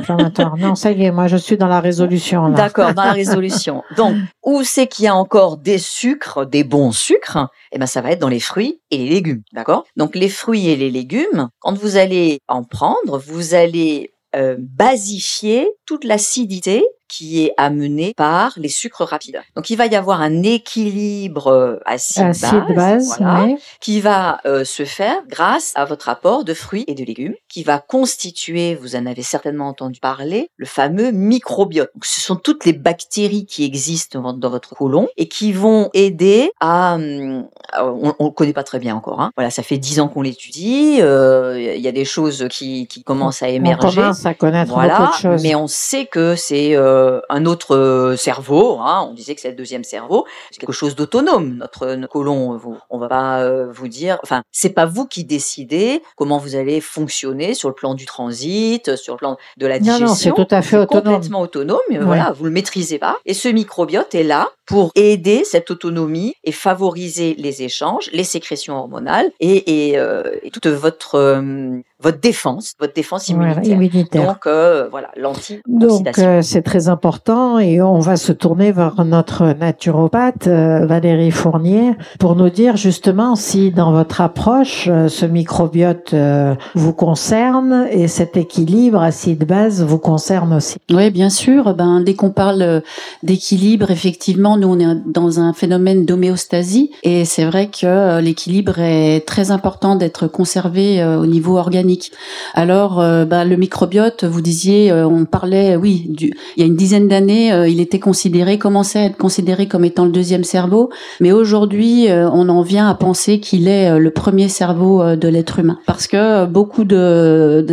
Non, 0.58 0.74
ça 0.74 0.92
y 0.92 1.04
est, 1.04 1.10
moi 1.10 1.26
je 1.26 1.36
suis 1.36 1.56
dans 1.56 1.66
la 1.68 1.80
résolution. 1.80 2.48
D'accord, 2.50 2.94
dans 2.94 3.04
la 3.04 3.12
résolution. 3.12 3.82
Donc, 3.96 4.16
où 4.44 4.62
c'est 4.62 4.86
qu'il 4.86 5.04
y 5.04 5.08
a 5.08 5.14
encore 5.14 5.56
des 5.56 5.78
sucres, 5.78 6.46
des 6.46 6.64
bons 6.64 6.92
sucres 6.92 7.48
Eh 7.72 7.78
ben, 7.78 7.86
ça 7.86 8.00
va 8.00 8.12
être 8.12 8.20
dans 8.20 8.28
les 8.28 8.40
fruits 8.40 8.80
et 8.90 8.98
les 8.98 9.08
légumes, 9.08 9.42
d'accord? 9.52 9.84
Donc, 9.96 10.14
les 10.14 10.28
fruits 10.28 10.68
et 10.68 10.76
les 10.76 10.90
légumes, 10.90 11.48
quand 11.60 11.76
vous 11.76 11.96
allez 11.96 12.40
en 12.48 12.62
prendre, 12.62 13.18
vous 13.18 13.54
allez 13.54 14.14
euh, 14.34 14.56
basifier 14.58 15.68
toute 15.86 16.04
l'acidité 16.04 16.84
qui 17.16 17.44
est 17.44 17.54
amenée 17.56 18.12
par 18.16 18.54
les 18.56 18.68
sucres 18.68 19.04
rapides. 19.04 19.40
Donc, 19.56 19.70
il 19.70 19.76
va 19.76 19.86
y 19.86 19.94
avoir 19.94 20.20
un 20.20 20.42
équilibre 20.42 21.46
euh, 21.48 21.76
acide, 21.86 22.24
Acide 22.24 22.74
base, 22.74 23.18
voilà, 23.18 23.44
ouais. 23.44 23.56
qui 23.80 24.00
va 24.00 24.40
euh, 24.46 24.64
se 24.64 24.84
faire 24.84 25.16
grâce 25.28 25.72
à 25.76 25.84
votre 25.84 26.08
apport 26.08 26.44
de 26.44 26.54
fruits 26.54 26.84
et 26.88 26.94
de 26.94 27.04
légumes, 27.04 27.34
qui 27.48 27.62
va 27.62 27.78
constituer, 27.78 28.74
vous 28.74 28.96
en 28.96 29.06
avez 29.06 29.22
certainement 29.22 29.68
entendu 29.68 30.00
parler, 30.00 30.48
le 30.56 30.66
fameux 30.66 31.12
microbiote. 31.12 31.90
Donc, 31.94 32.04
ce 32.04 32.20
sont 32.20 32.36
toutes 32.36 32.64
les 32.64 32.72
bactéries 32.72 33.46
qui 33.46 33.64
existent 33.64 34.32
dans, 34.32 34.50
votre 34.50 34.74
côlon 34.74 35.08
et 35.16 35.28
qui 35.28 35.52
vont 35.52 35.90
aider 35.94 36.50
à... 36.60 36.94
hum, 36.94 37.46
on 37.78 38.12
ne 38.20 38.24
le 38.26 38.30
connaît 38.30 38.52
pas 38.52 38.62
très 38.64 38.78
bien 38.78 38.94
encore. 38.96 39.20
Hein. 39.20 39.30
Voilà, 39.36 39.50
ça 39.50 39.62
fait 39.62 39.78
dix 39.78 40.00
ans 40.00 40.08
qu'on 40.08 40.22
l'étudie. 40.22 40.98
euh, 41.00 41.74
Il 41.76 41.80
y 41.80 41.88
a 41.88 41.92
des 41.92 42.04
choses 42.04 42.46
qui, 42.50 42.86
qui 42.86 43.02
commencent 43.04 43.42
à 43.42 43.46
On 43.46 43.50
émerger. 43.50 44.00
commence 44.00 44.26
à 44.26 44.34
connaître 44.34 44.72
Voilà, 44.72 44.98
beaucoup 44.98 45.12
de 45.16 45.20
choses. 45.20 45.42
mais 45.42 45.54
on 45.54 45.66
sait 45.66 46.06
que 46.06 46.34
c'est 46.36 46.74
euh, 46.76 47.03
un 47.28 47.46
autre 47.46 47.76
euh, 47.76 48.16
cerveau. 48.16 48.78
Hein, 48.80 49.06
on 49.10 49.14
disait 49.14 49.34
que 49.34 49.40
c'est 49.40 49.50
le 49.50 49.56
deuxième 49.56 49.84
cerveau. 49.84 50.24
C'est 50.50 50.58
quelque 50.60 50.72
chose 50.72 50.94
d'autonome. 50.94 51.54
Notre, 51.58 51.94
notre 51.94 52.12
côlon, 52.12 52.56
vous- 52.56 52.78
on 52.90 52.98
va 52.98 53.08
pas 53.08 53.40
euh, 53.42 53.66
vous 53.72 53.88
dire. 53.88 54.18
Enfin, 54.22 54.42
c'est 54.52 54.70
pas 54.70 54.86
vous 54.86 55.06
qui 55.06 55.24
décidez 55.24 56.02
comment 56.16 56.38
vous 56.38 56.56
allez 56.56 56.80
fonctionner 56.80 57.54
sur 57.54 57.68
le 57.68 57.74
plan 57.74 57.94
du 57.94 58.06
transit, 58.06 58.96
sur 58.96 59.14
le 59.14 59.18
plan 59.18 59.36
de 59.56 59.66
la 59.66 59.78
Non, 59.78 59.84
digestion. 59.84 60.06
non, 60.06 60.14
c'est 60.14 60.32
tout 60.32 60.46
à 60.54 60.62
fait 60.62 60.76
autonome. 60.78 61.04
complètement 61.14 61.40
autonome. 61.40 61.78
mais 61.90 61.98
Ouais. 61.98 62.04
Voilà, 62.04 62.32
vous 62.32 62.44
le 62.44 62.50
maîtrisez 62.50 62.98
pas. 62.98 63.18
Et 63.26 63.34
ce 63.34 63.48
microbiote 63.48 64.14
est 64.14 64.22
là 64.24 64.50
pour 64.66 64.92
aider 64.94 65.42
cette 65.44 65.70
autonomie 65.70 66.34
et 66.44 66.52
favoriser 66.52 67.34
les 67.38 67.62
échanges, 67.62 68.08
les 68.12 68.24
sécrétions 68.24 68.76
hormonales 68.76 69.30
et, 69.40 69.90
et, 69.90 69.98
euh, 69.98 70.22
et 70.42 70.50
toute 70.50 70.66
votre 70.66 71.16
euh, 71.16 71.78
votre 72.00 72.20
défense, 72.20 72.74
votre 72.78 72.92
défense 72.92 73.30
Voilà, 73.30 73.52
immunitaire. 73.62 73.74
immunitaire. 73.76 74.26
Donc 74.26 74.46
euh, 74.46 74.88
voilà, 74.90 75.08
Donc 75.16 75.36
l'anti-oxydation. 75.76 76.22
euh, 76.26 76.42
c'est 76.42 76.60
très 76.62 76.88
important 76.88 77.58
et 77.58 77.80
on 77.80 77.98
va 77.98 78.16
se 78.16 78.32
tourner 78.32 78.72
vers 78.72 79.04
notre 79.04 79.46
naturopathe 79.54 80.46
euh, 80.46 80.84
Valérie 80.86 81.30
Fournier 81.30 81.92
pour 82.18 82.36
nous 82.36 82.50
dire 82.50 82.76
justement 82.76 83.36
si 83.36 83.70
dans 83.70 83.92
votre 83.92 84.20
approche 84.20 84.88
euh, 84.88 85.08
ce 85.08 85.24
microbiote 85.24 86.12
euh, 86.12 86.54
vous 86.74 86.92
concerne 86.92 87.86
et 87.90 88.06
cet 88.08 88.36
équilibre 88.36 89.00
acide-base 89.00 89.82
vous 89.82 89.98
concerne 89.98 90.52
aussi. 90.54 90.76
Oui, 90.90 91.10
bien 91.10 91.30
sûr. 91.30 91.74
Ben, 91.74 92.00
dès 92.00 92.14
qu'on 92.14 92.30
parle 92.30 92.82
d'équilibre, 93.22 93.90
effectivement, 93.90 94.53
nous, 94.56 94.68
on 94.68 94.78
est 94.78 94.96
dans 95.06 95.40
un 95.40 95.52
phénomène 95.52 96.04
d'homéostasie. 96.04 96.90
Et 97.02 97.24
c'est 97.24 97.44
vrai 97.44 97.68
que 97.68 97.86
euh, 97.86 98.20
l'équilibre 98.20 98.78
est 98.78 99.26
très 99.26 99.50
important 99.50 99.96
d'être 99.96 100.26
conservé 100.26 101.00
euh, 101.00 101.18
au 101.18 101.26
niveau 101.26 101.58
organique. 101.58 102.12
Alors, 102.54 103.00
euh, 103.00 103.24
ben, 103.24 103.44
le 103.44 103.56
microbiote, 103.56 104.24
vous 104.24 104.40
disiez, 104.40 104.92
on 104.92 105.24
parlait, 105.24 105.76
oui, 105.76 106.10
il 106.18 106.34
y 106.56 106.62
a 106.62 106.66
une 106.66 106.76
dizaine 106.76 107.08
d'années, 107.08 107.68
il 107.68 107.80
était 107.80 107.98
considéré, 107.98 108.58
commençait 108.58 108.98
à 108.98 109.04
être 109.04 109.16
considéré 109.16 109.66
comme 109.66 109.84
étant 109.84 110.04
le 110.04 110.10
deuxième 110.10 110.44
cerveau. 110.44 110.90
Mais 111.20 111.32
aujourd'hui, 111.32 112.06
on 112.10 112.48
en 112.48 112.62
vient 112.62 112.88
à 112.88 112.94
penser 112.94 113.40
qu'il 113.40 113.68
est 113.68 113.98
le 113.98 114.10
premier 114.10 114.48
cerveau 114.48 115.16
de 115.16 115.28
l'être 115.28 115.58
humain. 115.58 115.78
Parce 115.86 116.06
que 116.06 116.46
beaucoup 116.46 116.84
de, 116.84 117.64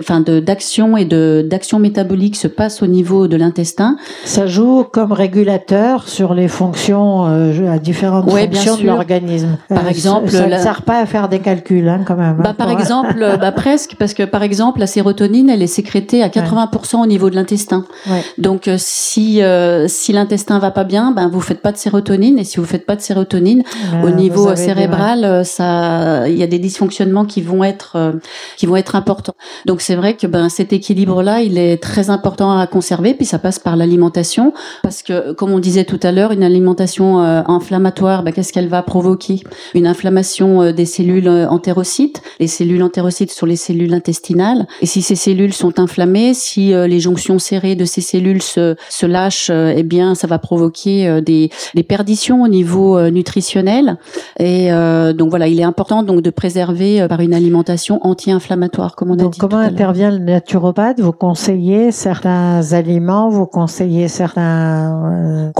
enfin, 0.00 0.20
d'actions 0.20 0.96
et 0.96 1.04
d'actions 1.04 1.78
métaboliques 1.78 2.36
se 2.36 2.48
passent 2.48 2.82
au 2.82 2.86
niveau 2.86 3.28
de 3.28 3.36
l'intestin. 3.36 3.96
Ça 4.24 4.46
joue 4.46 4.84
comme 4.84 5.12
régulateur 5.12 6.08
sur 6.08 6.23
sur 6.24 6.32
les 6.32 6.48
fonctions, 6.48 7.26
euh, 7.28 7.70
à 7.70 7.78
différentes 7.78 8.30
fonctions 8.30 8.78
de 8.78 8.84
l'organisme. 8.84 9.58
Par 9.68 9.86
exemple, 9.86 10.30
ça 10.30 10.46
ne 10.46 10.56
sert 10.56 10.80
pas 10.80 11.00
à 11.00 11.04
faire 11.04 11.28
des 11.28 11.40
calculs, 11.40 11.86
hein, 11.86 12.00
quand 12.06 12.16
même. 12.16 12.38
Bah, 12.38 12.50
hein, 12.50 12.54
par 12.54 12.70
exemple, 12.70 13.36
bah, 13.38 13.52
presque, 13.52 13.96
parce 13.98 14.14
que 14.14 14.22
par 14.22 14.42
exemple, 14.42 14.80
la 14.80 14.86
sérotonine, 14.86 15.50
elle 15.50 15.60
est 15.60 15.66
sécrétée 15.66 16.22
à 16.22 16.28
80% 16.28 17.02
au 17.02 17.06
niveau 17.06 17.28
de 17.28 17.34
l'intestin. 17.34 17.84
Ouais. 18.08 18.22
Donc, 18.38 18.70
si 18.78 19.42
si 19.86 20.12
l'intestin 20.12 20.58
va 20.58 20.70
pas 20.70 20.84
bien, 20.84 21.12
ben 21.12 21.28
vous 21.28 21.42
faites 21.42 21.60
pas 21.60 21.72
de 21.72 21.76
sérotonine, 21.76 22.38
et 22.38 22.44
si 22.44 22.56
vous 22.56 22.64
faites 22.64 22.86
pas 22.86 22.96
de 22.96 23.02
sérotonine, 23.02 23.62
au 24.02 24.10
niveau 24.10 24.56
cérébral, 24.56 25.44
ça, 25.44 26.26
il 26.26 26.38
y 26.38 26.42
a 26.42 26.46
des 26.46 26.58
dysfonctionnements 26.58 27.26
qui 27.26 27.42
vont 27.42 27.64
être 27.64 28.14
qui 28.56 28.64
vont 28.64 28.76
être 28.76 28.96
importants. 28.96 29.34
Donc, 29.66 29.82
c'est 29.82 29.94
vrai 29.94 30.14
que 30.14 30.26
ben 30.26 30.48
cet 30.48 30.72
équilibre-là, 30.72 31.42
il 31.42 31.58
est 31.58 31.82
très 31.82 32.08
important 32.08 32.58
à 32.58 32.66
conserver, 32.66 33.12
puis 33.12 33.26
ça 33.26 33.38
passe 33.38 33.58
par 33.58 33.76
l'alimentation, 33.76 34.54
parce 34.82 35.02
que 35.02 35.32
comme 35.32 35.52
on 35.52 35.58
disait 35.58 35.84
tout 35.84 36.00
à 36.02 36.12
l'heure, 36.12 36.13
une 36.14 36.42
alimentation 36.42 37.20
euh, 37.20 37.42
inflammatoire, 37.46 38.22
bah, 38.22 38.32
qu'est-ce 38.32 38.52
qu'elle 38.52 38.68
va 38.68 38.82
provoquer? 38.82 39.42
Une 39.74 39.86
inflammation 39.86 40.62
euh, 40.62 40.72
des 40.72 40.86
cellules 40.86 41.28
euh, 41.28 41.48
entérocytes. 41.48 42.22
Les 42.40 42.46
cellules 42.46 42.82
entérocytes 42.82 43.30
sont 43.30 43.46
les 43.46 43.56
cellules 43.56 43.92
intestinales, 43.94 44.66
et 44.80 44.86
si 44.86 45.02
ces 45.02 45.14
cellules 45.14 45.52
sont 45.52 45.78
inflammées, 45.78 46.34
si 46.34 46.72
les 46.72 47.00
jonctions 47.00 47.38
serrées 47.38 47.74
de 47.74 47.84
ces 47.84 48.00
cellules 48.00 48.42
se, 48.42 48.76
se 48.88 49.06
lâchent, 49.06 49.50
eh 49.50 49.82
bien, 49.82 50.14
ça 50.14 50.26
va 50.26 50.38
provoquer 50.38 51.20
des, 51.22 51.50
des 51.74 51.82
perditions 51.82 52.42
au 52.42 52.48
niveau 52.48 53.00
nutritionnel. 53.10 53.96
Et 54.38 54.70
donc 55.14 55.30
voilà, 55.30 55.48
il 55.48 55.60
est 55.60 55.64
important 55.64 56.02
donc 56.02 56.22
de 56.22 56.30
préserver 56.30 57.06
par 57.08 57.20
une 57.20 57.34
alimentation 57.34 58.00
anti-inflammatoire, 58.02 58.96
comme 58.96 59.10
on 59.10 59.18
a 59.18 59.28
dit. 59.28 59.38
Comment 59.38 59.58
intervient 59.58 60.10
le 60.10 60.18
naturopathe? 60.18 61.00
Vous 61.00 61.12
conseillez 61.12 61.92
certains 61.92 62.72
aliments, 62.72 63.28
vous 63.28 63.46
conseillez 63.46 64.08
certains 64.08 65.46
euh, 65.46 65.52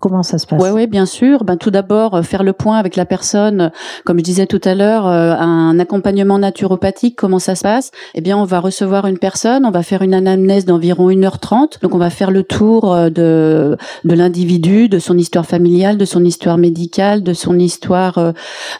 Comment 0.00 0.22
ça 0.22 0.38
se 0.38 0.46
passe? 0.46 0.62
Oui, 0.62 0.86
bien 0.86 1.06
sûr. 1.06 1.44
Ben, 1.44 1.56
tout 1.56 1.70
d'abord, 1.70 2.14
euh, 2.14 2.22
faire 2.22 2.42
le 2.42 2.52
point 2.52 2.78
avec 2.78 2.96
la 2.96 3.06
personne, 3.06 3.70
comme 4.04 4.18
je 4.18 4.24
disais 4.24 4.46
tout 4.46 4.60
à 4.64 4.74
l'heure, 4.74 5.06
euh, 5.06 5.34
un 5.38 5.78
accompagnement 5.78 6.38
naturopathique, 6.38 7.16
comment 7.16 7.38
ça 7.38 7.54
se 7.54 7.62
passe? 7.62 7.90
Eh 8.14 8.20
bien, 8.20 8.36
on 8.36 8.44
va 8.44 8.60
recevoir 8.60 9.06
une 9.06 9.18
personne, 9.18 9.64
on 9.64 9.70
va 9.70 9.82
faire 9.82 10.02
une 10.02 10.14
anamnèse 10.14 10.64
d'environ 10.64 11.10
1h30. 11.10 11.80
Donc, 11.82 11.94
on 11.94 11.98
va 11.98 12.10
faire 12.10 12.30
le 12.30 12.42
tour 12.42 12.94
de, 13.10 13.76
de 14.04 14.14
l'individu, 14.14 14.88
de 14.88 14.98
son 14.98 15.16
histoire 15.16 15.46
familiale, 15.46 15.96
de 15.96 16.04
son 16.04 16.24
histoire 16.24 16.58
médicale, 16.58 17.22
de 17.22 17.32
son 17.32 17.58
histoire 17.58 18.32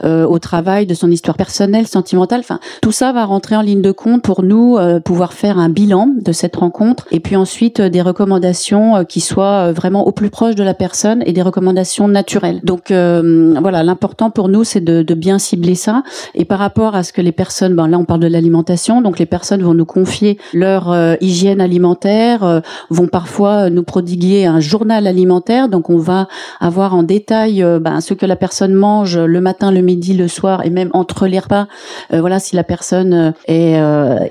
euh, 0.05 0.27
au 0.27 0.39
travail, 0.39 0.87
de 0.87 0.95
son 0.95 1.11
histoire 1.11 1.37
personnelle, 1.37 1.87
sentimentale. 1.87 2.41
Enfin, 2.41 2.61
tout 2.83 2.93
ça 2.93 3.13
va 3.13 3.25
rentrer 3.25 3.57
en 3.57 3.63
ligne 3.63 3.83
de 3.83 3.93
compte 3.93 4.23
pour 4.23 4.43
nous 4.43 4.79
pouvoir 5.05 5.33
faire 5.33 5.59
un 5.59 5.69
bilan 5.69 6.11
de 6.21 6.33
cette 6.33 6.57
rencontre 6.57 7.07
et 7.11 7.21
puis 7.21 7.37
ensuite 7.37 7.81
des 7.81 8.03
recommandations 8.03 9.05
qui 9.05 9.21
soient 9.21 9.73
vraiment 9.73 10.07
au 10.07 10.13
plus 10.13 10.31
proche 10.31 10.55
de 10.55 10.63
la 10.63 10.74
personne 10.75 11.23
et 11.27 11.33
des 11.33 11.43
recommandations 11.43 12.09
naturelles. 12.09 12.61
Donc 12.63 12.91
euh, 12.91 13.55
voilà, 13.61 13.83
l'important 13.83 14.31
pour 14.31 14.49
nous 14.49 14.65
c'est 14.65 14.81
de, 14.81 15.03
de, 15.03 15.15
bien 15.15 15.39
cibler 15.39 15.75
ça. 15.75 16.03
Et 16.35 16.45
par 16.45 16.59
rapport 16.59 16.95
à 16.95 17.03
ce 17.03 17.13
que 17.13 17.21
les 17.21 17.33
personnes, 17.33 17.75
ben 17.75 17.89
là 17.89 17.99
on 17.99 18.05
parle 18.05 18.21
de 18.21 18.27
l'alimentation, 18.27 19.01
donc 19.01 19.19
les 19.19 19.27
personnes 19.27 19.63
vont 19.63 19.75
nous 19.75 19.85
confier 19.85 20.39
leur 20.53 20.91
euh, 20.91 21.15
hygiène 21.21 21.61
alimentaire, 21.61 22.45
euh, 22.45 22.61
vont 22.91 23.07
parfois 23.07 23.71
nous 23.71 23.83
prodiguer 23.83 24.47
un 24.47 24.61
journal 24.61 25.07
alimentaire. 25.07 25.69
Donc 25.69 25.91
on 25.91 25.99
va 25.99 26.29
avoir 26.61 26.95
en 26.95 27.03
détail 27.03 27.65
ben, 27.81 28.01
ce 28.01 28.15
que 28.15 28.27
la 28.27 28.37
personne 28.37 28.75
mange 28.75 29.19
le 29.19 29.41
matin, 29.41 29.71
le 29.71 29.81
midi, 29.81 30.15
le 30.15 30.29
soir 30.29 30.65
et 30.65 30.71
même 30.71 30.91
entre 30.93 31.27
les 31.27 31.39
repas. 31.39 31.67
voilà, 32.11 32.39
si 32.39 32.57
la 32.57 32.65
personne 32.65 33.35
est 33.47 33.81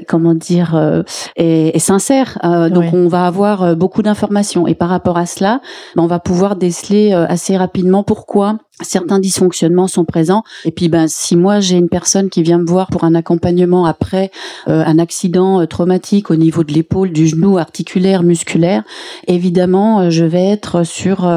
comment 0.08 0.34
dire 0.34 1.04
est, 1.36 1.76
est 1.76 1.80
sincère. 1.80 2.38
donc 2.72 2.94
on 2.94 3.08
va 3.08 3.26
avoir 3.26 3.76
beaucoup 3.76 4.02
d'informations. 4.02 4.68
Et 4.68 4.76
par 4.76 4.90
rapport 4.90 5.18
à 5.18 5.26
cela, 5.26 5.62
ben, 5.96 6.04
on 6.04 6.08
va 6.08 6.20
pouvoir 6.20 6.33
déceler 6.56 7.14
euh, 7.14 7.26
assez 7.28 7.56
rapidement. 7.58 8.04
Pourquoi? 8.04 8.58
Certains 8.82 9.20
dysfonctionnements 9.20 9.88
sont 9.88 10.04
présents. 10.04 10.44
Et 10.66 10.72
puis, 10.72 10.90
ben, 10.90 11.08
si 11.08 11.36
moi 11.36 11.60
j'ai 11.60 11.78
une 11.78 11.90
personne 11.90 12.30
qui 12.30 12.42
vient 12.42 12.58
me 12.58 12.66
voir 12.66 12.88
pour 12.88 13.04
un 13.04 13.14
accompagnement 13.14 13.86
après 13.86 14.32
euh, 14.68 14.84
un 14.86 14.98
accident 14.98 15.62
euh, 15.62 15.68
traumatique 15.68 16.32
au 16.32 16.36
niveau 16.36 16.64
de 16.64 16.74
l'épaule, 16.74 17.12
du 17.12 17.28
genou, 17.28 17.58
articulaire, 17.58 18.24
musculaire, 18.24 18.84
évidemment, 19.28 20.02
euh, 20.02 20.10
je 20.10 20.26
vais 20.26 20.46
être 20.46 20.84
sur 20.84 21.32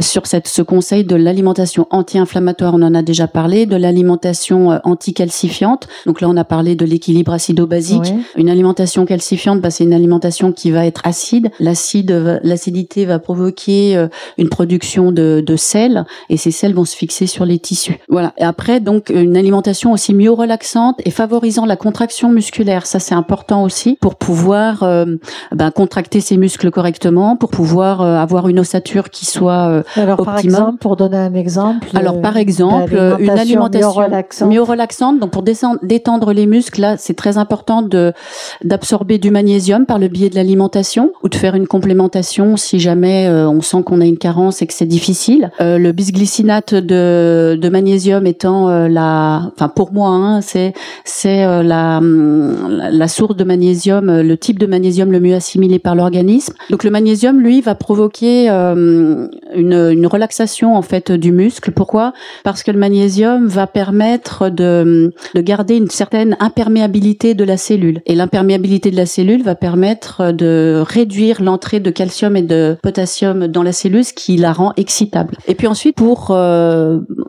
sur 0.00 0.26
cette 0.26 0.48
ce 0.48 0.62
conseil 0.62 1.04
de 1.04 1.16
l'alimentation 1.16 1.86
anti-inflammatoire. 1.90 2.74
On 2.74 2.82
en 2.82 2.94
a 2.94 3.02
déjà 3.02 3.28
parlé, 3.28 3.66
de 3.66 3.76
l'alimentation 3.76 4.80
anti-calcifiante. 4.84 5.86
Donc 6.06 6.20
là, 6.20 6.28
on 6.28 6.36
a 6.36 6.44
parlé 6.44 6.74
de 6.74 6.84
l'équilibre 6.84 7.32
acido-basique. 7.32 8.14
Une 8.36 8.48
alimentation 8.48 9.04
calcifiante, 9.04 9.60
ben, 9.60 9.70
c'est 9.70 9.84
une 9.84 9.92
alimentation 9.92 10.52
qui 10.52 10.70
va 10.70 10.86
être 10.86 11.02
acide. 11.04 11.50
L'acide, 11.60 12.40
l'acidité 12.42 13.04
va 13.04 13.18
provoquer 13.18 14.06
une 14.38 14.48
production 14.48 15.12
de, 15.12 15.42
de 15.44 15.56
sel, 15.56 16.04
et 16.28 16.36
ces 16.36 16.50
vont 16.74 16.84
se 16.84 16.96
fixer 16.96 17.26
sur 17.26 17.44
les 17.44 17.58
tissus. 17.58 17.98
Voilà. 18.08 18.32
Et 18.38 18.44
après, 18.44 18.80
donc, 18.80 19.10
une 19.10 19.36
alimentation 19.36 19.92
aussi 19.92 20.14
mieux 20.14 20.30
relaxante 20.30 21.00
et 21.04 21.10
favorisant 21.10 21.66
la 21.66 21.76
contraction 21.76 22.30
musculaire. 22.30 22.86
Ça, 22.86 22.98
c'est 22.98 23.14
important 23.14 23.62
aussi 23.62 23.98
pour 24.00 24.16
pouvoir 24.16 24.82
euh, 24.82 25.16
ben, 25.52 25.70
contracter 25.70 26.20
ses 26.20 26.36
muscles 26.36 26.70
correctement, 26.70 27.36
pour 27.36 27.50
pouvoir 27.50 28.02
euh, 28.02 28.16
avoir 28.16 28.48
une 28.48 28.60
ossature 28.60 29.10
qui 29.10 29.26
soit 29.26 29.68
euh, 29.68 29.82
Alors, 29.96 30.22
par 30.24 30.38
exemple, 30.38 30.78
pour 30.78 30.96
donner 30.96 31.16
un 31.16 31.34
exemple. 31.34 31.88
Alors, 31.94 32.20
par 32.20 32.36
exemple, 32.36 32.94
une 33.18 33.30
alimentation 33.30 33.88
mieux 33.88 34.04
relaxante. 34.04 34.48
mieux 34.50 34.62
relaxante. 34.62 35.20
Donc, 35.20 35.30
pour 35.30 35.42
détendre 35.42 36.32
les 36.32 36.46
muscles, 36.46 36.80
là, 36.80 36.96
c'est 36.96 37.14
très 37.14 37.38
important 37.38 37.82
de 37.82 38.12
d'absorber 38.64 39.18
du 39.18 39.30
magnésium 39.30 39.86
par 39.86 39.98
le 39.98 40.08
biais 40.08 40.30
de 40.30 40.34
l'alimentation 40.34 41.12
ou 41.22 41.28
de 41.28 41.34
faire 41.34 41.54
une 41.54 41.66
complémentation 41.66 42.56
si 42.56 42.80
jamais 42.80 43.28
on 43.30 43.60
sent 43.60 43.82
qu'on 43.84 44.00
a 44.00 44.06
une 44.06 44.18
carence 44.18 44.62
et 44.62 44.66
que 44.66 44.74
c'est 44.74 44.86
difficile. 44.86 45.50
le 45.60 45.92
bisglycinate 45.92 46.59
de, 46.68 47.58
de 47.60 47.68
magnésium 47.68 48.26
étant 48.26 48.68
euh, 48.68 48.88
la, 48.88 49.50
enfin 49.54 49.68
pour 49.68 49.92
moi, 49.92 50.10
hein, 50.10 50.40
c'est 50.40 50.72
c'est 51.04 51.44
euh, 51.44 51.62
la, 51.62 52.00
la 52.00 53.08
source 53.08 53.36
de 53.36 53.44
magnésium, 53.44 54.08
euh, 54.08 54.22
le 54.22 54.36
type 54.36 54.58
de 54.58 54.66
magnésium 54.66 55.10
le 55.12 55.20
mieux 55.20 55.34
assimilé 55.34 55.78
par 55.78 55.94
l'organisme. 55.94 56.54
Donc 56.70 56.84
le 56.84 56.90
magnésium, 56.90 57.40
lui, 57.40 57.60
va 57.60 57.74
provoquer 57.74 58.48
une, 58.48 59.30
une 59.54 60.06
relaxation 60.06 60.76
en 60.76 60.82
fait 60.82 61.12
du 61.12 61.32
muscle. 61.32 61.72
Pourquoi? 61.72 62.12
Parce 62.44 62.62
que 62.62 62.70
le 62.70 62.78
magnésium 62.78 63.46
va 63.46 63.66
permettre 63.66 64.48
de, 64.50 65.12
de 65.34 65.40
garder 65.40 65.76
une 65.76 65.88
certaine 65.88 66.36
imperméabilité 66.40 67.34
de 67.34 67.44
la 67.44 67.56
cellule. 67.56 68.00
Et 68.06 68.14
l'imperméabilité 68.14 68.90
de 68.90 68.96
la 68.96 69.06
cellule 69.06 69.42
va 69.42 69.54
permettre 69.54 70.32
de 70.32 70.82
réduire 70.86 71.42
l'entrée 71.42 71.80
de 71.80 71.90
calcium 71.90 72.36
et 72.36 72.42
de 72.42 72.76
potassium 72.82 73.46
dans 73.46 73.62
la 73.62 73.72
cellule, 73.72 74.04
ce 74.04 74.12
qui 74.12 74.36
la 74.36 74.52
rend 74.52 74.72
excitable. 74.76 75.36
Et 75.46 75.54
puis 75.54 75.66
ensuite, 75.66 75.96
pour 75.96 76.30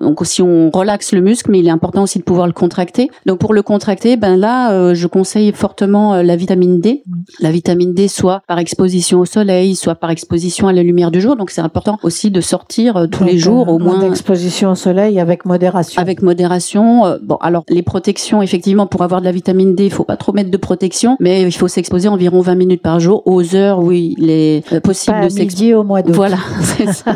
donc 0.01 0.25
si 0.25 0.41
on 0.41 0.69
relaxe 0.71 1.13
le 1.13 1.21
muscle, 1.21 1.51
mais 1.51 1.59
il 1.59 1.67
est 1.67 1.71
important 1.71 2.03
aussi 2.03 2.19
de 2.19 2.23
pouvoir 2.23 2.47
le 2.47 2.53
contracter. 2.53 3.09
Donc 3.25 3.39
pour 3.39 3.53
le 3.53 3.61
contracter, 3.61 4.17
ben 4.17 4.35
là, 4.35 4.73
euh, 4.73 4.93
je 4.93 5.07
conseille 5.07 5.51
fortement 5.51 6.15
euh, 6.15 6.23
la 6.23 6.35
vitamine 6.35 6.79
D. 6.79 7.03
La 7.39 7.51
vitamine 7.51 7.93
D, 7.93 8.07
soit 8.07 8.41
par 8.47 8.59
exposition 8.59 9.19
au 9.19 9.25
soleil, 9.25 9.75
soit 9.75 9.95
par 9.95 10.09
exposition 10.09 10.67
à 10.67 10.73
la 10.73 10.83
lumière 10.83 11.11
du 11.11 11.21
jour. 11.21 11.35
Donc 11.35 11.49
c'est 11.49 11.61
important 11.61 11.97
aussi 12.03 12.31
de 12.31 12.41
sortir 12.41 13.07
tous 13.11 13.23
les 13.23 13.37
jours 13.37 13.69
au 13.69 13.79
moins. 13.79 13.99
D'exposition 13.99 14.71
au 14.71 14.75
soleil 14.75 15.19
avec 15.19 15.45
modération. 15.45 16.01
Avec 16.01 16.21
modération. 16.21 17.17
bon, 17.21 17.35
alors 17.37 17.63
les 17.69 17.83
protections, 17.83 18.41
effectivement, 18.41 18.87
pour 18.87 19.01
avoir 19.01 19.21
de 19.21 19.25
la 19.25 19.31
vitamine 19.31 19.75
D, 19.75 19.85
il 19.85 19.91
faut 19.91 20.03
pas 20.03 20.17
trop 20.17 20.33
mettre 20.33 20.51
de 20.51 20.57
protection, 20.57 21.17
mais 21.19 21.43
il 21.43 21.51
faut 21.51 21.67
s'exposer 21.67 22.07
environ 22.07 22.41
20 22.41 22.55
minutes 22.55 22.81
par 22.81 22.99
jour 22.99 23.23
aux 23.25 23.55
heures 23.55 23.79
où 23.79 23.91
il 23.91 24.29
est 24.29 24.79
possible 24.81 25.23
de 25.23 25.29
s'exposer. 25.29 25.73
au 25.73 25.83
mois 25.83 26.01
d'août. 26.01 26.15
Voilà, 26.15 26.37
c'est 26.61 26.91
ça. 26.91 27.15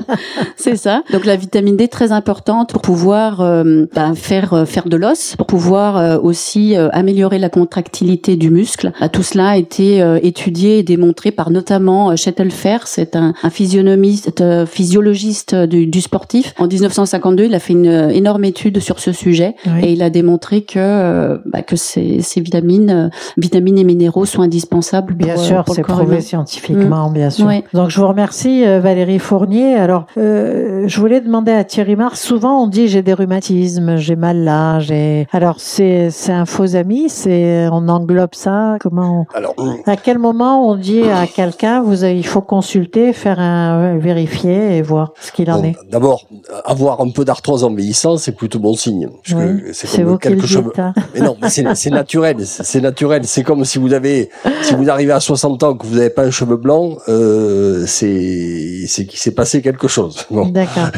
c'est 0.55 0.75
ça. 0.75 1.03
Donc 1.11 1.25
la 1.25 1.35
vitamine 1.35 1.77
D 1.77 1.87
très 1.95 2.11
importante 2.11 2.73
pour 2.73 2.81
pouvoir 2.81 3.39
euh, 3.39 3.85
bah, 3.95 4.11
faire 4.15 4.53
euh, 4.53 4.65
faire 4.65 4.89
de 4.89 4.97
l'os, 4.97 5.37
pour 5.37 5.47
pouvoir 5.47 5.95
euh, 5.95 6.19
aussi 6.19 6.75
améliorer 6.75 7.39
la 7.39 7.47
contractilité 7.47 8.35
du 8.35 8.49
muscle. 8.49 8.91
Bah, 8.99 9.07
tout 9.07 9.23
cela 9.23 9.51
a 9.51 9.57
été 9.57 10.03
étudié 10.21 10.79
et 10.79 10.83
démontré 10.83 11.31
par 11.31 11.51
notamment 11.51 12.13
Schettelfer, 12.17 12.79
c'est 12.83 13.15
un, 13.15 13.33
un 13.41 13.49
physionomiste, 13.49 14.43
physiologiste 14.65 15.55
du, 15.55 15.87
du, 15.87 16.01
sportif. 16.01 16.53
En 16.59 16.67
1952, 16.67 17.45
il 17.45 17.55
a 17.55 17.59
fait 17.59 17.73
une 17.73 18.09
énorme 18.11 18.43
étude 18.43 18.79
sur 18.79 18.99
ce 18.99 19.13
sujet 19.13 19.55
et 19.81 19.93
il 19.93 20.03
a 20.03 20.09
démontré 20.09 20.63
que 20.63 21.39
bah, 21.45 21.61
que 21.61 21.77
ces, 21.77 22.21
ces 22.21 22.41
vitamines, 22.41 23.09
vitamines 23.37 23.77
et 23.77 23.85
minéraux 23.85 24.25
sont 24.25 24.41
indispensables. 24.41 25.13
Bien 25.13 25.37
sûr, 25.37 25.63
c'est 25.73 25.81
prouvé 25.81 26.19
scientifiquement, 26.19 27.09
mmh. 27.09 27.13
bien 27.13 27.29
sûr. 27.29 27.49
Donc 27.73 27.89
je 27.89 28.01
vous 28.01 28.07
remercie 28.07 28.63
Valérie 28.65 29.19
Fournier. 29.19 29.75
Alors 29.75 30.07
je 30.17 30.99
voulais 30.99 31.21
demander 31.21 31.53
à 31.53 31.63
Thierry 31.63 31.84
Souvent 32.15 32.63
on 32.63 32.67
dit 32.67 32.87
j'ai 32.87 33.01
des 33.01 33.13
rhumatismes, 33.13 33.97
j'ai 33.97 34.15
mal 34.15 34.43
là, 34.43 34.79
j'ai. 34.79 35.27
Alors 35.31 35.55
c'est 35.59 36.09
c'est 36.09 36.31
un 36.31 36.45
faux 36.45 36.75
ami, 36.75 37.09
c'est 37.09 37.67
on 37.71 37.87
englobe 37.89 38.33
ça. 38.33 38.77
Comment 38.79 39.25
Alors, 39.33 39.53
À 39.85 39.95
quel 39.95 40.17
moment 40.17 40.67
on 40.69 40.75
dit 40.75 41.03
à 41.03 41.27
quelqu'un 41.27 41.81
vous 41.83 42.03
il 42.05 42.25
faut 42.25 42.41
consulter, 42.41 43.13
faire 43.13 43.39
un 43.39 43.97
vérifier 43.97 44.77
et 44.77 44.81
voir 44.81 45.13
ce 45.21 45.31
qu'il 45.31 45.51
en 45.51 45.59
bon, 45.59 45.65
est? 45.65 45.75
d'abord, 45.91 46.23
avoir 46.65 47.01
un 47.01 47.09
peu 47.09 47.23
d'arthrose 47.25 47.63
en 47.63 47.73
vieillissant, 47.73 48.17
c'est 48.17 48.31
plutôt 48.31 48.59
bon 48.59 48.73
signe. 48.75 49.07
Parce 49.23 49.39
Oui, 49.39 49.61
que 49.61 49.73
C'est 49.73 49.87
qui 49.87 50.17
quelque 50.19 50.47
chose. 50.47 50.63
dites. 50.65 50.79
hein. 50.79 50.93
Mais 51.13 51.21
non, 51.21 51.37
c'est 51.47 51.89
naturel, 51.91 52.37
c'est 52.45 52.63
c'est 52.63 52.81
naturel. 52.81 53.21
C'est 53.25 53.43
comme 53.43 53.63
si 53.65 53.77
vous 53.77 53.93
avez, 53.93 54.29
si 54.63 54.73
vous 54.75 54.89
arrivez 54.89 55.11
à 55.11 55.19
60 55.19 55.63
ans 55.63 55.75
que 55.75 55.85
vous 55.85 55.95
n'avez 55.95 56.09
pas 56.09 56.23
un 56.23 56.31
cheveu 56.31 56.57
blanc, 56.57 56.97
euh, 57.07 57.83
c'est 57.87 58.85
c'est 58.87 59.05
qu'il 59.05 59.19
s'est 59.19 59.31
passé 59.31 59.61
quelque 59.61 59.87
chose. 59.87 60.25
Bon. 60.29 60.47
D'accord. 60.47 60.89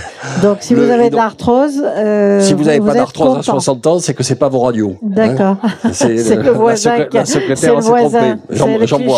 Donc 0.41 0.57
si 0.61 0.73
Le- 0.77 0.85
vous 0.85 0.91
avez 0.91 1.09
de 1.09 1.15
l'arthrose, 1.15 1.81
euh, 1.83 2.41
si 2.41 2.53
vous 2.53 2.63
n'avez 2.63 2.79
pas 2.79 2.93
d'arthrose 2.93 3.31
à 3.31 3.35
content. 3.35 3.41
60 3.59 3.87
ans, 3.87 3.99
c'est 3.99 4.13
que 4.13 4.23
c'est 4.23 4.35
pas 4.35 4.49
vos 4.49 4.59
radios. 4.59 4.93
hein. 4.95 4.97
D'accord. 5.01 5.57
C'est 5.91 6.17
C'est 6.27 6.35
le 6.35 6.43
la 6.43 6.51
voisin 6.51 6.97
la 7.11 7.25
secrétaire 7.25 7.75
le 7.75 7.81
s'est 7.81 7.89
voisin. 7.89 8.19
trompée. 8.19 8.39
J'en- 8.49 8.65
C'est 8.65 8.77
le 8.77 8.85
j'en 8.87 8.97
du 8.99 9.09
j'en. 9.09 9.11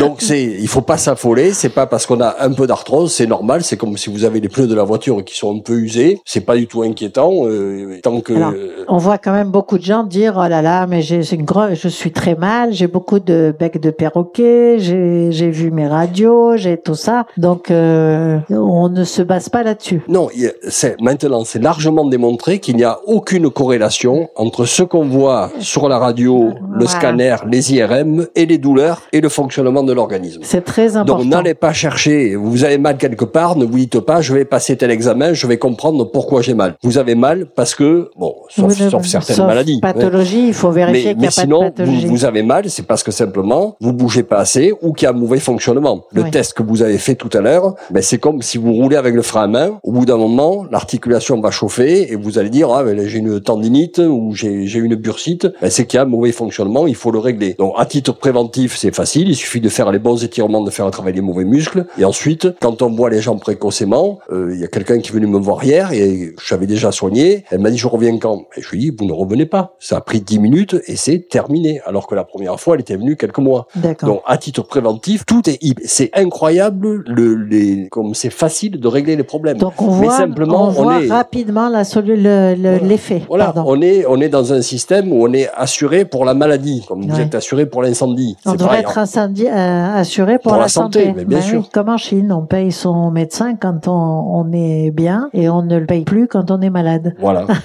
Donc 0.00 0.20
c'est, 0.20 0.42
il 0.42 0.68
faut 0.68 0.80
pas 0.80 0.96
s'affoler. 0.96 1.52
C'est 1.52 1.68
pas 1.68 1.86
parce 1.86 2.06
qu'on 2.06 2.20
a 2.20 2.36
un 2.40 2.52
peu 2.52 2.66
d'arthrose, 2.66 3.12
c'est 3.12 3.26
normal. 3.26 3.62
C'est 3.62 3.76
comme 3.76 3.96
si 3.96 4.10
vous 4.10 4.24
avez 4.24 4.40
les 4.40 4.48
pneus 4.48 4.66
de 4.66 4.74
la 4.74 4.84
voiture 4.84 5.22
qui 5.24 5.36
sont 5.36 5.54
un 5.56 5.60
peu 5.60 5.74
usés. 5.74 6.20
C'est 6.24 6.40
pas 6.40 6.56
du 6.56 6.66
tout 6.66 6.82
inquiétant 6.82 7.32
euh, 7.44 7.98
tant 8.02 8.20
que. 8.20 8.32
Alors, 8.34 8.52
On 8.88 8.98
voit 8.98 9.18
quand 9.18 9.32
même 9.32 9.50
beaucoup 9.50 9.78
de 9.78 9.82
gens 9.84 10.02
dire 10.04 10.34
oh 10.42 10.48
là 10.48 10.62
là 10.62 10.86
mais 10.86 11.02
j'ai 11.02 11.22
une 11.34 11.44
gro- 11.44 11.74
je 11.74 11.88
suis 11.88 12.12
très 12.12 12.34
mal 12.34 12.72
j'ai 12.72 12.86
beaucoup 12.86 13.18
de 13.18 13.54
bec 13.58 13.80
de 13.80 13.90
perroquet 13.90 14.76
j'ai 14.78 15.28
j'ai 15.30 15.50
vu 15.50 15.70
mes 15.70 15.86
radios 15.88 16.56
j'ai 16.56 16.76
tout 16.76 16.94
ça 16.94 17.26
donc 17.36 17.70
euh, 17.70 18.38
on 18.50 18.88
ne 18.88 19.04
se 19.04 19.15
base 19.22 19.48
pas 19.48 19.62
là-dessus 19.62 20.02
Non, 20.08 20.28
c'est 20.68 21.00
maintenant 21.00 21.44
c'est 21.44 21.62
largement 21.62 22.04
démontré 22.06 22.58
qu'il 22.58 22.76
n'y 22.76 22.84
a 22.84 22.98
aucune 23.06 23.50
corrélation 23.50 24.28
entre 24.36 24.64
ce 24.64 24.82
qu'on 24.82 25.04
voit 25.04 25.50
sur 25.60 25.88
la 25.88 25.98
radio, 25.98 26.52
le 26.72 26.84
Voilà. 26.84 26.86
scanner, 26.90 27.36
les 27.50 27.74
IRM 27.74 28.26
et 28.34 28.46
les 28.46 28.58
douleurs 28.58 29.02
et 29.12 29.20
le 29.20 29.28
fonctionnement 29.28 29.82
de 29.82 29.92
l'organisme. 29.92 30.40
c'est 30.44 30.64
très 30.64 30.96
important 30.96 31.18
Donc 31.22 31.26
n'allez 31.30 31.54
pas 31.54 31.72
chercher, 31.72 32.34
vous 32.36 32.64
avez 32.64 32.78
mal 32.78 32.96
quelque 32.96 33.24
part, 33.24 33.56
ne 33.56 33.64
vous 33.64 33.76
dites 33.78 34.00
pas 34.00 34.20
je 34.20 34.32
vais 34.34 34.44
passer 34.44 34.76
tel 34.76 34.90
examen, 34.90 35.32
je 35.32 35.46
vais 35.46 35.58
comprendre 35.58 36.04
pourquoi 36.04 36.42
j'ai 36.42 36.54
mal. 36.54 36.76
Vous 36.82 36.98
avez 36.98 37.14
mal 37.14 37.46
parce 37.46 37.74
que, 37.74 38.10
bon, 38.16 38.34
sauf, 38.48 38.66
Vous 38.72 38.90
sauf 38.90 39.04
certaines 39.06 39.36
sauf 39.36 39.46
maladies. 39.46 39.80
hein. 39.82 39.92
pathologie 39.92 40.48
il 40.48 40.54
faut 40.54 40.70
vérifier 40.70 41.10
qu'il 41.12 41.18
n'y 41.18 41.26
a 41.26 41.30
sinon, 41.30 41.60
pas 41.60 41.70
de 41.70 41.84
vous, 41.84 41.90
pathologie 41.92 42.06
vous 42.06 42.24
avez 42.24 42.42
mal, 42.42 42.68
c'est 42.70 42.86
parce 42.86 43.02
que 43.02 43.10
simplement, 43.10 43.76
vous 43.80 43.92
bougez 43.92 44.22
pas 44.22 44.38
assez 44.38 44.72
ou 44.82 44.92
qu'il 44.92 45.06
y 45.06 45.08
a 45.08 45.10
un 45.10 45.18
mauvais 45.18 45.38
fonctionnement. 45.40 46.04
Le 46.12 46.22
Oui. 46.22 46.30
test 46.30 46.52
que 46.54 46.62
vous 46.62 46.82
avez 46.82 46.98
fait 46.98 47.14
tout 47.14 47.30
à 47.34 47.40
l'heure, 47.40 47.74
ben, 47.90 48.02
c'est 48.02 48.18
comme 48.18 48.42
si 48.42 48.58
vous 48.58 48.72
roulez 48.72 48.95
avec 48.96 49.14
le 49.14 49.22
frein 49.22 49.44
à 49.44 49.46
main. 49.46 49.78
Au 49.82 49.92
bout 49.92 50.04
d'un 50.04 50.16
moment, 50.16 50.66
l'articulation 50.70 51.40
va 51.40 51.50
chauffer 51.50 52.12
et 52.12 52.16
vous 52.16 52.38
allez 52.38 52.50
dire, 52.50 52.70
ah, 52.70 52.82
ben, 52.82 52.98
j'ai 53.06 53.18
une 53.18 53.40
tendinite 53.40 53.98
ou 53.98 54.32
j'ai 54.34 54.78
une 54.78 54.94
bursite. 54.94 55.46
Ben, 55.60 55.70
c'est 55.70 55.86
qu'il 55.86 55.98
y 55.98 56.00
a 56.00 56.02
un 56.02 56.06
mauvais 56.06 56.32
fonctionnement, 56.32 56.86
il 56.86 56.94
faut 56.94 57.10
le 57.10 57.18
régler. 57.18 57.54
Donc, 57.58 57.74
à 57.76 57.86
titre 57.86 58.12
préventif, 58.12 58.76
c'est 58.76 58.94
facile. 58.94 59.28
Il 59.28 59.36
suffit 59.36 59.60
de 59.60 59.68
faire 59.68 59.90
les 59.92 59.98
bons 59.98 60.24
étirements, 60.24 60.62
de 60.62 60.70
faire 60.70 60.90
travailler 60.90 61.16
les 61.16 61.22
mauvais 61.22 61.44
muscles. 61.44 61.86
Et 61.98 62.04
ensuite, 62.04 62.48
quand 62.60 62.82
on 62.82 62.90
voit 62.90 63.10
les 63.10 63.20
gens 63.20 63.36
précocement, 63.36 64.18
euh, 64.32 64.50
il 64.52 64.60
y 64.60 64.64
a 64.64 64.68
quelqu'un 64.68 64.98
qui 64.98 65.10
est 65.10 65.14
venu 65.14 65.26
me 65.26 65.38
voir 65.38 65.62
hier 65.64 65.92
et 65.92 66.34
je 66.40 66.46
savais 66.46 66.66
déjà 66.66 66.92
soigné. 66.92 67.44
Elle 67.50 67.60
m'a 67.60 67.70
dit, 67.70 67.78
je 67.78 67.86
reviens 67.86 68.18
quand? 68.18 68.46
Et 68.56 68.62
je 68.62 68.70
lui 68.70 68.78
ai 68.78 68.90
dit, 68.90 68.96
vous 68.98 69.06
ne 69.06 69.12
revenez 69.12 69.46
pas. 69.46 69.74
Ça 69.78 69.96
a 69.96 70.00
pris 70.00 70.20
10 70.20 70.38
minutes 70.38 70.76
et 70.86 70.96
c'est 70.96 71.28
terminé. 71.28 71.80
Alors 71.86 72.06
que 72.06 72.14
la 72.14 72.24
première 72.24 72.58
fois, 72.58 72.74
elle 72.74 72.80
était 72.80 72.96
venue 72.96 73.16
quelques 73.16 73.38
mois. 73.38 73.66
Donc, 74.02 74.22
à 74.26 74.38
titre 74.38 74.62
préventif, 74.62 75.24
tout 75.26 75.48
est, 75.48 75.58
c'est 75.84 76.10
incroyable 76.14 77.04
le, 77.06 77.34
les, 77.34 77.88
comme 77.90 78.14
c'est 78.14 78.30
facile 78.30 78.78
de 78.80 78.85
régler 78.88 79.16
les 79.16 79.22
problèmes. 79.24 79.58
donc 79.58 79.80
on 79.80 79.96
Mais 79.96 80.06
voit 80.06 80.16
simplement, 80.16 80.64
on 80.68 80.70
voit 80.70 81.02
est- 81.02 81.10
rapidement 81.10 81.68
le- 81.68 82.86
l'effet 82.86 83.22
voilà, 83.28 83.52
on 83.66 83.80
est, 83.82 84.04
on 84.06 84.20
est 84.20 84.28
dans 84.28 84.52
un 84.52 84.62
système 84.62 85.12
où 85.12 85.26
on 85.26 85.32
est 85.32 85.48
assuré 85.54 86.04
pour 86.04 86.24
la 86.24 86.34
maladie, 86.34 86.84
comme 86.88 87.02
vous 87.06 87.20
êtes 87.20 87.34
assuré 87.34 87.66
pour 87.66 87.82
l'incendie. 87.82 88.36
on 88.46 88.52
devrait 88.54 88.80
être 88.80 88.98
incendie- 88.98 89.48
euh, 89.48 89.94
assuré 90.00 90.38
pour, 90.38 90.52
Pour 90.52 90.60
la, 90.60 90.68
santé, 90.68 91.12
mais 91.16 91.24
bien 91.24 91.38
Ben 91.38 91.44
sûr. 91.44 91.60
oui, 91.60 91.68
comme 91.72 91.88
en 91.88 91.96
Chine, 91.96 92.32
on 92.32 92.42
paye 92.42 92.72
son 92.72 93.10
médecin 93.10 93.54
quand 93.56 93.88
on, 93.88 93.92
on 93.92 94.52
est 94.52 94.90
bien 94.90 95.28
et 95.32 95.48
on 95.48 95.62
ne 95.62 95.78
le 95.78 95.86
paye 95.86 96.04
plus 96.04 96.28
quand 96.28 96.50
on 96.50 96.60
est 96.60 96.70
malade. 96.70 97.14
Voilà. 97.20 97.46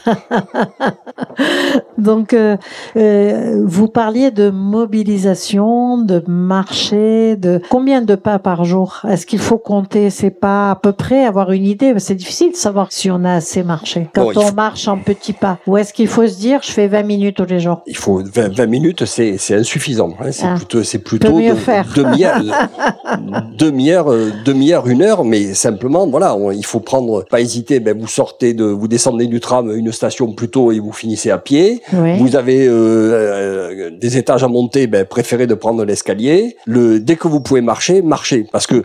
Donc, 1.98 2.34
euh, 2.34 2.58
euh, 2.98 3.62
vous 3.66 3.88
parliez 3.88 4.32
de 4.32 4.50
mobilisation, 4.50 5.98
de 6.00 6.24
marché, 6.28 7.36
de 7.36 7.62
combien 7.70 8.02
de 8.02 8.16
pas 8.16 8.40
par 8.40 8.66
jour? 8.66 9.02
Est-ce 9.08 9.26
qu'il 9.26 9.40
faut 9.40 9.58
compter 9.58 10.10
C'est 10.10 10.32
pas 10.32 10.72
à 10.72 10.76
peu 10.76 10.94
près? 10.94 11.11
Avoir 11.20 11.52
une 11.52 11.66
idée 11.66 11.94
C'est 11.98 12.16
difficile 12.16 12.52
de 12.52 12.56
savoir 12.56 12.88
si 12.92 13.10
on 13.12 13.24
a 13.26 13.34
assez 13.36 13.64
marché 13.64 14.08
quand 14.14 14.24
Bon, 14.26 14.32
on 14.36 14.42
faut- 14.48 14.54
marche 14.54 14.88
en 14.88 14.98
petits 14.98 15.34
pas. 15.34 15.58
Ou 15.68 15.78
est-ce 15.78 15.94
qu'il 15.94 16.08
faut 16.08 16.26
se 16.28 16.38
dire 16.38 16.60
je 16.64 16.72
fais 16.72 16.88
20 16.88 17.04
minutes 17.04 17.36
tous 17.38 17.46
les 17.46 17.60
jours? 17.60 17.82
Il 17.88 17.96
faut 17.98 18.22
20, 18.24 18.54
20 18.56 18.66
minutes, 18.68 19.06
c'est 19.06 19.38
insuffisant. 19.52 20.14
hein. 20.20 20.32
C'est 20.32 20.46
Ah. 20.46 20.56
plutôt, 20.56 20.84
c'est 20.84 21.00
plutôt 21.00 21.40
de- 21.40 21.54
faire. 21.56 21.86
demi-heure, 21.96 22.42
demi-heure, 23.58 24.12
euh, 24.12 24.30
demi-heure, 24.46 24.88
une 24.88 25.02
heure, 25.02 25.24
mais 25.24 25.54
simplement, 25.54 26.08
voilà, 26.08 26.36
on- 26.36 26.52
il 26.52 26.66
faut 26.66 26.80
prendre, 26.80 27.24
pas 27.30 27.42
hésiter. 27.42 27.80
Ben 27.80 27.98
vous 27.98 28.08
sortez 28.08 28.54
de, 28.54 28.64
vous 28.66 28.88
descendez 28.88 29.28
du 29.28 29.40
tram 29.40 29.72
une 29.76 29.92
station 29.92 30.32
plus 30.34 30.50
tôt 30.50 30.72
et 30.72 30.80
vous 30.80 30.92
finissez 30.92 31.30
à 31.32 31.38
pied. 31.38 31.82
Oui. 31.94 32.18
Vous 32.20 32.36
avez 32.36 32.68
euh, 32.68 32.72
euh, 32.74 33.92
des 34.00 34.18
étages 34.18 34.44
à 34.44 34.48
monter, 34.48 34.88
ben, 34.88 35.06
préférez 35.06 35.48
de 35.48 35.54
prendre 35.54 35.84
l'escalier. 35.86 36.58
Le, 36.66 37.00
dès 37.00 37.16
que 37.16 37.28
vous 37.28 37.42
pouvez 37.42 37.62
marcher, 37.62 38.02
marchez. 38.02 38.46
Parce 38.52 38.68
que 38.68 38.84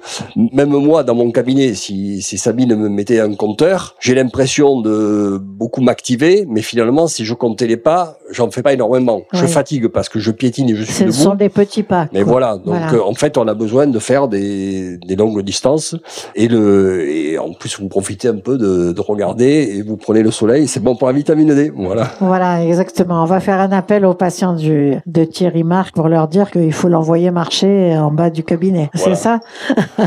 même 0.52 0.70
moi, 0.70 1.02
dans 1.02 1.14
mon 1.14 1.30
cabinet, 1.30 1.74
si, 1.74 2.15
si 2.22 2.38
Sabine 2.38 2.74
me 2.76 2.88
mettait 2.88 3.20
un 3.20 3.34
compteur, 3.34 3.94
j'ai 4.00 4.14
l'impression 4.14 4.80
de 4.80 5.38
beaucoup 5.40 5.80
m'activer, 5.80 6.44
mais 6.48 6.62
finalement, 6.62 7.06
si 7.06 7.24
je 7.24 7.34
comptais 7.34 7.66
les 7.66 7.76
pas, 7.76 8.18
j'en 8.30 8.50
fais 8.50 8.62
pas 8.62 8.72
énormément. 8.72 9.22
Je 9.32 9.46
fatigue 9.46 9.88
parce 9.88 10.08
que 10.08 10.18
je 10.18 10.30
piétine 10.30 10.70
et 10.70 10.74
je 10.76 10.82
suis 10.84 10.92
Ce 10.92 11.02
debout. 11.04 11.12
sont 11.14 11.34
des 11.34 11.48
petits 11.48 11.82
pas. 11.82 12.08
Mais 12.12 12.22
voilà, 12.22 12.56
donc 12.56 12.66
Voilà. 12.76 12.92
euh, 12.94 13.00
en 13.02 13.14
fait, 13.14 13.38
on 13.38 13.46
a 13.48 13.54
besoin 13.54 13.86
de 13.86 13.98
faire 13.98 14.28
des, 14.28 14.98
des 14.98 15.16
longues 15.16 15.42
distances 15.42 15.94
et 16.34 16.48
le 16.48 17.08
et 17.08 17.38
en 17.38 17.52
plus 17.52 17.78
vous 17.80 17.88
profitez 17.88 18.28
un 18.28 18.36
peu 18.38 18.58
de, 18.58 18.92
de 18.92 19.00
regarder 19.00 19.74
et 19.76 19.82
vous 19.82 19.96
prenez 19.96 20.22
le 20.22 20.30
soleil, 20.30 20.66
c'est 20.68 20.80
bon 20.80 20.96
pour 20.96 21.06
la 21.08 21.12
vitamine 21.12 21.54
D. 21.54 21.72
Voilà. 21.74 22.10
Voilà, 22.20 22.64
exactement. 22.64 23.22
On 23.22 23.26
va 23.26 23.40
faire 23.40 23.60
un 23.60 23.72
appel 23.72 24.04
aux 24.04 24.14
patients 24.14 24.54
du, 24.54 24.94
de 25.06 25.24
Thierry 25.24 25.64
Marc 25.64 25.94
pour 25.94 26.08
leur 26.08 26.28
dire 26.28 26.50
qu'il 26.50 26.72
faut 26.72 26.88
l'envoyer 26.88 27.30
marcher 27.30 27.96
en 27.96 28.10
bas 28.10 28.30
du 28.30 28.42
cabinet. 28.44 28.90
Voilà. 28.94 29.14
C'est 29.14 29.22
ça? 29.22 29.40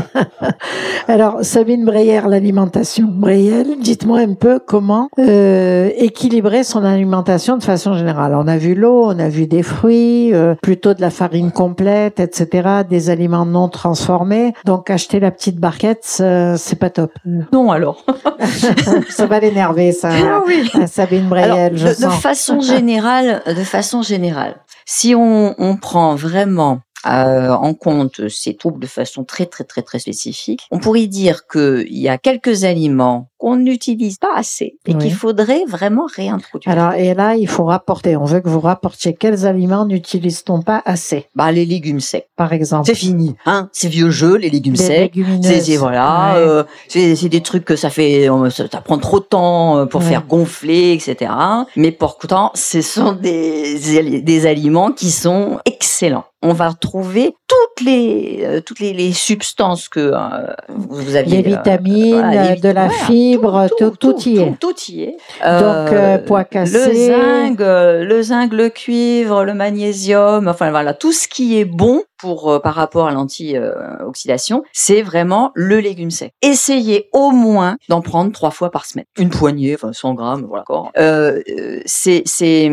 Alors, 1.08 1.38
Sabine 1.42 1.84
Breyer, 2.00 2.22
l'alimentation. 2.28 3.08
Breyer, 3.10 3.62
dites-moi 3.78 4.20
un 4.20 4.32
peu 4.32 4.58
comment 4.58 5.10
euh, 5.18 5.90
équilibrer 5.98 6.64
son 6.64 6.82
alimentation 6.82 7.58
de 7.58 7.62
façon 7.62 7.92
générale. 7.94 8.34
On 8.34 8.48
a 8.48 8.56
vu 8.56 8.74
l'eau, 8.74 9.02
on 9.04 9.18
a 9.18 9.28
vu 9.28 9.46
des 9.46 9.62
fruits, 9.62 10.32
euh, 10.32 10.54
plutôt 10.62 10.94
de 10.94 11.02
la 11.02 11.10
farine 11.10 11.52
complète, 11.52 12.18
etc., 12.18 12.68
des 12.88 13.10
aliments 13.10 13.44
non 13.44 13.68
transformés. 13.68 14.54
Donc, 14.64 14.88
acheter 14.88 15.20
la 15.20 15.30
petite 15.30 15.58
barquette, 15.58 16.04
c'est 16.04 16.78
pas 16.78 16.88
top. 16.88 17.12
Non, 17.52 17.70
alors. 17.70 18.02
ça 19.10 19.26
va 19.26 19.38
l'énerver, 19.38 19.92
ça, 19.92 20.08
Ah 20.10 20.40
oui. 20.46 20.70
à 20.80 20.86
Sabine 20.86 21.30
Alors, 21.34 21.58
je 21.74 21.84
de, 21.84 21.90
de 21.90 21.94
sens. 21.94 22.18
façon 22.22 22.60
générale, 22.60 23.42
de 23.46 23.62
façon 23.62 24.00
générale, 24.00 24.56
si 24.86 25.14
on, 25.14 25.54
on 25.58 25.76
prend 25.76 26.14
vraiment 26.14 26.78
euh, 27.06 27.50
en 27.50 27.74
compte 27.74 28.28
ces 28.28 28.54
troubles 28.56 28.80
de 28.80 28.86
façon 28.86 29.24
très 29.24 29.46
très 29.46 29.64
très 29.64 29.82
très 29.82 29.98
spécifique, 29.98 30.66
on 30.70 30.78
pourrait 30.78 31.06
dire 31.06 31.46
qu'il 31.46 31.98
y 31.98 32.08
a 32.08 32.18
quelques 32.18 32.64
aliments 32.64 33.29
qu'on 33.40 33.56
n'utilise 33.56 34.18
pas 34.18 34.34
assez 34.36 34.76
et 34.86 34.92
Oui. 34.94 34.98
qu'il 34.98 35.14
faudrait 35.14 35.64
vraiment 35.66 36.06
réintroduire. 36.14 36.70
Alors, 36.72 36.92
et 36.92 37.14
là, 37.14 37.36
il 37.36 37.48
faut 37.48 37.64
rapporter. 37.64 38.16
On 38.16 38.24
veut 38.24 38.40
que 38.40 38.48
vous 38.50 38.60
rapportiez 38.60 39.14
quels 39.14 39.46
aliments 39.46 39.86
n'utilise-t-on 39.86 40.62
pas 40.62 40.82
assez, 40.84 41.26
bah, 41.34 41.50
les 41.50 41.64
légumes 41.64 42.00
secs, 42.00 42.28
par 42.36 42.52
exemple. 42.52 42.86
c'est 42.86 42.94
fini, 42.94 43.34
hein, 43.46 43.68
c'est 43.72 43.88
vieux 43.88 44.10
jeu, 44.10 44.36
les 44.36 44.50
légumes 44.50 44.74
Des 44.74 44.82
secs. 44.84 45.12
C'est 45.42 45.60
c'est- 45.62 45.76
voilà, 45.78 46.32
Ouais. 46.34 46.38
euh, 46.40 46.64
c'est 46.88 47.16
c'est 47.16 47.28
des 47.30 47.40
trucs 47.40 47.64
que 47.64 47.76
ça 47.76 47.88
fait, 47.90 48.28
euh, 48.28 48.50
ça, 48.50 48.64
ça 48.70 48.80
prend 48.82 48.98
trop 48.98 49.20
de 49.20 49.24
temps 49.24 49.78
euh, 49.78 49.86
pour 49.86 50.00
Ouais. 50.02 50.06
faire 50.08 50.26
gonfler, 50.26 50.92
etc. 50.92 51.32
Mais 51.76 51.92
pourtant, 51.92 52.50
ce 52.54 52.82
sont 52.82 53.12
des 53.12 54.20
des 54.22 54.46
aliments 54.46 54.92
qui 54.92 55.10
sont 55.10 55.58
excellents. 55.64 56.24
On 56.42 56.54
va 56.54 56.70
retrouver 56.70 57.34
toutes 57.46 57.84
les 57.86 58.40
euh, 58.44 58.60
toutes 58.64 58.80
les, 58.80 58.94
les 58.94 59.12
substances 59.12 59.88
que 59.90 60.00
euh, 60.14 60.52
vous 60.70 61.14
aviez. 61.16 61.42
Les 61.42 61.52
euh, 61.52 61.56
vitamines, 61.58 62.14
voilà, 62.14 62.54
les 62.54 62.60
de 62.60 62.68
la 62.70 62.88
vit- 62.88 63.29
voilà, 63.36 63.68
fibre, 63.68 63.96
tout, 63.98 64.12
tout, 64.12 64.28
y 64.28 64.38
est. 64.38 64.56
Tout, 64.60 64.72
tout 64.72 64.90
y 64.92 65.02
est. 65.02 65.16
Donc, 65.42 65.92
euh, 65.92 66.18
pois 66.18 66.40
Le 66.40 66.44
cassés. 66.44 67.06
zinc, 67.08 67.60
euh, 67.60 68.04
le 68.04 68.22
zinc, 68.22 68.52
le 68.52 68.68
cuivre, 68.68 69.44
le 69.44 69.54
magnésium, 69.54 70.48
enfin 70.48 70.70
voilà, 70.70 70.94
tout 70.94 71.12
ce 71.12 71.28
qui 71.28 71.58
est 71.58 71.64
bon 71.64 72.02
pour 72.20 72.50
euh, 72.50 72.58
par 72.58 72.74
rapport 72.74 73.06
à 73.06 73.12
l'anti-oxydation, 73.12 74.62
c'est 74.72 75.02
vraiment 75.02 75.52
le 75.54 75.78
légume 75.78 76.10
sec. 76.10 76.32
Essayez 76.42 77.08
au 77.12 77.30
moins 77.30 77.76
d'en 77.88 78.00
prendre 78.00 78.32
trois 78.32 78.50
fois 78.50 78.70
par 78.70 78.86
semaine, 78.86 79.06
une 79.16 79.30
poignée, 79.30 79.74
enfin 79.74 79.92
100 79.92 80.14
grammes, 80.14 80.46
voilà. 80.48 80.64
Euh, 80.98 81.40
c'est 81.86 82.22
c'est 82.26 82.70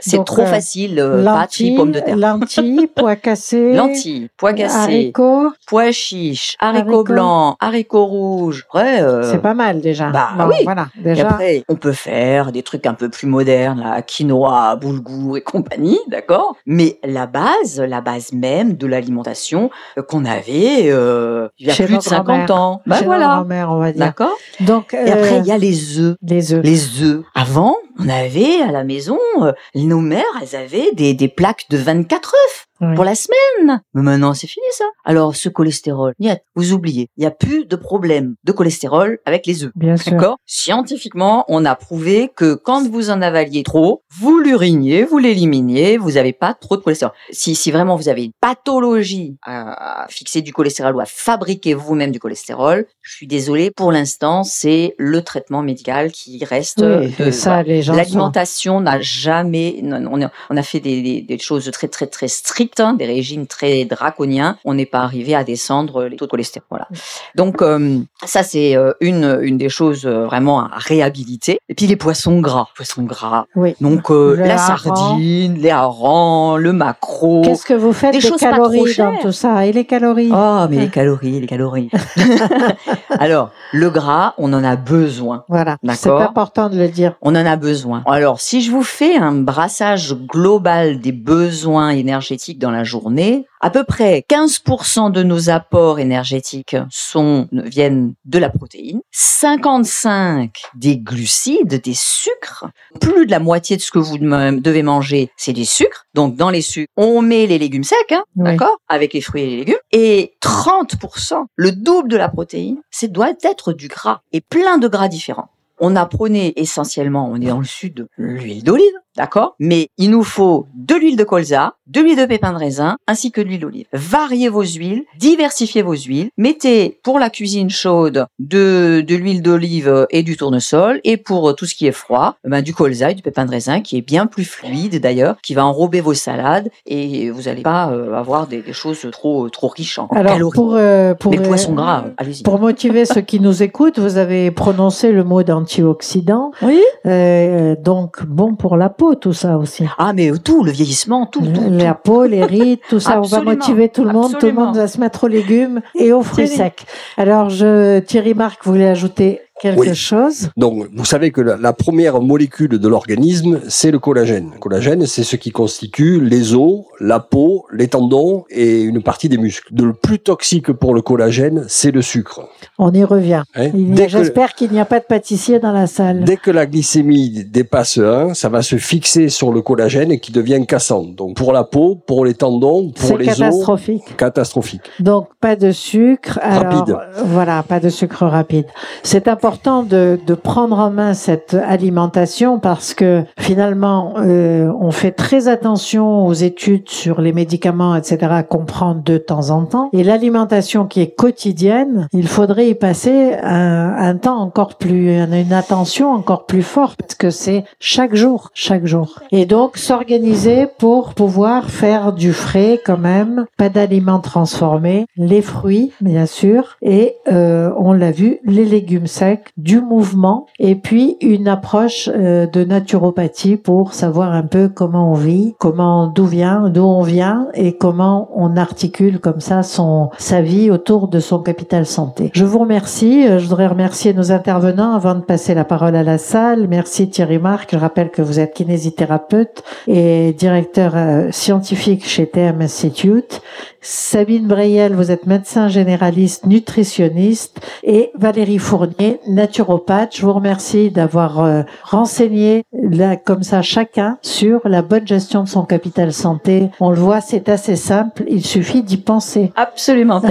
c'est 0.00 0.24
trop 0.24 0.42
euh, 0.42 0.46
facile. 0.46 0.98
Euh, 0.98 1.24
pâtes, 1.24 1.62
pommes 1.76 1.92
de 1.92 2.00
terre. 2.00 2.16
Lentilles, 2.16 2.88
pois 2.94 3.16
cassés. 3.16 3.72
Lentilles, 3.72 4.28
pois 4.36 4.52
cassés. 4.52 4.76
Haricots. 4.76 5.50
Pois 5.66 5.92
chiches, 5.92 6.56
haricots, 6.58 7.04
blancs, 7.04 7.56
haricots 7.60 8.06
rouges. 8.06 8.66
Ouais, 8.74 9.00
c'est 9.22 9.42
pas 9.42 9.54
mal 9.54 9.80
déjà. 9.80 10.10
Bah 10.10 10.48
oui. 10.48 10.64
Voilà. 10.64 10.88
Déjà. 10.96 11.22
Et 11.22 11.26
après, 11.26 11.64
on 11.68 11.76
peut 11.76 11.92
faire 11.92 12.52
des 12.52 12.62
trucs 12.62 12.86
un 12.86 12.94
peu 12.94 13.08
plus 13.08 13.26
modernes, 13.26 13.80
la 13.80 14.02
quinoa, 14.02 14.76
boulgour 14.76 15.36
et 15.36 15.42
compagnie, 15.42 15.98
d'accord? 16.08 16.56
Mais 16.66 16.98
la 17.02 17.26
base, 17.26 17.80
la 17.80 18.00
base 18.00 18.32
même 18.32 18.73
de 18.74 18.86
l'alimentation 18.86 19.70
qu'on 20.08 20.24
avait 20.24 20.90
euh, 20.90 21.48
il 21.58 21.66
y 21.66 21.70
a 21.70 21.74
plus 21.74 21.96
de 21.96 22.02
50 22.02 22.50
ans. 22.50 22.82
Chez 22.98 23.04
voilà. 23.04 23.44
Mère, 23.44 23.70
on 23.70 23.78
va 23.78 23.92
dire. 23.92 24.00
D'accord. 24.00 24.36
Donc 24.60 24.94
et 24.94 25.10
après 25.10 25.38
il 25.38 25.46
y 25.46 25.52
a 25.52 25.58
les 25.58 25.98
œufs. 25.98 26.16
Les 26.22 26.52
œufs. 26.52 26.62
Les 26.64 27.02
œufs. 27.02 27.24
Avant, 27.34 27.76
on 27.98 28.08
avait 28.08 28.60
à 28.60 28.72
la 28.72 28.84
maison, 28.84 29.18
euh, 29.42 29.52
nos 29.74 30.00
mères, 30.00 30.24
elles 30.42 30.56
avaient 30.56 30.92
des, 30.92 31.14
des 31.14 31.28
plaques 31.28 31.66
de 31.70 31.78
24 31.78 32.28
œufs 32.28 32.66
pour 32.94 33.04
la 33.04 33.14
semaine. 33.14 33.80
Mais 33.94 34.02
maintenant, 34.02 34.34
c'est 34.34 34.46
fini 34.46 34.66
ça. 34.72 34.84
Alors, 35.04 35.36
ce 35.36 35.48
cholestérol, 35.48 36.14
vous 36.54 36.72
oubliez, 36.72 37.08
il 37.16 37.20
n'y 37.20 37.26
a 37.26 37.30
plus 37.30 37.64
de 37.66 37.76
problème 37.76 38.34
de 38.44 38.52
cholestérol 38.52 39.18
avec 39.24 39.46
les 39.46 39.64
œufs. 39.64 39.72
Bien 39.74 39.96
sûr. 39.96 40.36
Scientifiquement, 40.46 41.44
on 41.48 41.64
a 41.64 41.74
prouvé 41.74 42.30
que 42.34 42.54
quand 42.54 42.88
vous 42.88 43.10
en 43.10 43.22
avaliez 43.22 43.62
trop, 43.62 44.02
vous 44.10 44.38
l'uriniez, 44.38 45.04
vous 45.04 45.18
l'éliminiez, 45.18 45.96
vous 45.96 46.12
n'avez 46.12 46.32
pas 46.32 46.54
trop 46.54 46.76
de 46.76 46.82
cholestérol. 46.82 47.14
Si, 47.30 47.54
si 47.54 47.70
vraiment 47.70 47.96
vous 47.96 48.08
avez 48.08 48.24
une 48.24 48.32
pathologie 48.40 49.36
à 49.44 50.06
fixer 50.08 50.42
du 50.42 50.52
cholestérol 50.52 50.96
ou 50.96 51.00
à 51.00 51.06
fabriquer 51.06 51.74
vous-même 51.74 52.12
du 52.12 52.18
cholestérol, 52.18 52.86
je 53.02 53.14
suis 53.14 53.26
désolée, 53.26 53.70
pour 53.70 53.92
l'instant, 53.92 54.44
c'est 54.44 54.94
le 54.98 55.22
traitement 55.22 55.62
médical 55.62 56.12
qui 56.12 56.44
reste. 56.44 56.80
de, 56.80 57.30
ça, 57.30 57.62
les 57.62 57.82
gens 57.82 57.94
L'alimentation 57.94 58.80
n'a 58.80 59.00
jamais, 59.00 59.80
on 59.82 60.22
a, 60.22 60.30
on 60.50 60.56
a 60.56 60.62
fait 60.62 60.80
des, 60.80 61.02
des, 61.02 61.22
des 61.22 61.38
choses 61.38 61.70
très 61.70 61.88
très 61.88 62.06
très 62.06 62.28
strictes 62.28 62.73
Des 62.98 63.06
régimes 63.06 63.46
très 63.46 63.84
draconiens, 63.84 64.58
on 64.64 64.74
n'est 64.74 64.86
pas 64.86 65.00
arrivé 65.00 65.34
à 65.34 65.44
descendre 65.44 66.04
les 66.04 66.16
taux 66.16 66.26
de 66.26 66.30
cholestérol. 66.30 66.64
Voilà. 66.70 66.88
Donc 67.36 67.62
euh, 67.62 68.00
ça 68.24 68.42
c'est 68.42 68.76
euh, 68.76 68.92
une 69.00 69.38
une 69.42 69.58
des 69.58 69.68
choses 69.68 70.06
euh, 70.06 70.24
vraiment 70.24 70.60
à 70.60 70.70
réhabiliter. 70.74 71.58
Et 71.68 71.74
puis 71.74 71.86
les 71.86 71.96
poissons 71.96 72.40
gras, 72.40 72.68
poissons 72.76 73.02
gras. 73.02 73.46
Oui. 73.54 73.74
Donc 73.80 74.10
la 74.10 74.58
sardine, 74.58 75.54
les 75.58 75.70
harengs, 75.70 76.56
le 76.56 76.72
maquereau. 76.72 77.42
Qu'est-ce 77.42 77.66
que 77.66 77.74
vous 77.74 77.92
faites 77.92 78.12
des, 78.12 78.20
calories 78.38 78.94
dans 78.96 79.16
tout 79.18 79.32
ça 79.32 79.66
Et 79.66 79.72
les 79.72 79.84
calories? 79.84 80.30
Oh 80.32 80.66
mais 80.68 80.78
les 80.78 80.88
calories, 80.88 81.40
les 81.40 81.46
calories. 81.46 81.90
Alors 83.18 83.50
le 83.72 83.90
gras, 83.90 84.34
on 84.38 84.52
en 84.52 84.64
a 84.64 84.76
besoin. 84.76 85.44
Voilà. 85.48 85.76
C'est 85.94 86.10
important 86.10 86.68
de 86.68 86.78
le 86.78 86.88
dire. 86.88 87.14
On 87.22 87.30
en 87.30 87.46
a 87.46 87.56
besoin. 87.56 88.02
Alors 88.06 88.40
si 88.40 88.62
je 88.62 88.70
vous 88.70 88.82
fais 88.82 89.16
un 89.16 89.32
brassage 89.32 90.14
global 90.14 91.00
des 91.00 91.12
besoins 91.12 91.90
énergétiques 91.90 92.53
dans 92.58 92.70
la 92.70 92.84
journée. 92.84 93.46
À 93.60 93.70
peu 93.70 93.84
près 93.84 94.24
15% 94.28 95.10
de 95.10 95.22
nos 95.22 95.48
apports 95.48 95.98
énergétiques 95.98 96.76
sont, 96.90 97.48
viennent 97.52 98.14
de 98.24 98.38
la 98.38 98.50
protéine, 98.50 99.00
55 99.12 100.60
des 100.74 100.98
glucides, 100.98 101.80
des 101.82 101.94
sucres. 101.94 102.66
Plus 103.00 103.26
de 103.26 103.30
la 103.30 103.38
moitié 103.38 103.76
de 103.76 103.82
ce 103.82 103.90
que 103.90 103.98
vous 103.98 104.18
devez 104.18 104.82
manger, 104.82 105.30
c'est 105.36 105.52
des 105.52 105.64
sucres. 105.64 106.06
Donc 106.14 106.36
dans 106.36 106.50
les 106.50 106.60
sucres, 106.60 106.90
on 106.96 107.22
met 107.22 107.46
les 107.46 107.58
légumes 107.58 107.84
secs, 107.84 107.96
hein, 108.12 108.24
d'accord, 108.36 108.76
avec 108.88 109.14
les 109.14 109.20
fruits 109.20 109.42
et 109.42 109.46
les 109.46 109.56
légumes. 109.56 109.76
Et 109.92 110.34
30%, 110.42 111.44
le 111.56 111.72
double 111.72 112.08
de 112.08 112.16
la 112.16 112.28
protéine, 112.28 112.80
c'est 112.90 113.10
doit 113.10 113.32
être 113.42 113.72
du 113.72 113.88
gras 113.88 114.20
et 114.32 114.40
plein 114.40 114.78
de 114.78 114.88
gras 114.88 115.08
différents. 115.08 115.48
On 115.80 115.96
apprenait 115.96 116.52
essentiellement, 116.56 117.28
on 117.30 117.40
est 117.40 117.46
dans 117.46 117.58
le 117.58 117.64
sud, 117.64 118.06
l'huile 118.16 118.62
d'olive, 118.62 118.92
d'accord? 119.16 119.54
Mais 119.58 119.88
il 119.98 120.10
nous 120.10 120.24
faut 120.24 120.66
de 120.74 120.94
l'huile 120.94 121.16
de 121.16 121.24
colza, 121.24 121.74
de 121.86 122.00
l'huile 122.00 122.16
de 122.16 122.26
pépin 122.26 122.52
de 122.52 122.58
raisin, 122.58 122.96
ainsi 123.06 123.30
que 123.30 123.40
de 123.40 123.46
l'huile 123.46 123.60
d'olive. 123.60 123.86
Variez 123.92 124.48
vos 124.48 124.62
huiles, 124.62 125.04
diversifiez 125.18 125.82
vos 125.82 125.94
huiles. 125.94 126.30
Mettez 126.36 126.98
pour 127.02 127.18
la 127.18 127.30
cuisine 127.30 127.70
chaude 127.70 128.26
de, 128.38 129.04
de 129.06 129.14
l'huile 129.14 129.42
d'olive 129.42 130.06
et 130.10 130.22
du 130.22 130.36
tournesol, 130.36 131.00
et 131.04 131.16
pour 131.16 131.54
tout 131.54 131.66
ce 131.66 131.74
qui 131.74 131.86
est 131.86 131.92
froid, 131.92 132.36
ben, 132.44 132.62
du 132.62 132.74
colza 132.74 133.10
et 133.10 133.14
du 133.14 133.22
pépin 133.22 133.44
de 133.44 133.50
raisin, 133.50 133.80
qui 133.80 133.96
est 133.96 134.02
bien 134.02 134.26
plus 134.26 134.44
fluide 134.44 135.00
d'ailleurs, 135.00 135.36
qui 135.42 135.54
va 135.54 135.64
enrober 135.64 136.00
vos 136.00 136.14
salades, 136.14 136.70
et 136.86 137.30
vous 137.30 137.42
n'allez 137.42 137.62
pas 137.62 137.90
euh, 137.90 138.14
avoir 138.14 138.46
des, 138.46 138.62
choses 138.72 139.06
trop 139.12 139.48
trop 139.50 139.68
riches 139.68 139.98
en 139.98 140.08
Alors, 140.08 140.32
calories. 140.32 140.54
Pour, 140.54 140.74
euh, 140.74 141.14
pour 141.14 141.32
Les 141.32 141.40
poissons 141.40 141.74
gras, 141.74 142.04
allez-y. 142.16 142.42
Pour 142.42 142.58
motiver 142.58 143.04
ceux 143.04 143.20
qui 143.20 143.40
nous 143.40 143.62
écoutent, 143.62 143.98
vous 143.98 144.16
avez 144.16 144.50
prononcé 144.50 145.12
le 145.12 145.24
mot 145.24 145.42
d'antioxydant. 145.42 146.52
Oui. 146.62 146.82
Euh, 147.06 147.76
donc 147.78 148.24
bon 148.24 148.54
pour 148.54 148.76
la 148.76 148.88
peau 148.88 149.03
tout 149.12 149.34
ça 149.34 149.58
aussi. 149.58 149.84
Ah, 149.98 150.12
mais 150.14 150.30
tout, 150.42 150.64
le 150.64 150.72
vieillissement, 150.72 151.26
tout. 151.26 151.40
tout 151.40 151.70
la 151.70 151.94
peau, 151.94 152.24
les 152.24 152.44
rides, 152.44 152.80
tout 152.88 153.00
ça. 153.00 153.20
on 153.20 153.26
va 153.26 153.42
motiver 153.42 153.88
tout 153.90 154.04
le 154.04 154.12
monde. 154.12 154.38
Tout 154.38 154.46
le 154.46 154.52
monde 154.52 154.76
va 154.76 154.88
se 154.88 154.98
mettre 154.98 155.24
aux 155.24 155.28
légumes 155.28 155.80
et 155.94 156.12
aux 156.12 156.22
fruits 156.22 156.48
secs. 156.48 156.86
Alors, 157.16 157.50
je, 157.50 157.98
Thierry 158.00 158.34
Marc 158.34 158.64
voulait 158.64 158.88
ajouter 158.88 159.40
quelque 159.60 159.94
chose. 159.94 160.50
Donc, 160.56 160.88
vous 160.94 161.04
savez 161.04 161.30
que 161.30 161.40
la, 161.40 161.72
première 161.72 162.20
molécule 162.20 162.78
de 162.78 162.88
l'organisme, 162.88 163.60
c'est 163.68 163.90
le 163.90 163.98
collagène. 163.98 164.50
Le 164.54 164.58
collagène, 164.58 165.06
c'est 165.06 165.24
ce 165.24 165.36
qui 165.36 165.50
constitue 165.50 166.20
les 166.20 166.54
os, 166.54 166.84
la 167.00 167.20
peau, 167.20 167.66
les 167.72 167.88
tendons 167.88 168.44
et 168.50 168.82
une 168.82 169.02
partie 169.02 169.28
des 169.28 169.38
muscles. 169.38 169.72
Le 169.74 169.92
plus 169.92 170.18
toxique 170.18 170.72
pour 170.72 170.94
le 170.94 171.02
collagène, 171.02 171.64
c'est 171.68 171.90
le 171.90 172.02
sucre. 172.02 172.48
On 172.78 172.92
y 172.92 173.04
revient. 173.04 173.42
Hein? 173.54 173.70
J'espère 174.08 174.54
qu'il 174.54 174.70
n'y 174.70 174.80
a 174.80 174.84
pas 174.84 175.00
de 175.00 175.04
pâtissier 175.04 175.58
dans 175.58 175.72
la 175.72 175.86
salle. 175.86 176.24
Dès 176.24 176.36
que 176.36 176.50
la 176.50 176.66
glycémie 176.66 177.44
dépasse 177.44 177.98
1, 177.98 178.34
ça 178.34 178.48
va 178.48 178.62
se 178.62 178.76
fixer 178.76 179.28
sur 179.28 179.52
le 179.52 179.62
collagène 179.62 180.18
qui 180.20 180.32
devient 180.32 180.64
cassant. 180.66 181.04
Donc, 181.04 181.36
pour 181.36 181.52
la 181.52 181.64
peau, 181.64 181.96
pour 182.06 182.24
les 182.24 182.34
tendons, 182.34 182.90
pour 182.90 183.18
les 183.18 183.28
os. 183.28 183.38
catastrophique. 183.38 184.16
Catastrophique. 184.16 184.82
Donc, 185.00 185.28
pas 185.40 185.56
de 185.56 185.70
sucre. 185.72 186.38
rapide. 186.42 186.96
Voilà, 187.26 187.62
pas 187.62 187.80
de 187.80 187.88
sucre 187.88 188.24
rapide. 188.24 188.66
C'est 189.02 189.28
important 189.28 189.43
important 189.44 189.82
de, 189.82 190.18
de, 190.26 190.32
prendre 190.32 190.78
en 190.78 190.90
main 190.90 191.12
cette 191.12 191.52
alimentation 191.52 192.58
parce 192.58 192.94
que 192.94 193.24
finalement, 193.38 194.14
euh, 194.16 194.72
on 194.80 194.90
fait 194.90 195.10
très 195.10 195.48
attention 195.48 196.26
aux 196.26 196.32
études 196.32 196.88
sur 196.88 197.20
les 197.20 197.34
médicaments, 197.34 197.94
etc., 197.94 198.40
qu'on 198.48 198.64
prend 198.64 198.94
de 198.94 199.18
temps 199.18 199.50
en 199.50 199.66
temps. 199.66 199.90
Et 199.92 200.02
l'alimentation 200.02 200.86
qui 200.86 201.02
est 201.02 201.14
quotidienne, 201.14 202.08
il 202.14 202.26
faudrait 202.26 202.70
y 202.70 202.74
passer 202.74 203.34
un, 203.42 203.94
un 203.98 204.16
temps 204.16 204.38
encore 204.38 204.78
plus, 204.78 205.14
une 205.14 205.52
attention 205.52 206.10
encore 206.10 206.46
plus 206.46 206.62
forte 206.62 207.02
parce 207.02 207.14
que 207.14 207.28
c'est 207.28 207.64
chaque 207.78 208.14
jour, 208.14 208.50
chaque 208.54 208.86
jour. 208.86 209.20
Et 209.30 209.44
donc 209.44 209.76
s'organiser 209.76 210.68
pour 210.78 211.12
pouvoir 211.12 211.68
faire 211.68 212.14
du 212.14 212.32
frais 212.32 212.80
quand 212.82 212.96
même, 212.96 213.44
pas 213.58 213.68
d'aliments 213.68 214.20
transformés, 214.20 215.04
les 215.18 215.42
fruits 215.42 215.92
bien 216.00 216.24
sûr, 216.24 216.78
et 216.80 217.16
euh, 217.30 217.70
on 217.76 217.92
l'a 217.92 218.10
vu, 218.10 218.38
les 218.46 218.64
légumes 218.64 219.06
secs 219.06 219.33
du 219.56 219.80
mouvement 219.80 220.46
et 220.58 220.74
puis 220.74 221.16
une 221.20 221.48
approche 221.48 222.08
euh, 222.12 222.46
de 222.46 222.64
naturopathie 222.64 223.56
pour 223.56 223.94
savoir 223.94 224.32
un 224.32 224.42
peu 224.42 224.68
comment 224.68 225.10
on 225.10 225.14
vit, 225.14 225.54
comment 225.58 226.06
d'où 226.06 226.26
vient, 226.26 226.68
d'où 226.68 226.82
on 226.82 227.02
vient 227.02 227.48
et 227.54 227.76
comment 227.76 228.30
on 228.34 228.56
articule 228.56 229.20
comme 229.20 229.40
ça 229.40 229.62
son 229.62 230.10
sa 230.18 230.40
vie 230.40 230.70
autour 230.70 231.08
de 231.08 231.20
son 231.20 231.38
capital 231.40 231.86
santé. 231.86 232.30
Je 232.34 232.44
vous 232.44 232.58
remercie, 232.58 233.26
euh, 233.26 233.38
je 233.38 233.44
voudrais 233.44 233.66
remercier 233.66 234.14
nos 234.14 234.32
intervenants 234.32 234.94
avant 234.94 235.14
de 235.14 235.20
passer 235.20 235.54
la 235.54 235.64
parole 235.64 235.96
à 235.96 236.02
la 236.02 236.18
salle. 236.18 236.68
Merci 236.68 237.08
Thierry 237.08 237.38
Marc, 237.38 237.70
je 237.72 237.78
rappelle 237.78 238.10
que 238.10 238.22
vous 238.22 238.40
êtes 238.40 238.54
kinésithérapeute 238.54 239.62
et 239.86 240.32
directeur 240.32 240.92
euh, 240.94 241.28
scientifique 241.30 242.06
chez 242.06 242.28
TM 242.28 242.60
Institute. 242.60 243.42
Sabine 243.80 244.46
Breyel, 244.46 244.94
vous 244.94 245.10
êtes 245.10 245.26
médecin 245.26 245.68
généraliste, 245.68 246.46
nutritionniste 246.46 247.60
et 247.82 248.10
Valérie 248.14 248.58
Fournier, 248.58 249.20
naturopathe. 249.26 250.16
Je 250.16 250.24
vous 250.24 250.32
remercie 250.32 250.90
d'avoir 250.90 251.40
euh, 251.40 251.62
renseigné 251.82 252.64
là, 252.72 253.16
comme 253.16 253.42
ça 253.42 253.62
chacun 253.62 254.18
sur 254.22 254.60
la 254.64 254.82
bonne 254.82 255.06
gestion 255.06 255.44
de 255.44 255.48
son 255.48 255.64
capital 255.64 256.12
santé. 256.12 256.70
On 256.80 256.90
le 256.90 256.96
voit, 256.96 257.20
c'est 257.20 257.48
assez 257.48 257.76
simple. 257.76 258.24
Il 258.28 258.44
suffit 258.44 258.82
d'y 258.82 258.96
penser. 258.96 259.52
Absolument, 259.56 260.22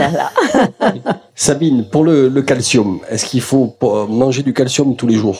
Sabine, 1.35 1.89
pour 1.89 2.03
le, 2.03 2.29
calcium, 2.41 2.99
est-ce 3.09 3.25
qu'il 3.25 3.41
faut 3.41 3.75
manger 4.09 4.43
du 4.43 4.53
calcium 4.53 4.95
tous 4.95 5.07
les 5.07 5.15
jours? 5.15 5.39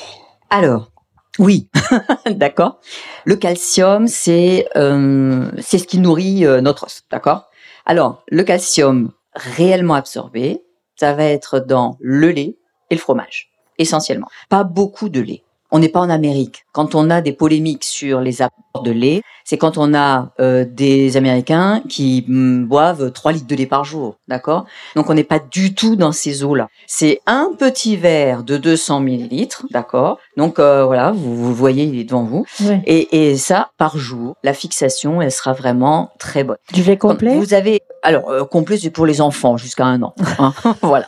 Alors, 0.50 0.92
oui, 1.40 1.70
d'accord. 2.30 2.80
Le 3.26 3.36
calcium, 3.36 4.08
c'est 4.08 4.68
euh, 4.76 5.50
c'est 5.60 5.78
ce 5.78 5.88
qui 5.88 6.00
nourrit 6.00 6.46
euh, 6.46 6.62
notre 6.62 6.86
os, 6.86 7.04
d'accord? 7.12 7.50
Alors, 7.86 8.24
le 8.30 8.44
calcium 8.44 9.12
réellement 9.36 9.96
absorbé, 9.96 10.64
ça 10.96 11.14
va 11.14 11.26
être 11.26 11.60
dans 11.60 11.98
le 12.00 12.30
lait 12.30 12.58
le 12.94 13.00
fromage 13.00 13.50
essentiellement. 13.78 14.28
Pas 14.50 14.64
beaucoup 14.64 15.10
de 15.10 15.20
lait. 15.20 15.44
on 15.72 15.80
n'est 15.80 15.90
pas 15.90 16.02
en 16.02 16.10
Amérique. 16.10 16.66
Quand 16.72 16.94
on 16.94 17.10
a 17.10 17.22
des 17.22 17.34
polémiques 17.34 17.84
sur 17.84 18.22
les 18.22 18.44
apports 18.44 18.84
de 18.84 18.92
lait, 18.92 19.24
c'est 19.44 19.58
quand 19.58 19.78
on 19.78 19.94
a 19.94 20.32
euh, 20.40 20.66
des 20.68 21.18
Américains 21.18 21.82
qui 21.90 22.26
mm, 22.28 22.66
boivent 22.66 23.12
3 23.12 23.34
litres 23.34 23.48
de 23.48 23.56
lait 23.56 23.66
par 23.66 23.84
jour, 23.84 24.16
d'accord? 24.28 24.66
Donc 24.96 25.10
on 25.10 25.14
n'est 25.14 25.24
pas 25.24 25.40
du 25.40 25.76
tout 25.76 25.96
dans 25.96 26.12
ces 26.12 26.44
eaux-là. 26.44 26.70
C'est 26.88 27.20
un 27.26 27.50
petit 27.58 27.98
verre 27.98 28.44
de 28.44 28.58
200 28.58 29.02
millilitres, 29.02 29.66
d'accord? 29.72 30.20
Donc 30.38 30.60
euh, 30.60 30.86
voilà, 30.86 31.12
vous, 31.12 31.36
vous 31.36 31.54
voyez, 31.54 31.84
il 31.84 32.00
est 32.00 32.04
devant 32.04 32.24
vous. 32.24 32.46
Oui. 32.62 32.76
Et, 32.86 33.30
et 33.32 33.38
ça, 33.38 33.72
par 33.78 33.98
jour, 33.98 34.36
la 34.44 34.54
fixation, 34.54 35.22
elle 35.22 35.32
sera 35.32 35.54
vraiment 35.54 36.12
très 36.20 36.44
bonne. 36.44 36.58
Du 36.74 36.84
lait 36.84 36.98
complet? 36.98 37.36
Vous 37.36 37.54
avez 37.54 37.82
alors 38.06 38.30
euh, 38.30 38.44
complet 38.44 38.78
c'est 38.78 38.90
pour 38.90 39.06
les 39.06 39.22
enfants 39.22 39.56
jusqu'à 39.56 39.86
un 39.86 40.02
an. 40.02 40.14
hein. 40.38 40.54
voilà. 40.82 41.08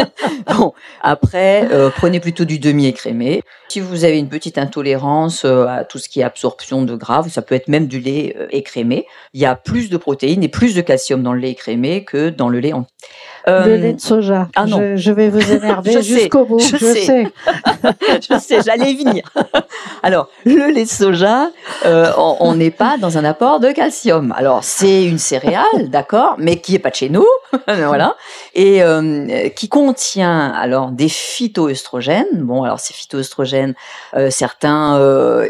bon 0.56 0.72
après 1.02 1.68
prenez 1.96 2.18
plutôt 2.18 2.44
du 2.44 2.58
demi 2.58 2.86
écrémé. 2.86 3.42
Si 3.68 3.80
vous 3.80 4.04
avez 4.04 4.18
une 4.18 4.28
petite 4.28 4.56
intolérance 4.58 5.44
à 5.44 5.84
tout 5.84 5.98
ce 5.98 6.08
qui 6.08 6.20
est 6.20 6.24
absorption 6.24 6.82
de 6.82 6.96
gras, 6.96 7.24
ça 7.28 7.42
peut 7.42 7.54
être 7.54 7.68
même 7.70 7.86
du 7.86 8.00
lait 8.00 8.36
euh, 8.38 8.46
écrémé. 8.50 9.06
Il 9.32 9.40
y 9.40 9.46
a 9.46 9.54
plus 9.54 9.88
de 9.88 9.96
protéines 9.96 10.42
et 10.42 10.48
plus 10.48 10.74
de 10.74 10.82
calcium 10.82 11.22
dans 11.22 11.32
le 11.32 11.40
lait 11.40 11.52
écrémé 11.52 12.04
que 12.04 12.28
dans 12.28 12.48
le 12.48 12.60
lait 12.60 12.72
en. 12.72 12.86
Le 13.46 13.52
Euh, 13.52 13.76
lait 13.76 13.92
de 13.94 14.00
soja. 14.00 14.48
ah 14.56 14.66
non. 14.66 14.78
Je, 14.78 14.96
je 14.96 15.12
vais 15.12 15.28
vous 15.28 15.52
énerver 15.52 16.02
jusqu'au 16.02 16.44
bout. 16.44 16.58
je 16.58 16.76
Je, 16.76 16.76
sais. 16.76 17.00
sais. 17.04 17.32
je 18.30 18.38
sais, 18.38 18.62
j'allais 18.62 18.92
y 18.92 18.96
venir. 19.04 19.22
Alors, 20.02 20.28
le 20.44 20.70
lait 20.72 20.84
de 20.84 20.88
soja, 20.88 21.50
euh, 21.86 22.12
on 22.16 22.54
n'est 22.54 22.70
pas 22.70 22.96
dans 22.98 23.18
un 23.18 23.24
apport 23.24 23.60
de 23.60 23.70
calcium. 23.72 24.34
Alors, 24.36 24.64
c'est 24.64 25.04
une 25.04 25.18
céréale, 25.18 25.88
d'accord, 25.88 26.34
mais 26.38 26.56
qui 26.56 26.74
est 26.74 26.78
pas 26.78 26.90
de 26.90 26.94
chez 26.96 27.08
nous, 27.08 27.26
voilà, 27.66 28.16
et 28.54 28.82
euh, 28.82 29.48
qui 29.50 29.68
contient 29.68 30.48
alors 30.52 30.90
des 30.90 31.08
phytoœstrogènes. 31.08 32.26
Bon, 32.34 32.62
alors 32.62 32.80
ces 32.80 32.94
phytoœstrogènes, 32.94 33.74
euh, 34.16 34.30
certains 34.30 35.00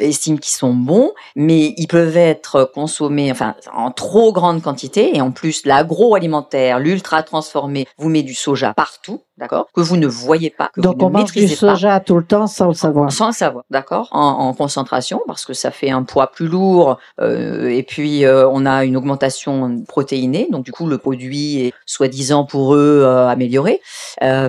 estiment 0.01 0.37
qu'ils 0.39 0.55
sont 0.55 0.75
bons, 0.75 1.13
mais 1.37 1.75
ils 1.77 1.87
peuvent 1.87 2.17
être 2.17 2.71
consommés, 2.75 3.31
enfin, 3.31 3.55
en 3.75 3.91
trop 3.91 4.33
grande 4.33 4.63
quantité, 4.63 5.17
et 5.17 5.21
en 5.21 5.31
plus, 5.31 5.65
l'agroalimentaire, 5.67 6.79
l'ultra 6.79 7.23
transformé, 7.23 7.80
vous 7.99 8.09
met 8.09 8.23
du 8.23 8.35
soja 8.35 8.75
partout, 8.75 9.23
d'accord, 9.37 9.69
que 9.75 9.81
vous 9.81 9.97
ne 9.97 10.07
voyez 10.07 10.51
pas, 10.51 10.71
que 10.75 10.81
Donc 10.81 10.99
vous 10.99 11.07
on 11.07 11.09
ne 11.09 11.13
mange 11.15 11.33
du 11.33 11.41
maîtrisez 11.41 11.67
pas. 11.67 11.75
soja 11.75 12.01
tout 12.01 12.17
le 12.17 12.25
temps 12.25 12.47
sans 12.47 12.69
le 12.69 12.75
savoir. 12.75 13.13
Sans 13.13 13.29
le 13.29 13.33
savoir, 13.33 13.65
d'accord, 13.71 14.09
en, 14.13 14.21
en 14.21 14.55
concentration, 14.55 15.23
parce 15.27 15.45
que 15.45 15.53
ça 15.55 15.71
fait 15.71 15.91
un 15.91 16.03
poids 16.03 16.31
plus 16.33 16.47
lourd, 16.49 16.99
euh, 17.21 17.69
et 17.69 17.83
puis 17.83 18.25
euh, 18.25 18.49
on 18.49 18.67
a 18.67 18.85
une 18.85 18.97
augmentation 18.97 19.83
protéinée, 19.87 20.49
donc 20.51 20.65
du 20.65 20.73
coup 20.73 20.87
le 20.87 20.99
produit 20.99 21.67
est 21.67 21.73
soi-disant 21.87 22.45
pour 22.45 22.75
eux 22.75 23.03
euh, 23.05 23.29
amélioré, 23.29 23.81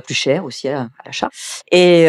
plus 0.04 0.16
cher 0.16 0.46
aussi 0.46 0.70
à, 0.70 0.82
à 0.82 0.88
l'achat. 1.06 1.30
Et 1.72 2.08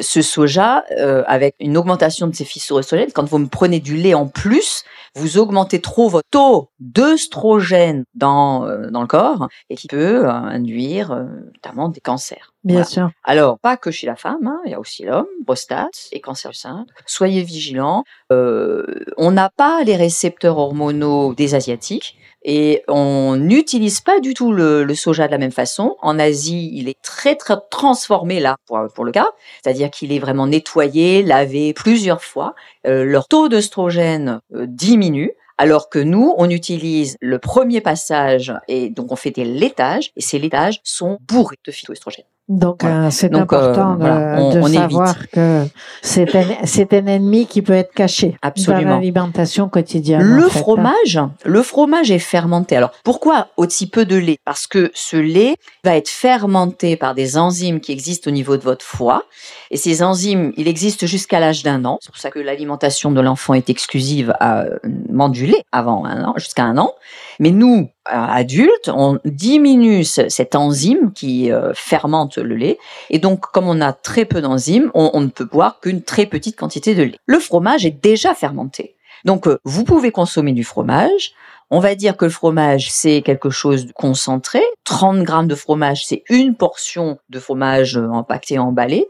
ce 0.00 0.22
soja, 0.22 0.84
avec 1.26 1.54
une 1.60 1.76
augmentation 1.76 2.26
de 2.26 2.34
ces 2.34 2.44
phytoestrogènes, 2.44 3.12
quand 3.12 3.24
vous 3.28 3.38
me 3.38 3.46
prenez 3.48 3.80
du 3.80 3.96
lait 3.96 4.14
en 4.14 4.26
plus, 4.26 4.84
vous 5.14 5.38
augmentez 5.38 5.80
trop 5.80 6.08
votre 6.08 6.28
taux 6.30 6.70
d'œstrogène 6.80 8.04
dans, 8.14 8.66
euh, 8.66 8.90
dans 8.90 9.00
le 9.02 9.06
corps, 9.06 9.48
et 9.70 9.76
qui 9.76 9.86
peut 9.88 10.24
euh, 10.26 10.30
induire 10.30 11.12
euh, 11.12 11.24
notamment 11.54 11.88
des 11.88 12.00
cancers. 12.00 12.52
Bien 12.64 12.76
Voilà. 12.76 12.88
sûr. 12.88 13.10
Alors, 13.24 13.58
pas 13.58 13.76
que 13.76 13.90
chez 13.90 14.06
la 14.06 14.16
femme, 14.16 14.46
hein, 14.46 14.60
il 14.64 14.70
y 14.70 14.74
a 14.74 14.80
aussi 14.80 15.04
l'homme, 15.04 15.26
prostate 15.44 16.08
et 16.12 16.20
cancer 16.20 16.50
du 16.52 16.56
sein. 16.56 16.86
Soyez 17.06 17.42
vigilants. 17.42 18.04
Euh, 18.32 19.04
on 19.16 19.32
n'a 19.32 19.50
pas 19.50 19.82
les 19.84 19.96
récepteurs 19.96 20.58
hormonaux 20.58 21.34
des 21.34 21.54
Asiatiques 21.54 22.16
et 22.44 22.82
on 22.88 23.36
n'utilise 23.36 24.00
pas 24.00 24.20
du 24.20 24.34
tout 24.34 24.52
le, 24.52 24.84
le 24.84 24.94
soja 24.94 25.26
de 25.26 25.32
la 25.32 25.38
même 25.38 25.52
façon. 25.52 25.96
En 26.00 26.18
Asie, 26.18 26.70
il 26.74 26.88
est 26.88 27.00
très, 27.02 27.36
très 27.36 27.56
transformé 27.70 28.40
là, 28.40 28.56
pour, 28.66 28.80
pour 28.94 29.04
le 29.04 29.12
cas. 29.12 29.28
C'est-à-dire 29.62 29.90
qu'il 29.90 30.12
est 30.12 30.18
vraiment 30.18 30.46
nettoyé, 30.46 31.22
lavé 31.22 31.72
plusieurs 31.72 32.22
fois. 32.22 32.54
Euh, 32.86 33.04
leur 33.04 33.28
taux 33.28 33.48
d'œstrogène 33.48 34.40
euh, 34.54 34.66
diminue. 34.66 35.32
Alors 35.58 35.90
que 35.90 35.98
nous, 35.98 36.34
on 36.38 36.50
utilise 36.50 37.16
le 37.20 37.38
premier 37.38 37.80
passage 37.80 38.52
et 38.68 38.88
donc 38.88 39.12
on 39.12 39.16
fait 39.16 39.30
des 39.30 39.44
laitages 39.44 40.10
et 40.16 40.20
ces 40.20 40.38
laitages 40.38 40.80
sont 40.82 41.18
bourrés 41.20 41.58
de 41.64 41.70
phytoestrogènes. 41.70 42.24
Donc 42.52 42.84
euh, 42.84 43.08
c'est 43.10 43.34
euh, 43.34 43.38
important 43.40 43.94
de, 43.94 44.00
voilà, 44.00 44.36
on- 44.40 44.54
de 44.54 44.60
on 44.60 44.66
évite. 44.66 44.78
savoir 44.80 45.14
que 45.30 45.64
c'est 46.02 46.36
un, 46.36 46.44
c'est 46.64 46.92
un 46.92 47.06
ennemi 47.06 47.46
qui 47.46 47.62
peut 47.62 47.72
être 47.72 47.92
caché 47.92 48.36
Absolument. 48.42 48.82
dans 48.90 48.96
l'alimentation 48.96 49.68
quotidienne. 49.68 50.20
Le 50.22 50.46
en 50.46 50.48
fait, 50.48 50.58
hein. 50.58 50.62
fromage, 50.62 51.20
le 51.44 51.62
fromage 51.62 52.10
est 52.10 52.18
fermenté. 52.18 52.76
Alors 52.76 52.92
pourquoi 53.04 53.48
aussi 53.56 53.88
peu 53.88 54.04
de 54.04 54.16
lait? 54.16 54.38
Parce 54.44 54.66
que 54.66 54.90
ce 54.94 55.16
lait 55.16 55.56
va 55.82 55.96
être 55.96 56.08
fermenté 56.08 56.96
par 56.96 57.14
des 57.14 57.36
enzymes 57.38 57.80
qui 57.80 57.90
existent 57.90 58.30
au 58.30 58.34
niveau 58.34 58.56
de 58.56 58.62
votre 58.62 58.84
foie. 58.84 59.24
Et 59.70 59.76
ces 59.76 60.02
enzymes, 60.02 60.52
il 60.56 60.68
existe 60.68 61.06
jusqu'à 61.06 61.40
l'âge 61.40 61.62
d'un 61.62 61.84
an. 61.84 61.98
C'est 62.02 62.10
pour 62.12 62.20
ça 62.20 62.30
que 62.30 62.38
l'alimentation 62.38 63.10
de 63.10 63.20
l'enfant 63.20 63.54
est 63.54 63.70
exclusive 63.70 64.34
à 64.38 64.60
euh, 64.60 64.78
manger 65.10 65.32
du 65.32 65.46
lait 65.46 65.64
avant 65.72 66.04
un 66.04 66.24
an, 66.24 66.34
jusqu'à 66.36 66.64
un 66.64 66.76
an. 66.76 66.92
Mais 67.40 67.50
nous, 67.50 67.88
euh, 68.08 68.10
adultes, 68.12 68.88
on 68.92 69.18
diminue 69.24 70.04
ce- 70.04 70.28
cette 70.28 70.54
enzyme 70.54 71.12
qui 71.12 71.50
euh, 71.52 71.72
fermente 71.74 72.38
le 72.38 72.56
lait. 72.56 72.78
Et 73.10 73.18
donc, 73.18 73.40
comme 73.52 73.68
on 73.68 73.80
a 73.80 73.92
très 73.92 74.24
peu 74.24 74.40
d'enzymes, 74.40 74.90
on, 74.94 75.10
on 75.14 75.20
ne 75.20 75.28
peut 75.28 75.44
boire 75.44 75.80
qu'une 75.80 76.02
très 76.02 76.26
petite 76.26 76.56
quantité 76.56 76.94
de 76.94 77.02
lait. 77.04 77.18
Le 77.26 77.38
fromage 77.38 77.86
est 77.86 78.02
déjà 78.02 78.34
fermenté. 78.34 78.94
Donc, 79.24 79.46
euh, 79.46 79.58
vous 79.64 79.84
pouvez 79.84 80.10
consommer 80.10 80.52
du 80.52 80.64
fromage. 80.64 81.32
On 81.74 81.80
va 81.80 81.94
dire 81.94 82.18
que 82.18 82.26
le 82.26 82.30
fromage, 82.30 82.90
c'est 82.90 83.22
quelque 83.22 83.48
chose 83.48 83.86
de 83.86 83.92
concentré. 83.92 84.60
30 84.84 85.22
grammes 85.22 85.48
de 85.48 85.54
fromage, 85.54 86.04
c'est 86.04 86.22
une 86.28 86.54
portion 86.54 87.16
de 87.30 87.38
fromage 87.38 87.96
euh, 87.96 88.08
empaqueté, 88.10 88.58
emballé. 88.58 89.06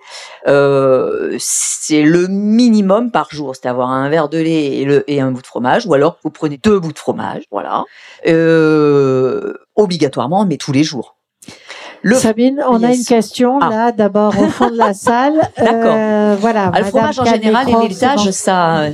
Euh, 0.47 1.35
c'est 1.41 2.03
le 2.03 2.29
minimum 2.29 3.11
par 3.11 3.27
jour, 3.33 3.57
c'est 3.57 3.67
avoir 3.69 3.91
un 3.91 4.09
verre 4.09 4.29
de 4.29 4.39
lait 4.39 4.77
et, 4.77 4.85
le, 4.85 5.03
et 5.11 5.21
un 5.21 5.33
bout 5.33 5.43
de 5.43 5.47
fromage, 5.49 5.87
ou 5.87 5.95
alors 5.95 6.19
vous 6.23 6.31
prenez 6.31 6.57
deux 6.57 6.79
bouts 6.79 6.93
de 6.93 6.99
fromage, 7.01 7.43
voilà. 7.51 7.83
Euh, 8.29 9.55
obligatoirement, 9.75 10.47
mais 10.47 10.57
tous 10.57 10.71
les 10.71 10.85
jours. 10.85 11.17
Le, 12.03 12.15
Sabine, 12.15 12.63
on 12.69 12.85
a 12.85 12.93
une 12.95 13.05
question 13.05 13.59
Ah. 13.61 13.71
là, 13.71 13.93
d'abord 13.93 14.39
au 14.39 14.47
fond 14.47 14.71
de 14.71 14.79
la 14.79 14.95
salle. 14.95 15.41
D'accord. 15.59 15.97
Euh, 15.97 16.37
voilà. 16.39 16.71
Ah, 16.73 16.79
le 16.79 16.85
fromage 16.87 17.19
en 17.19 17.25
général 17.25 17.69
et 17.69 17.73
bon. 17.73 17.91
ça, 17.91 18.15
ça, 18.21 18.85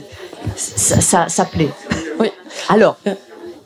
ça, 0.57 1.29
ça 1.29 1.45
plaît. 1.45 1.69
Oui. 2.19 2.31
Alors, 2.71 2.97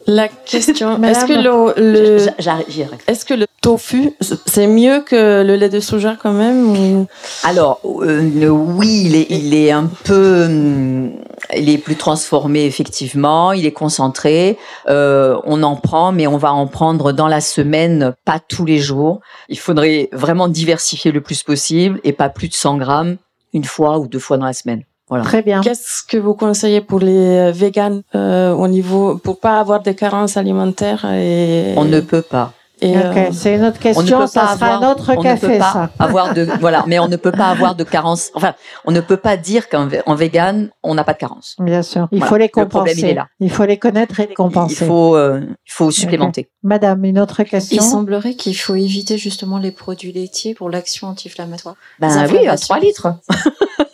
La 0.06 0.28
question, 0.28 0.98
Madame. 0.98 1.04
est-ce 1.10 1.26
que 1.26 1.32
le, 1.32 1.92
le- 1.92 2.18
j'a- 2.18 2.34
j'arrive, 2.38 2.66
j'y 2.68 2.82
arrive. 2.82 2.98
est-ce 3.06 3.24
que 3.24 3.34
le 3.34 3.46
tofu, 3.60 4.12
c'est 4.46 4.66
mieux 4.66 5.00
que 5.02 5.42
le 5.44 5.54
lait 5.54 5.68
de 5.68 5.78
soja 5.80 6.16
quand 6.20 6.32
même 6.32 6.70
ou... 6.70 7.06
Alors, 7.44 7.80
euh, 7.84 8.48
oui, 8.48 9.02
il 9.06 9.14
est, 9.14 9.26
il 9.30 9.54
est 9.54 9.70
un 9.70 9.88
peu, 10.04 10.44
hum, 10.46 11.12
il 11.56 11.70
est 11.70 11.78
plus 11.78 11.94
transformé 11.96 12.64
effectivement. 12.64 13.52
Il 13.52 13.64
est 13.66 13.72
concentré. 13.72 14.58
Euh, 14.88 15.38
on 15.44 15.62
en 15.62 15.76
prend, 15.76 16.10
mais 16.12 16.26
on 16.26 16.36
va 16.38 16.52
en 16.52 16.66
prendre 16.66 17.12
dans 17.12 17.28
la 17.28 17.40
semaine, 17.40 18.14
pas 18.24 18.40
tous 18.40 18.64
les 18.64 18.78
jours. 18.78 19.20
Il 19.48 19.58
faudrait 19.58 20.08
vraiment 20.12 20.48
diversifier 20.48 21.12
le 21.12 21.20
plus 21.20 21.42
possible 21.44 22.00
et 22.02 22.12
pas 22.12 22.28
plus 22.28 22.48
de 22.48 22.54
100 22.54 22.78
grammes 22.78 23.16
une 23.52 23.64
fois 23.64 23.98
ou 23.98 24.08
deux 24.08 24.18
fois 24.18 24.38
dans 24.38 24.46
la 24.46 24.52
semaine. 24.54 24.82
Voilà. 25.12 25.24
Très 25.24 25.42
bien. 25.42 25.60
Qu'est-ce 25.60 26.02
que 26.02 26.16
vous 26.16 26.32
conseillez 26.34 26.80
pour 26.80 27.00
les 27.00 27.52
véganes 27.52 28.00
euh, 28.14 28.52
au 28.54 28.66
niveau 28.66 29.18
pour 29.18 29.38
pas 29.40 29.60
avoir 29.60 29.82
de 29.82 29.92
carences 29.92 30.38
alimentaires 30.38 31.04
et 31.12 31.74
On 31.76 31.84
ne 31.84 32.00
peut 32.00 32.22
pas. 32.22 32.54
et, 32.80 32.96
Ok, 32.96 33.04
euh, 33.16 33.28
c'est 33.32 33.54
une 33.56 33.64
autre 33.64 33.78
On 33.84 33.88
ne 33.90 33.94
question. 33.94 34.26
Ça 34.26 34.40
sera 34.46 34.52
avoir, 34.54 34.82
un 34.82 34.90
autre 34.90 35.12
on 35.14 35.18
ne 35.18 35.22
café, 35.22 35.46
peut 35.48 35.58
pas 35.58 35.72
ça. 35.72 35.90
avoir 35.98 36.32
de, 36.32 36.48
voilà, 36.60 36.84
mais 36.86 36.98
on 36.98 37.08
ne 37.08 37.16
peut 37.16 37.30
pas 37.30 37.48
avoir 37.50 37.74
de 37.74 37.84
carence. 37.84 38.30
Enfin, 38.34 38.54
on 38.86 38.90
ne 38.90 39.00
peut 39.00 39.18
pas 39.18 39.36
dire 39.36 39.68
qu'en 39.68 39.86
vegan, 40.14 40.70
on 40.82 40.94
n'a 40.94 41.04
pas 41.04 41.12
de 41.12 41.18
carence. 41.18 41.56
Bien 41.60 41.82
sûr. 41.82 42.08
Il 42.10 42.18
Voilà. 42.18 42.28
faut 42.30 42.36
les 42.38 42.50
Le 42.56 42.66
problème, 42.68 42.94
compenser. 42.94 43.00
il 43.06 43.10
est 43.10 43.14
là. 43.14 43.26
Il 43.38 43.50
faut 43.50 43.64
les 43.66 43.76
connaître 43.78 44.18
et 44.20 44.24
les 44.24 44.32
Il 44.32 44.34
compenser. 44.34 44.86
faut, 44.86 45.14
euh, 45.14 45.42
il 45.44 45.72
faut 45.72 45.90
supplémenter. 45.90 46.48
Madame, 46.62 47.04
une 47.04 47.18
autre 47.18 47.40
Il 47.40 47.46
question. 47.50 47.82
semblerait 47.82 48.32
qu'il 48.34 48.56
faut 48.56 48.76
éviter 48.76 49.18
justement 49.18 49.58
les 49.58 49.72
produits 49.72 50.12
laitiers 50.12 50.54
pour 50.54 50.70
l'action 50.70 51.08
anti-inflammatoire. 51.08 51.76
Ben 52.00 52.08
oui, 52.08 52.14
à 52.14 52.22
inflammations. 52.22 52.66
3 52.74 52.78
litres. 52.80 53.08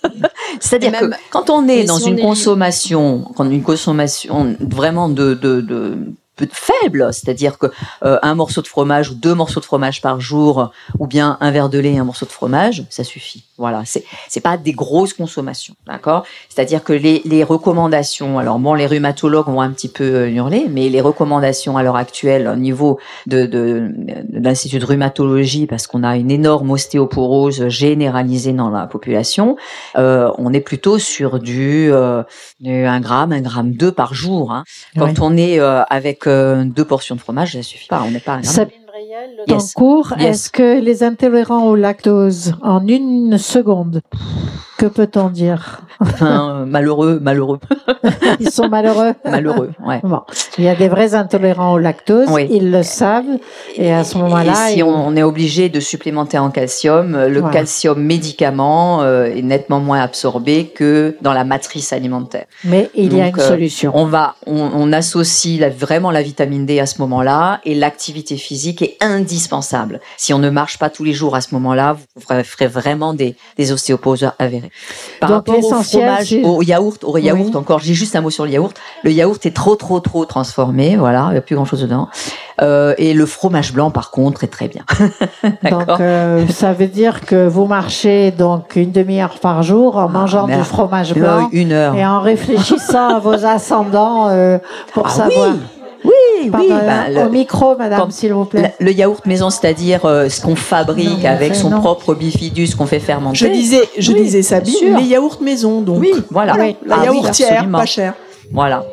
C'est-à-dire 0.60 0.92
que 0.98 1.06
quand 1.30 1.50
on 1.50 1.66
est 1.68 1.84
dans 1.84 1.98
si 1.98 2.08
une 2.08 2.18
est- 2.18 2.22
consommation, 2.22 3.30
quand 3.36 3.44
une 3.50 3.62
consommation 3.62 4.56
vraiment 4.60 5.08
de, 5.08 5.34
de, 5.34 5.60
de 5.60 5.96
peu 6.36 6.48
faible, 6.52 7.08
c'est-à-dire 7.12 7.58
que 7.58 7.66
euh, 8.04 8.18
un 8.22 8.34
morceau 8.36 8.62
de 8.62 8.68
fromage 8.68 9.10
ou 9.10 9.14
deux 9.14 9.34
morceaux 9.34 9.58
de 9.60 9.64
fromage 9.64 10.00
par 10.00 10.20
jour, 10.20 10.70
ou 10.98 11.06
bien 11.06 11.36
un 11.40 11.50
verre 11.50 11.68
de 11.68 11.78
lait 11.78 11.94
et 11.94 11.98
un 11.98 12.04
morceau 12.04 12.26
de 12.26 12.30
fromage, 12.30 12.84
ça 12.90 13.02
suffit. 13.02 13.44
Voilà, 13.58 13.82
c'est 13.84 14.04
c'est 14.28 14.40
pas 14.40 14.56
des 14.56 14.72
grosses 14.72 15.12
consommations, 15.14 15.74
d'accord? 15.86 16.24
C'est-à-dire 16.48 16.82
que 16.84 16.92
les, 16.92 17.22
les 17.24 17.42
recommandations, 17.44 18.38
alors 18.38 18.58
bon, 18.60 18.74
les 18.74 18.86
rhumatologues 18.86 19.48
vont 19.48 19.60
un 19.60 19.70
petit 19.72 19.88
peu 19.88 20.04
euh, 20.04 20.30
hurler, 20.30 20.66
mais 20.70 20.88
les 20.88 21.00
recommandations 21.00 21.76
à 21.76 21.82
l'heure 21.82 21.96
actuelle 21.96 22.48
au 22.48 22.56
niveau 22.56 22.98
de, 23.26 23.46
de, 23.46 23.90
de 23.96 24.38
l'institut 24.40 24.78
de 24.78 24.84
rhumatologie, 24.86 25.66
parce 25.66 25.86
qu'on 25.88 26.04
a 26.04 26.16
une 26.16 26.30
énorme 26.30 26.70
ostéoporose 26.70 27.68
généralisée 27.68 28.52
dans 28.52 28.70
la 28.70 28.86
population, 28.86 29.56
euh, 29.96 30.30
on 30.38 30.52
est 30.52 30.60
plutôt 30.60 30.98
sur 30.98 31.38
du, 31.40 31.92
euh, 31.92 32.22
du 32.60 32.84
1 32.84 33.00
gramme, 33.00 33.32
1 33.32 33.40
gramme 33.40 33.72
2 33.72 33.90
par 33.92 34.14
jour. 34.14 34.52
Hein. 34.52 34.64
Quand 34.96 35.06
Ouais. 35.08 35.14
on 35.20 35.36
est 35.36 35.58
euh, 35.58 35.82
avec 35.84 36.26
euh, 36.26 36.64
deux 36.64 36.84
portions 36.84 37.14
de 37.16 37.20
fromage, 37.20 37.52
ça 37.54 37.62
suffit 37.62 37.88
pas. 37.88 38.02
On 38.06 38.10
n'est 38.10 38.20
pas 38.20 38.34
à 38.34 38.40
gramme. 38.40 38.54
Court. 39.74 40.14
Yes. 40.18 40.28
Est-ce 40.28 40.50
que 40.50 40.80
les 40.80 41.02
intolérants 41.02 41.66
au 41.68 41.76
lactose, 41.76 42.54
en 42.62 42.86
une 42.86 43.38
seconde, 43.38 44.02
Que 44.78 44.86
peut-on 44.86 45.28
dire? 45.28 45.80
Enfin, 45.98 46.60
euh, 46.60 46.64
malheureux, 46.64 47.18
malheureux, 47.20 47.58
Ils 48.38 48.48
sont 48.52 48.68
malheureux. 48.68 49.12
malheureux. 49.24 49.70
Ouais. 49.84 49.98
Bon, 50.04 50.20
il 50.56 50.62
y 50.64 50.68
a 50.68 50.76
des 50.76 50.86
vrais 50.88 51.16
intolérants 51.16 51.72
au 51.72 51.78
lactose, 51.78 52.28
Oui. 52.30 52.46
ils 52.48 52.70
le 52.70 52.84
savent, 52.84 53.24
et 53.74 53.92
à 53.92 54.04
ce 54.04 54.16
moment-là, 54.18 54.70
Et 54.70 54.72
si 54.74 54.78
ils- 54.78 54.84
on, 54.84 55.16
est 55.16 55.24
obligé 55.24 55.68
de 55.68 55.80
supplémenter 55.80 56.38
en 56.38 56.50
calcium, 56.50 57.16
euh, 57.16 57.28
le 57.28 57.40
Voilà. 57.40 57.52
calcium 57.54 58.00
médicament 58.00 59.02
euh, 59.02 59.24
est 59.24 59.42
nettement 59.42 59.80
moins 59.80 60.00
absorbé 60.00 60.66
que 60.66 61.16
dans 61.22 61.32
la 61.32 61.42
matrice 61.42 61.92
alimentaire. 61.92 62.44
mais 62.62 62.88
il 62.94 63.12
y 63.16 63.20
a 63.20 63.26
une 63.26 63.36
euh, 63.40 63.48
solution. 63.48 63.90
On 63.96 64.04
va, 64.06 64.36
on, 64.46 64.60
on 64.74 64.92
associe 64.92 65.58
la- 65.58 65.70
vraiment 65.70 66.12
la 66.12 66.22
vitamine 66.22 66.66
D 66.66 66.78
à 66.78 66.86
ce 66.86 67.00
moment-là 67.00 67.60
et 67.64 67.74
l'activité 67.74 68.36
physique 68.36 68.82
est 68.82 68.96
indispensable. 69.00 70.00
Si 70.16 70.32
on 70.32 70.38
ne 70.38 70.50
marche 70.50 70.78
pas 70.78 70.88
tous 70.88 71.02
les 71.02 71.14
jours 71.14 71.34
à 71.34 71.40
ce 71.40 71.52
moment-là, 71.54 71.96
vous 72.14 72.22
ferez 72.44 72.68
vraiment 72.68 73.12
des, 73.12 73.34
des 73.56 73.72
ostéoposes 73.72 74.30
avérées. 74.38 74.67
Par 75.20 75.30
Donc, 75.30 75.36
rapport 75.48 75.64
au 75.64 75.82
fromage, 75.82 76.36
au 76.44 76.62
yaourt, 76.62 77.04
au 77.04 77.16
yaourt 77.18 77.40
Oui. 77.50 77.56
encore, 77.56 77.78
j'ai 77.80 77.94
juste 77.94 78.14
un 78.16 78.20
mot 78.20 78.30
sur 78.30 78.44
le 78.44 78.50
yaourt. 78.50 78.76
Le 79.04 79.10
yaourt 79.12 79.44
est 79.46 79.54
trop, 79.54 79.76
trop, 79.76 80.00
trop 80.00 80.24
transformé, 80.24 80.96
voilà, 80.96 81.26
il 81.28 81.32
n'y 81.32 81.38
a 81.38 81.40
plus 81.40 81.56
grand-chose 81.56 81.82
dedans. 81.82 82.08
Euh, 82.60 82.94
et 82.98 83.14
le 83.14 83.24
fromage 83.26 83.72
blanc, 83.72 83.90
par 83.90 84.10
contre, 84.10 84.42
est 84.44 84.48
très 84.48 84.68
bien. 84.68 84.82
Donc, 85.70 85.88
euh, 86.00 86.46
ça 86.48 86.72
veut 86.72 86.88
dire 86.88 87.20
que 87.24 87.46
vous 87.46 87.66
marchez 87.66 88.30
donc 88.32 88.74
une 88.76 88.90
demi-heure 88.90 89.38
par 89.40 89.62
jour 89.62 89.96
en 89.96 90.08
mangeant 90.08 90.46
mais 90.46 90.56
du 90.56 90.64
fromage 90.64 91.12
Euh, 91.12 91.14
blanc 91.20 91.48
une 91.52 91.72
heure. 91.72 91.94
et 91.94 92.04
en 92.04 92.20
réfléchissant 92.20 93.16
à 93.16 93.18
vos 93.20 93.44
ascendants 93.44 94.28
pour 94.92 95.06
Ah 95.06 95.10
savoir. 95.10 95.48
Oui, 95.50 95.58
oui, 96.44 96.50
Pardon, 96.50 96.68
bah, 96.86 97.08
le- 97.10 97.20
Au 97.26 97.28
micro, 97.28 97.76
madame, 97.76 98.10
s'il 98.10 98.32
vous 98.32 98.48
La- 98.52 98.60
plaît. 98.60 98.74
le 98.80 98.92
yaourt 98.92 99.24
maison, 99.26 99.50
c'est-à-dire 99.50 100.04
euh, 100.04 100.28
ce 100.28 100.40
qu'on 100.40 100.56
fabrique 100.56 101.22
Non, 101.22 101.28
avec 101.30 101.54
son 101.54 101.70
non. 101.70 101.80
propre 101.80 102.14
bifidus 102.14 102.74
qu'on 102.76 102.86
fait 102.86 103.00
fermenter. 103.00 103.36
Je 103.38 103.46
disais, 103.48 103.88
je 103.98 104.12
Oui, 104.12 104.22
disais 104.22 104.42
Sabine, 104.42 104.96
les 104.98 105.04
yaourts 105.04 105.38
maison, 105.40 105.80
donc. 105.80 105.98
Oui, 106.00 106.12
voilà. 106.30 106.54
Oui. 106.58 106.76
La 106.86 106.96
Ah 107.00 107.04
yaourtière, 107.06 107.68
pas 107.70 107.86
cher. 107.86 108.14
Voilà. 108.52 108.84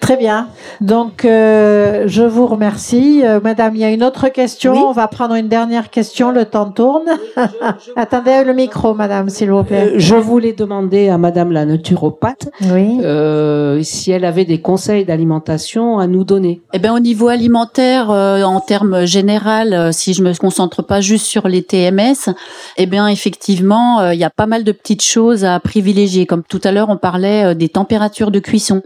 Très 0.00 0.16
bien. 0.16 0.48
Donc, 0.80 1.24
euh, 1.24 2.04
je 2.06 2.22
vous 2.22 2.46
remercie. 2.46 3.22
Euh, 3.24 3.38
madame, 3.42 3.76
il 3.76 3.82
y 3.82 3.84
a 3.84 3.90
une 3.90 4.02
autre 4.02 4.28
question. 4.28 4.72
Oui. 4.72 4.78
On 4.84 4.92
va 4.92 5.06
prendre 5.08 5.34
une 5.34 5.48
dernière 5.48 5.90
question. 5.90 6.32
Le 6.32 6.46
temps 6.46 6.70
tourne. 6.70 7.04
Attendez 7.96 8.42
le 8.44 8.52
micro, 8.54 8.94
madame, 8.94 9.28
s'il 9.28 9.50
vous 9.50 9.62
plaît. 9.62 9.92
Euh, 9.92 9.98
je 9.98 10.16
voulais 10.16 10.52
demander 10.52 11.08
à 11.10 11.18
Madame 11.18 11.52
la 11.52 11.64
naturopathe 11.64 12.48
Oui. 12.72 12.98
euh, 13.04 13.82
si 13.82 14.10
elle 14.10 14.24
avait 14.24 14.44
des 14.46 14.60
conseils 14.60 15.04
d'alimentation 15.04 15.98
à 15.98 16.06
nous 16.06 16.24
donner. 16.24 16.62
Eh 16.72 16.78
ben, 16.78 16.92
au 16.94 17.00
niveau 17.00 17.28
alimentaire, 17.28 18.10
euh, 18.10 18.42
en 18.42 18.60
termes 18.60 19.04
général, 19.04 19.74
euh, 19.74 19.92
si 19.92 20.14
je 20.14 20.22
me 20.22 20.32
concentre 20.36 20.82
pas 20.82 21.00
juste 21.00 21.26
sur 21.26 21.46
les 21.46 21.62
TMS, 21.62 22.30
eh 22.78 22.86
bien, 22.86 23.06
effectivement, 23.06 24.00
euh, 24.00 24.14
il 24.14 24.18
y 24.20 24.24
a 24.24 24.30
pas 24.30 24.46
mal 24.46 24.64
de 24.64 24.72
petites 24.72 25.04
choses 25.04 25.44
à 25.44 25.60
privilégier. 25.60 26.26
Comme 26.26 26.42
tout 26.42 26.60
à 26.64 26.72
l'heure, 26.72 26.88
on 26.88 26.96
parlait 26.96 27.44
euh, 27.50 27.54
des 27.54 27.68
températures 27.68 28.30
de 28.30 28.38
cuisson. 28.38 28.82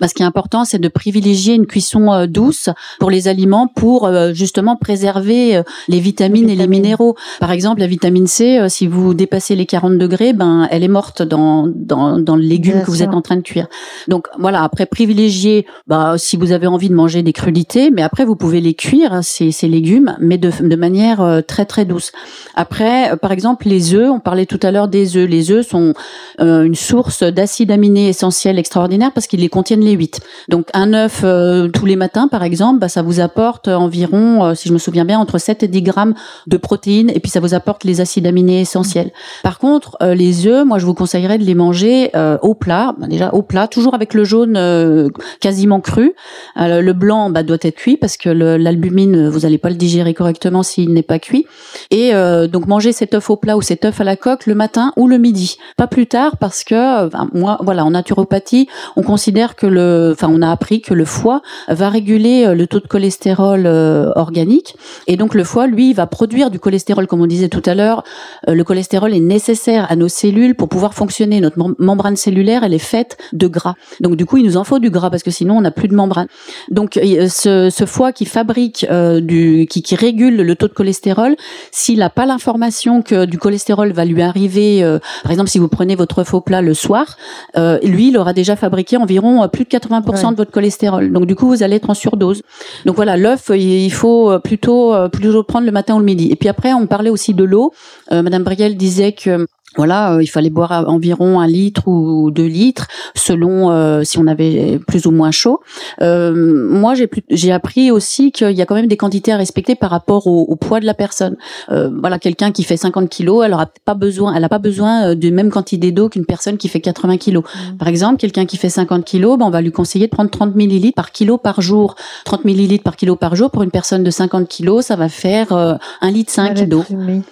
Bah, 0.00 0.08
ce 0.08 0.14
qui 0.14 0.22
est 0.22 0.26
important, 0.26 0.64
c'est 0.64 0.78
de 0.78 0.88
privilégier 0.88 1.54
une 1.54 1.66
cuisson 1.66 2.12
euh, 2.12 2.26
douce 2.26 2.68
pour 3.00 3.10
les 3.10 3.28
aliments 3.28 3.66
pour 3.66 4.06
euh, 4.06 4.32
justement 4.32 4.76
préserver 4.76 5.56
euh, 5.56 5.62
les 5.88 6.00
vitamines 6.00 6.48
et 6.48 6.56
les 6.56 6.66
minéraux. 6.66 7.16
Par 7.40 7.50
exemple, 7.50 7.80
la 7.80 7.86
vitamine 7.86 8.26
C, 8.26 8.58
euh, 8.58 8.68
si 8.68 8.86
vous 8.86 9.14
dépassez 9.14 9.56
les 9.56 9.66
40 9.66 9.98
degrés, 9.98 10.32
ben 10.32 10.68
elle 10.70 10.84
est 10.84 10.88
morte 10.88 11.22
dans 11.22 11.66
dans, 11.66 12.18
dans 12.18 12.36
le 12.36 12.42
légume 12.42 12.74
Bien 12.74 12.82
que 12.82 12.90
vous 12.90 13.02
êtes 13.02 13.14
en 13.14 13.22
train 13.22 13.36
de 13.36 13.42
cuire. 13.42 13.66
Donc 14.08 14.28
voilà, 14.38 14.62
après 14.62 14.86
privilégier, 14.86 15.66
bah, 15.86 16.14
si 16.18 16.36
vous 16.36 16.52
avez 16.52 16.66
envie 16.66 16.88
de 16.88 16.94
manger 16.94 17.22
des 17.22 17.32
crudités, 17.32 17.90
mais 17.90 18.02
après 18.02 18.24
vous 18.24 18.36
pouvez 18.36 18.60
les 18.60 18.74
cuire 18.74 19.12
hein, 19.12 19.22
ces, 19.22 19.50
ces 19.50 19.68
légumes, 19.68 20.16
mais 20.20 20.38
de, 20.38 20.50
de 20.60 20.76
manière 20.76 21.20
euh, 21.20 21.40
très 21.40 21.64
très 21.64 21.84
douce. 21.84 22.12
Après, 22.54 23.12
euh, 23.12 23.16
par 23.16 23.32
exemple, 23.32 23.68
les 23.68 23.94
œufs, 23.94 24.10
on 24.10 24.20
parlait 24.20 24.46
tout 24.46 24.60
à 24.62 24.70
l'heure 24.70 24.88
des 24.88 25.16
œufs. 25.16 25.28
Les 25.28 25.50
œufs 25.50 25.66
sont 25.66 25.94
euh, 26.40 26.64
une 26.64 26.74
source 26.74 27.22
d'acides 27.22 27.70
aminés 27.70 28.08
essentiels 28.08 28.58
extraordinaires 28.58 29.12
parce 29.12 29.26
qu'ils 29.26 29.40
les 29.40 29.48
contiennent 29.64 29.80
les 29.80 29.92
huit. 29.92 30.20
Donc 30.50 30.68
un 30.74 30.92
œuf 30.92 31.22
euh, 31.24 31.68
tous 31.68 31.86
les 31.86 31.96
matins, 31.96 32.28
par 32.28 32.42
exemple, 32.42 32.80
bah, 32.80 32.90
ça 32.90 33.00
vous 33.00 33.20
apporte 33.20 33.68
environ, 33.68 34.44
euh, 34.44 34.54
si 34.54 34.68
je 34.68 34.74
me 34.74 34.78
souviens 34.78 35.06
bien, 35.06 35.18
entre 35.18 35.38
7 35.38 35.62
et 35.62 35.68
10 35.68 35.80
grammes 35.80 36.14
de 36.46 36.58
protéines 36.58 37.08
et 37.08 37.18
puis 37.18 37.30
ça 37.30 37.40
vous 37.40 37.54
apporte 37.54 37.82
les 37.84 38.02
acides 38.02 38.26
aminés 38.26 38.60
essentiels. 38.60 39.10
Par 39.42 39.58
contre, 39.58 39.96
euh, 40.02 40.14
les 40.14 40.46
œufs, 40.46 40.66
moi 40.66 40.78
je 40.78 40.84
vous 40.84 40.92
conseillerais 40.92 41.38
de 41.38 41.44
les 41.44 41.54
manger 41.54 42.10
au 42.42 42.54
plat, 42.54 42.94
Bah, 42.98 43.06
déjà 43.06 43.30
au 43.30 43.40
plat, 43.40 43.66
toujours 43.68 43.94
avec 43.94 44.12
le 44.12 44.24
jaune 44.24 45.10
quasiment 45.40 45.80
cru. 45.80 46.14
Le 46.56 46.92
blanc 46.92 47.30
bah, 47.30 47.42
doit 47.42 47.56
être 47.62 47.76
cuit 47.76 47.96
parce 47.96 48.18
que 48.18 48.28
l'albumine, 48.28 49.28
vous 49.28 49.40
n'allez 49.40 49.58
pas 49.58 49.70
le 49.70 49.76
digérer 49.76 50.12
correctement 50.12 50.62
s'il 50.62 50.92
n'est 50.92 51.02
pas 51.02 51.18
cuit. 51.18 51.46
Et 51.90 52.12
donc 52.48 52.66
manger 52.66 52.92
cet 52.92 53.14
œuf 53.14 53.30
au 53.30 53.36
plat 53.36 53.56
ou 53.56 53.62
cet 53.62 53.84
œuf 53.84 54.00
à 54.00 54.04
la 54.04 54.16
coque 54.16 54.46
le 54.46 54.54
matin 54.54 54.92
ou 54.96 55.08
le 55.08 55.18
midi, 55.18 55.56
pas 55.76 55.86
plus 55.86 56.06
tard 56.06 56.36
parce 56.36 56.64
que 56.64 57.08
moi, 57.36 57.58
voilà, 57.62 57.84
en 57.84 57.90
naturopathie, 57.92 58.68
on 58.96 59.02
considère 59.02 59.53
que 59.56 59.66
le, 59.66 60.10
enfin, 60.12 60.28
on 60.30 60.42
a 60.42 60.50
appris 60.50 60.80
que 60.80 60.94
le 60.94 61.04
foie 61.04 61.42
va 61.68 61.88
réguler 61.88 62.44
euh, 62.46 62.54
le 62.54 62.66
taux 62.66 62.80
de 62.80 62.86
cholestérol 62.86 63.64
euh, 63.66 64.10
organique 64.16 64.76
et 65.06 65.16
donc 65.16 65.34
le 65.34 65.44
foie, 65.44 65.66
lui, 65.66 65.92
va 65.92 66.06
produire 66.06 66.50
du 66.50 66.58
cholestérol, 66.58 67.06
comme 67.06 67.20
on 67.20 67.26
disait 67.26 67.48
tout 67.48 67.62
à 67.66 67.74
l'heure. 67.74 68.04
Euh, 68.48 68.54
le 68.54 68.64
cholestérol 68.64 69.14
est 69.14 69.20
nécessaire 69.20 69.90
à 69.90 69.96
nos 69.96 70.08
cellules 70.08 70.54
pour 70.54 70.68
pouvoir 70.68 70.94
fonctionner. 70.94 71.40
Notre 71.40 71.58
mem- 71.58 71.74
membrane 71.78 72.16
cellulaire, 72.16 72.64
elle 72.64 72.74
est 72.74 72.78
faite 72.78 73.16
de 73.32 73.46
gras. 73.46 73.74
Donc 74.00 74.16
du 74.16 74.26
coup, 74.26 74.36
il 74.36 74.44
nous 74.44 74.56
en 74.56 74.64
faut 74.64 74.78
du 74.78 74.90
gras 74.90 75.10
parce 75.10 75.22
que 75.22 75.30
sinon, 75.30 75.58
on 75.58 75.60
n'a 75.60 75.70
plus 75.70 75.88
de 75.88 75.94
membrane. 75.94 76.26
Donc 76.70 76.94
ce, 76.94 77.84
foie 77.86 78.12
qui 78.12 78.24
fabrique 78.24 78.86
du, 78.90 79.66
qui, 79.68 79.82
qui 79.82 79.94
régule 79.94 80.36
le 80.36 80.56
taux 80.56 80.68
de 80.68 80.72
cholestérol, 80.72 81.36
s'il 81.70 81.98
n'a 81.98 82.10
pas 82.10 82.26
l'information 82.26 83.02
que 83.02 83.24
du 83.26 83.38
cholestérol 83.38 83.92
va 83.92 84.04
lui 84.04 84.22
arriver, 84.22 84.82
par 85.22 85.30
exemple, 85.30 85.50
si 85.50 85.58
vous 85.58 85.68
prenez 85.68 85.94
votre 85.94 86.24
faux 86.24 86.40
plat 86.40 86.62
le 86.62 86.74
soir, 86.74 87.16
lui, 87.56 88.08
il 88.08 88.16
aura 88.16 88.32
déjà 88.32 88.56
fabriqué 88.56 88.96
environ 88.96 89.43
euh, 89.44 89.48
plus 89.48 89.64
de 89.64 89.68
80% 89.68 90.24
Ouais. 90.26 90.30
de 90.32 90.36
votre 90.36 90.50
cholestérol. 90.50 91.12
Donc 91.12 91.26
du 91.26 91.34
coup, 91.34 91.46
vous 91.48 91.62
allez 91.62 91.76
être 91.76 91.90
en 91.90 91.94
surdose. 91.94 92.42
Donc 92.84 92.96
voilà, 92.96 93.16
l'œuf, 93.16 93.50
euh, 93.50 93.56
il 93.56 93.90
faut 93.92 94.30
euh, 94.30 94.38
plutôt 94.38 94.94
plutôt 95.10 95.42
prendre 95.42 95.66
le 95.66 95.72
matin 95.72 95.94
ou 95.96 95.98
le 95.98 96.04
midi. 96.04 96.28
Et 96.30 96.36
puis 96.36 96.48
après, 96.48 96.72
on 96.72 96.86
parlait 96.86 97.10
aussi 97.10 97.34
de 97.34 97.44
l'eau. 97.44 97.72
Euh, 98.12 98.22
Madame 98.22 98.42
Brielle 98.42 98.76
disait 98.76 99.12
que 99.12 99.46
voilà, 99.76 100.14
euh, 100.14 100.22
il 100.22 100.26
fallait 100.26 100.50
boire 100.50 100.84
environ 100.88 101.40
un 101.40 101.46
litre 101.46 101.86
ou 101.86 102.30
deux 102.30 102.46
litres 102.46 102.88
selon 103.14 103.70
euh, 103.70 104.02
si 104.04 104.18
on 104.18 104.26
avait 104.26 104.78
plus 104.86 105.06
ou 105.06 105.10
moins 105.10 105.30
chaud. 105.30 105.60
Euh, 106.00 106.68
moi, 106.70 106.94
j'ai 106.94 107.08
j'ai 107.30 107.52
appris 107.52 107.90
aussi 107.90 108.32
qu'il 108.32 108.52
y 108.52 108.62
a 108.62 108.66
quand 108.66 108.74
même 108.74 108.86
des 108.86 108.96
quantités 108.96 109.32
à 109.32 109.36
respecter 109.36 109.74
par 109.74 109.90
rapport 109.90 110.26
au, 110.26 110.42
au 110.42 110.56
poids 110.56 110.80
de 110.80 110.86
la 110.86 110.94
personne. 110.94 111.36
Euh, 111.70 111.90
voilà, 112.00 112.18
quelqu'un 112.18 112.52
qui 112.52 112.62
fait 112.62 112.76
50 112.76 113.08
kilos, 113.08 113.44
elle 113.44 113.52
aura 113.52 113.66
pas 113.84 113.94
besoin, 113.94 114.34
elle 114.34 114.44
a 114.44 114.48
pas 114.48 114.58
besoin 114.58 115.10
euh, 115.10 115.14
de 115.14 115.30
même 115.30 115.50
quantité 115.50 115.92
d'eau 115.92 116.08
qu'une 116.08 116.26
personne 116.26 116.56
qui 116.56 116.68
fait 116.68 116.80
80 116.80 117.18
kilos. 117.18 117.44
Par 117.78 117.88
exemple, 117.88 118.18
quelqu'un 118.18 118.46
qui 118.46 118.56
fait 118.56 118.68
50 118.68 119.04
kilos, 119.04 119.38
ben, 119.38 119.46
on 119.46 119.50
va 119.50 119.60
lui 119.60 119.72
conseiller 119.72 120.06
de 120.06 120.10
prendre 120.10 120.30
30 120.30 120.54
millilitres 120.54 120.94
par 120.94 121.12
kilo 121.12 121.38
par 121.38 121.60
jour. 121.60 121.94
30 122.24 122.44
millilitres 122.44 122.84
par 122.84 122.96
kilo 122.96 123.16
par 123.16 123.36
jour 123.36 123.50
pour 123.50 123.62
une 123.62 123.70
personne 123.70 124.02
de 124.02 124.10
50 124.10 124.48
kilos, 124.48 124.86
ça 124.86 124.96
va 124.96 125.08
faire 125.08 125.52
euh, 125.52 125.74
un 126.00 126.10
litre 126.10 126.32
5 126.32 126.68
d'eau. 126.68 126.84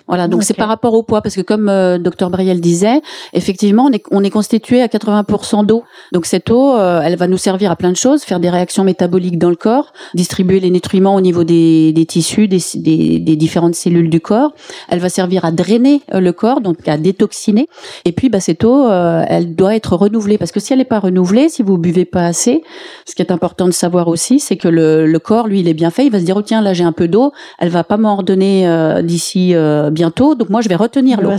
Voilà, 0.08 0.28
donc 0.28 0.42
c'est 0.42 0.54
par 0.54 0.68
rapport 0.68 0.94
au 0.94 1.02
poids, 1.02 1.22
parce 1.22 1.34
que 1.34 1.40
comme 1.40 1.68
euh, 1.68 1.98
Dr 2.32 2.36
Briel 2.36 2.60
disait, 2.60 3.00
effectivement, 3.32 3.84
on 3.84 3.92
est, 3.92 4.02
on 4.10 4.24
est 4.24 4.30
constitué 4.30 4.82
à 4.82 4.86
80% 4.86 5.66
d'eau. 5.66 5.84
Donc 6.12 6.26
cette 6.26 6.50
eau, 6.50 6.74
euh, 6.74 7.00
elle 7.04 7.16
va 7.16 7.28
nous 7.28 7.36
servir 7.36 7.70
à 7.70 7.76
plein 7.76 7.90
de 7.90 7.96
choses, 7.96 8.22
faire 8.22 8.40
des 8.40 8.50
réactions 8.50 8.84
métaboliques 8.84 9.38
dans 9.38 9.50
le 9.50 9.56
corps, 9.56 9.92
distribuer 10.14 10.60
les 10.60 10.70
nutriments 10.70 11.14
au 11.14 11.20
niveau 11.20 11.44
des, 11.44 11.92
des 11.92 12.06
tissus, 12.06 12.48
des, 12.48 12.60
des, 12.76 13.18
des 13.18 13.36
différentes 13.36 13.74
cellules 13.74 14.10
du 14.10 14.20
corps. 14.20 14.52
Elle 14.88 14.98
va 14.98 15.08
servir 15.08 15.44
à 15.44 15.52
drainer 15.52 16.02
euh, 16.14 16.20
le 16.20 16.32
corps, 16.32 16.60
donc 16.60 16.88
à 16.88 16.96
détoxiner. 16.96 17.68
Et 18.04 18.12
puis, 18.12 18.28
bah, 18.28 18.40
cette 18.40 18.64
eau, 18.64 18.86
euh, 18.86 19.24
elle 19.28 19.54
doit 19.54 19.74
être 19.76 19.96
renouvelée, 19.96 20.38
parce 20.38 20.52
que 20.52 20.60
si 20.60 20.72
elle 20.72 20.78
n'est 20.78 20.84
pas 20.84 21.00
renouvelée, 21.00 21.48
si 21.48 21.62
vous 21.62 21.78
buvez 21.78 22.04
pas 22.04 22.26
assez, 22.26 22.62
ce 23.06 23.14
qui 23.14 23.22
est 23.22 23.32
important 23.32 23.66
de 23.66 23.72
savoir 23.72 24.08
aussi, 24.08 24.40
c'est 24.40 24.56
que 24.56 24.68
le, 24.68 25.06
le 25.06 25.18
corps, 25.18 25.48
lui, 25.48 25.60
il 25.60 25.68
est 25.68 25.74
bien 25.74 25.90
fait. 25.90 26.06
Il 26.06 26.12
va 26.12 26.18
se 26.18 26.24
dire, 26.24 26.36
oh 26.36 26.42
tiens, 26.42 26.62
là 26.62 26.72
j'ai 26.72 26.84
un 26.84 26.92
peu 26.92 27.08
d'eau, 27.08 27.32
elle 27.58 27.68
va 27.68 27.84
pas 27.84 27.96
m'en 27.96 28.16
redonner 28.16 28.66
euh, 28.66 29.02
d'ici 29.02 29.54
euh, 29.54 29.90
bientôt, 29.90 30.34
donc 30.34 30.48
moi 30.48 30.60
je 30.60 30.68
vais 30.68 30.74
retenir 30.74 31.20
l'eau. 31.20 31.30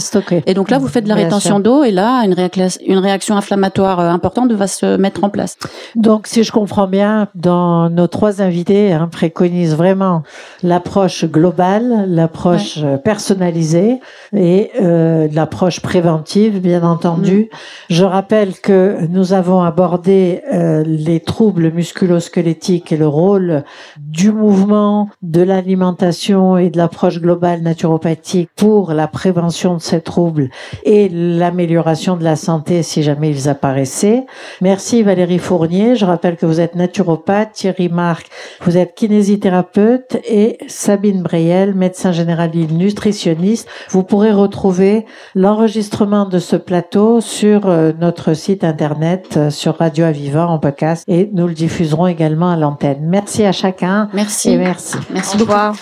Et 0.45 0.53
donc 0.53 0.69
là, 0.69 0.79
vous 0.83 0.89
faites 0.89 1.05
de 1.05 1.09
la 1.09 1.15
rétention 1.15 1.59
d'eau, 1.59 1.83
et 1.83 1.91
là, 1.91 2.23
une, 2.25 2.97
réaction 2.99 3.35
inflammatoire 3.35 3.99
euh, 3.99 4.09
importante 4.09 4.51
va 4.51 4.67
se 4.67 4.97
mettre 4.97 5.23
en 5.23 5.29
place. 5.29 5.57
Donc, 5.95 6.27
si 6.27 6.43
je 6.43 6.51
comprends 6.51 6.87
bien, 6.87 7.27
dans 7.35 7.89
nos 7.89 8.07
trois 8.07 8.41
invités 8.41 8.93
hein, 8.93 9.07
préconisent 9.11 9.75
vraiment 9.75 10.23
l'approche 10.61 11.25
globale, 11.25 12.05
l'approche 12.07 12.79
euh, 12.83 12.97
personnalisée 12.97 13.99
et 14.35 14.71
euh, 14.81 15.27
l'approche 15.31 15.79
préventive, 15.79 16.61
bien 16.61 16.83
entendu. 16.83 17.49
Je 17.89 18.03
rappelle 18.03 18.53
que 18.59 19.05
nous 19.09 19.33
avons 19.33 19.61
abordé 19.61 20.41
euh, 20.53 20.83
les 20.85 21.19
troubles 21.19 21.71
musculo-squelettiques 21.71 22.91
et 22.91 22.97
le 22.97 23.07
rôle 23.07 23.63
du 23.97 24.31
mouvement, 24.31 25.09
de 25.21 25.41
l'alimentation 25.41 26.57
et 26.57 26.69
de 26.69 26.77
l'approche 26.77 27.19
globale 27.19 27.61
naturopathique 27.61 28.49
pour 28.55 28.93
la 28.93 29.07
prévention 29.07 29.75
de 29.75 29.81
ces 29.81 30.01
troubles 30.01 30.49
et 30.83 31.09
l'amélioration 31.09 32.17
de 32.17 32.23
la 32.23 32.35
santé 32.35 32.83
si 32.83 33.03
jamais 33.03 33.29
ils 33.29 33.49
apparaissaient. 33.49 34.25
Merci 34.61 35.03
Valérie 35.03 35.39
Fournier. 35.39 35.95
Je 35.95 36.05
rappelle 36.05 36.37
que 36.37 36.45
vous 36.45 36.59
êtes 36.59 36.75
naturopathe, 36.75 37.53
Thierry 37.53 37.89
Marc, 37.89 38.27
vous 38.61 38.77
êtes 38.77 38.95
kinésithérapeute 38.95 40.17
et 40.27 40.57
Sabine 40.67 41.21
Breyel, 41.21 41.73
médecin 41.73 42.11
généraliste 42.11 42.71
nutritionniste. 42.71 43.67
Vous 43.89 44.03
pourrez 44.03 44.31
retrouver 44.31 45.05
l'enregistrement 45.35 46.25
de 46.25 46.39
ce 46.39 46.55
plateau 46.55 47.21
sur 47.21 47.67
euh, 47.67 47.91
notre 47.99 48.33
site 48.33 48.63
internet 48.63 49.35
euh, 49.37 49.49
sur 49.49 49.77
Radio 49.77 50.05
Aviva 50.05 50.47
en 50.47 50.59
podcast 50.59 51.03
et 51.07 51.29
nous 51.33 51.47
le 51.47 51.53
diffuserons 51.53 52.07
également 52.07 52.51
à 52.51 52.57
l'antenne. 52.57 52.99
Merci 53.01 53.45
à 53.45 53.51
chacun. 53.51 54.09
Merci. 54.13 54.51
Et 54.51 54.57
merci. 54.57 54.97
Merci 55.11 55.35
Au 55.35 55.39
beaucoup. 55.39 55.51
revoir. 55.51 55.75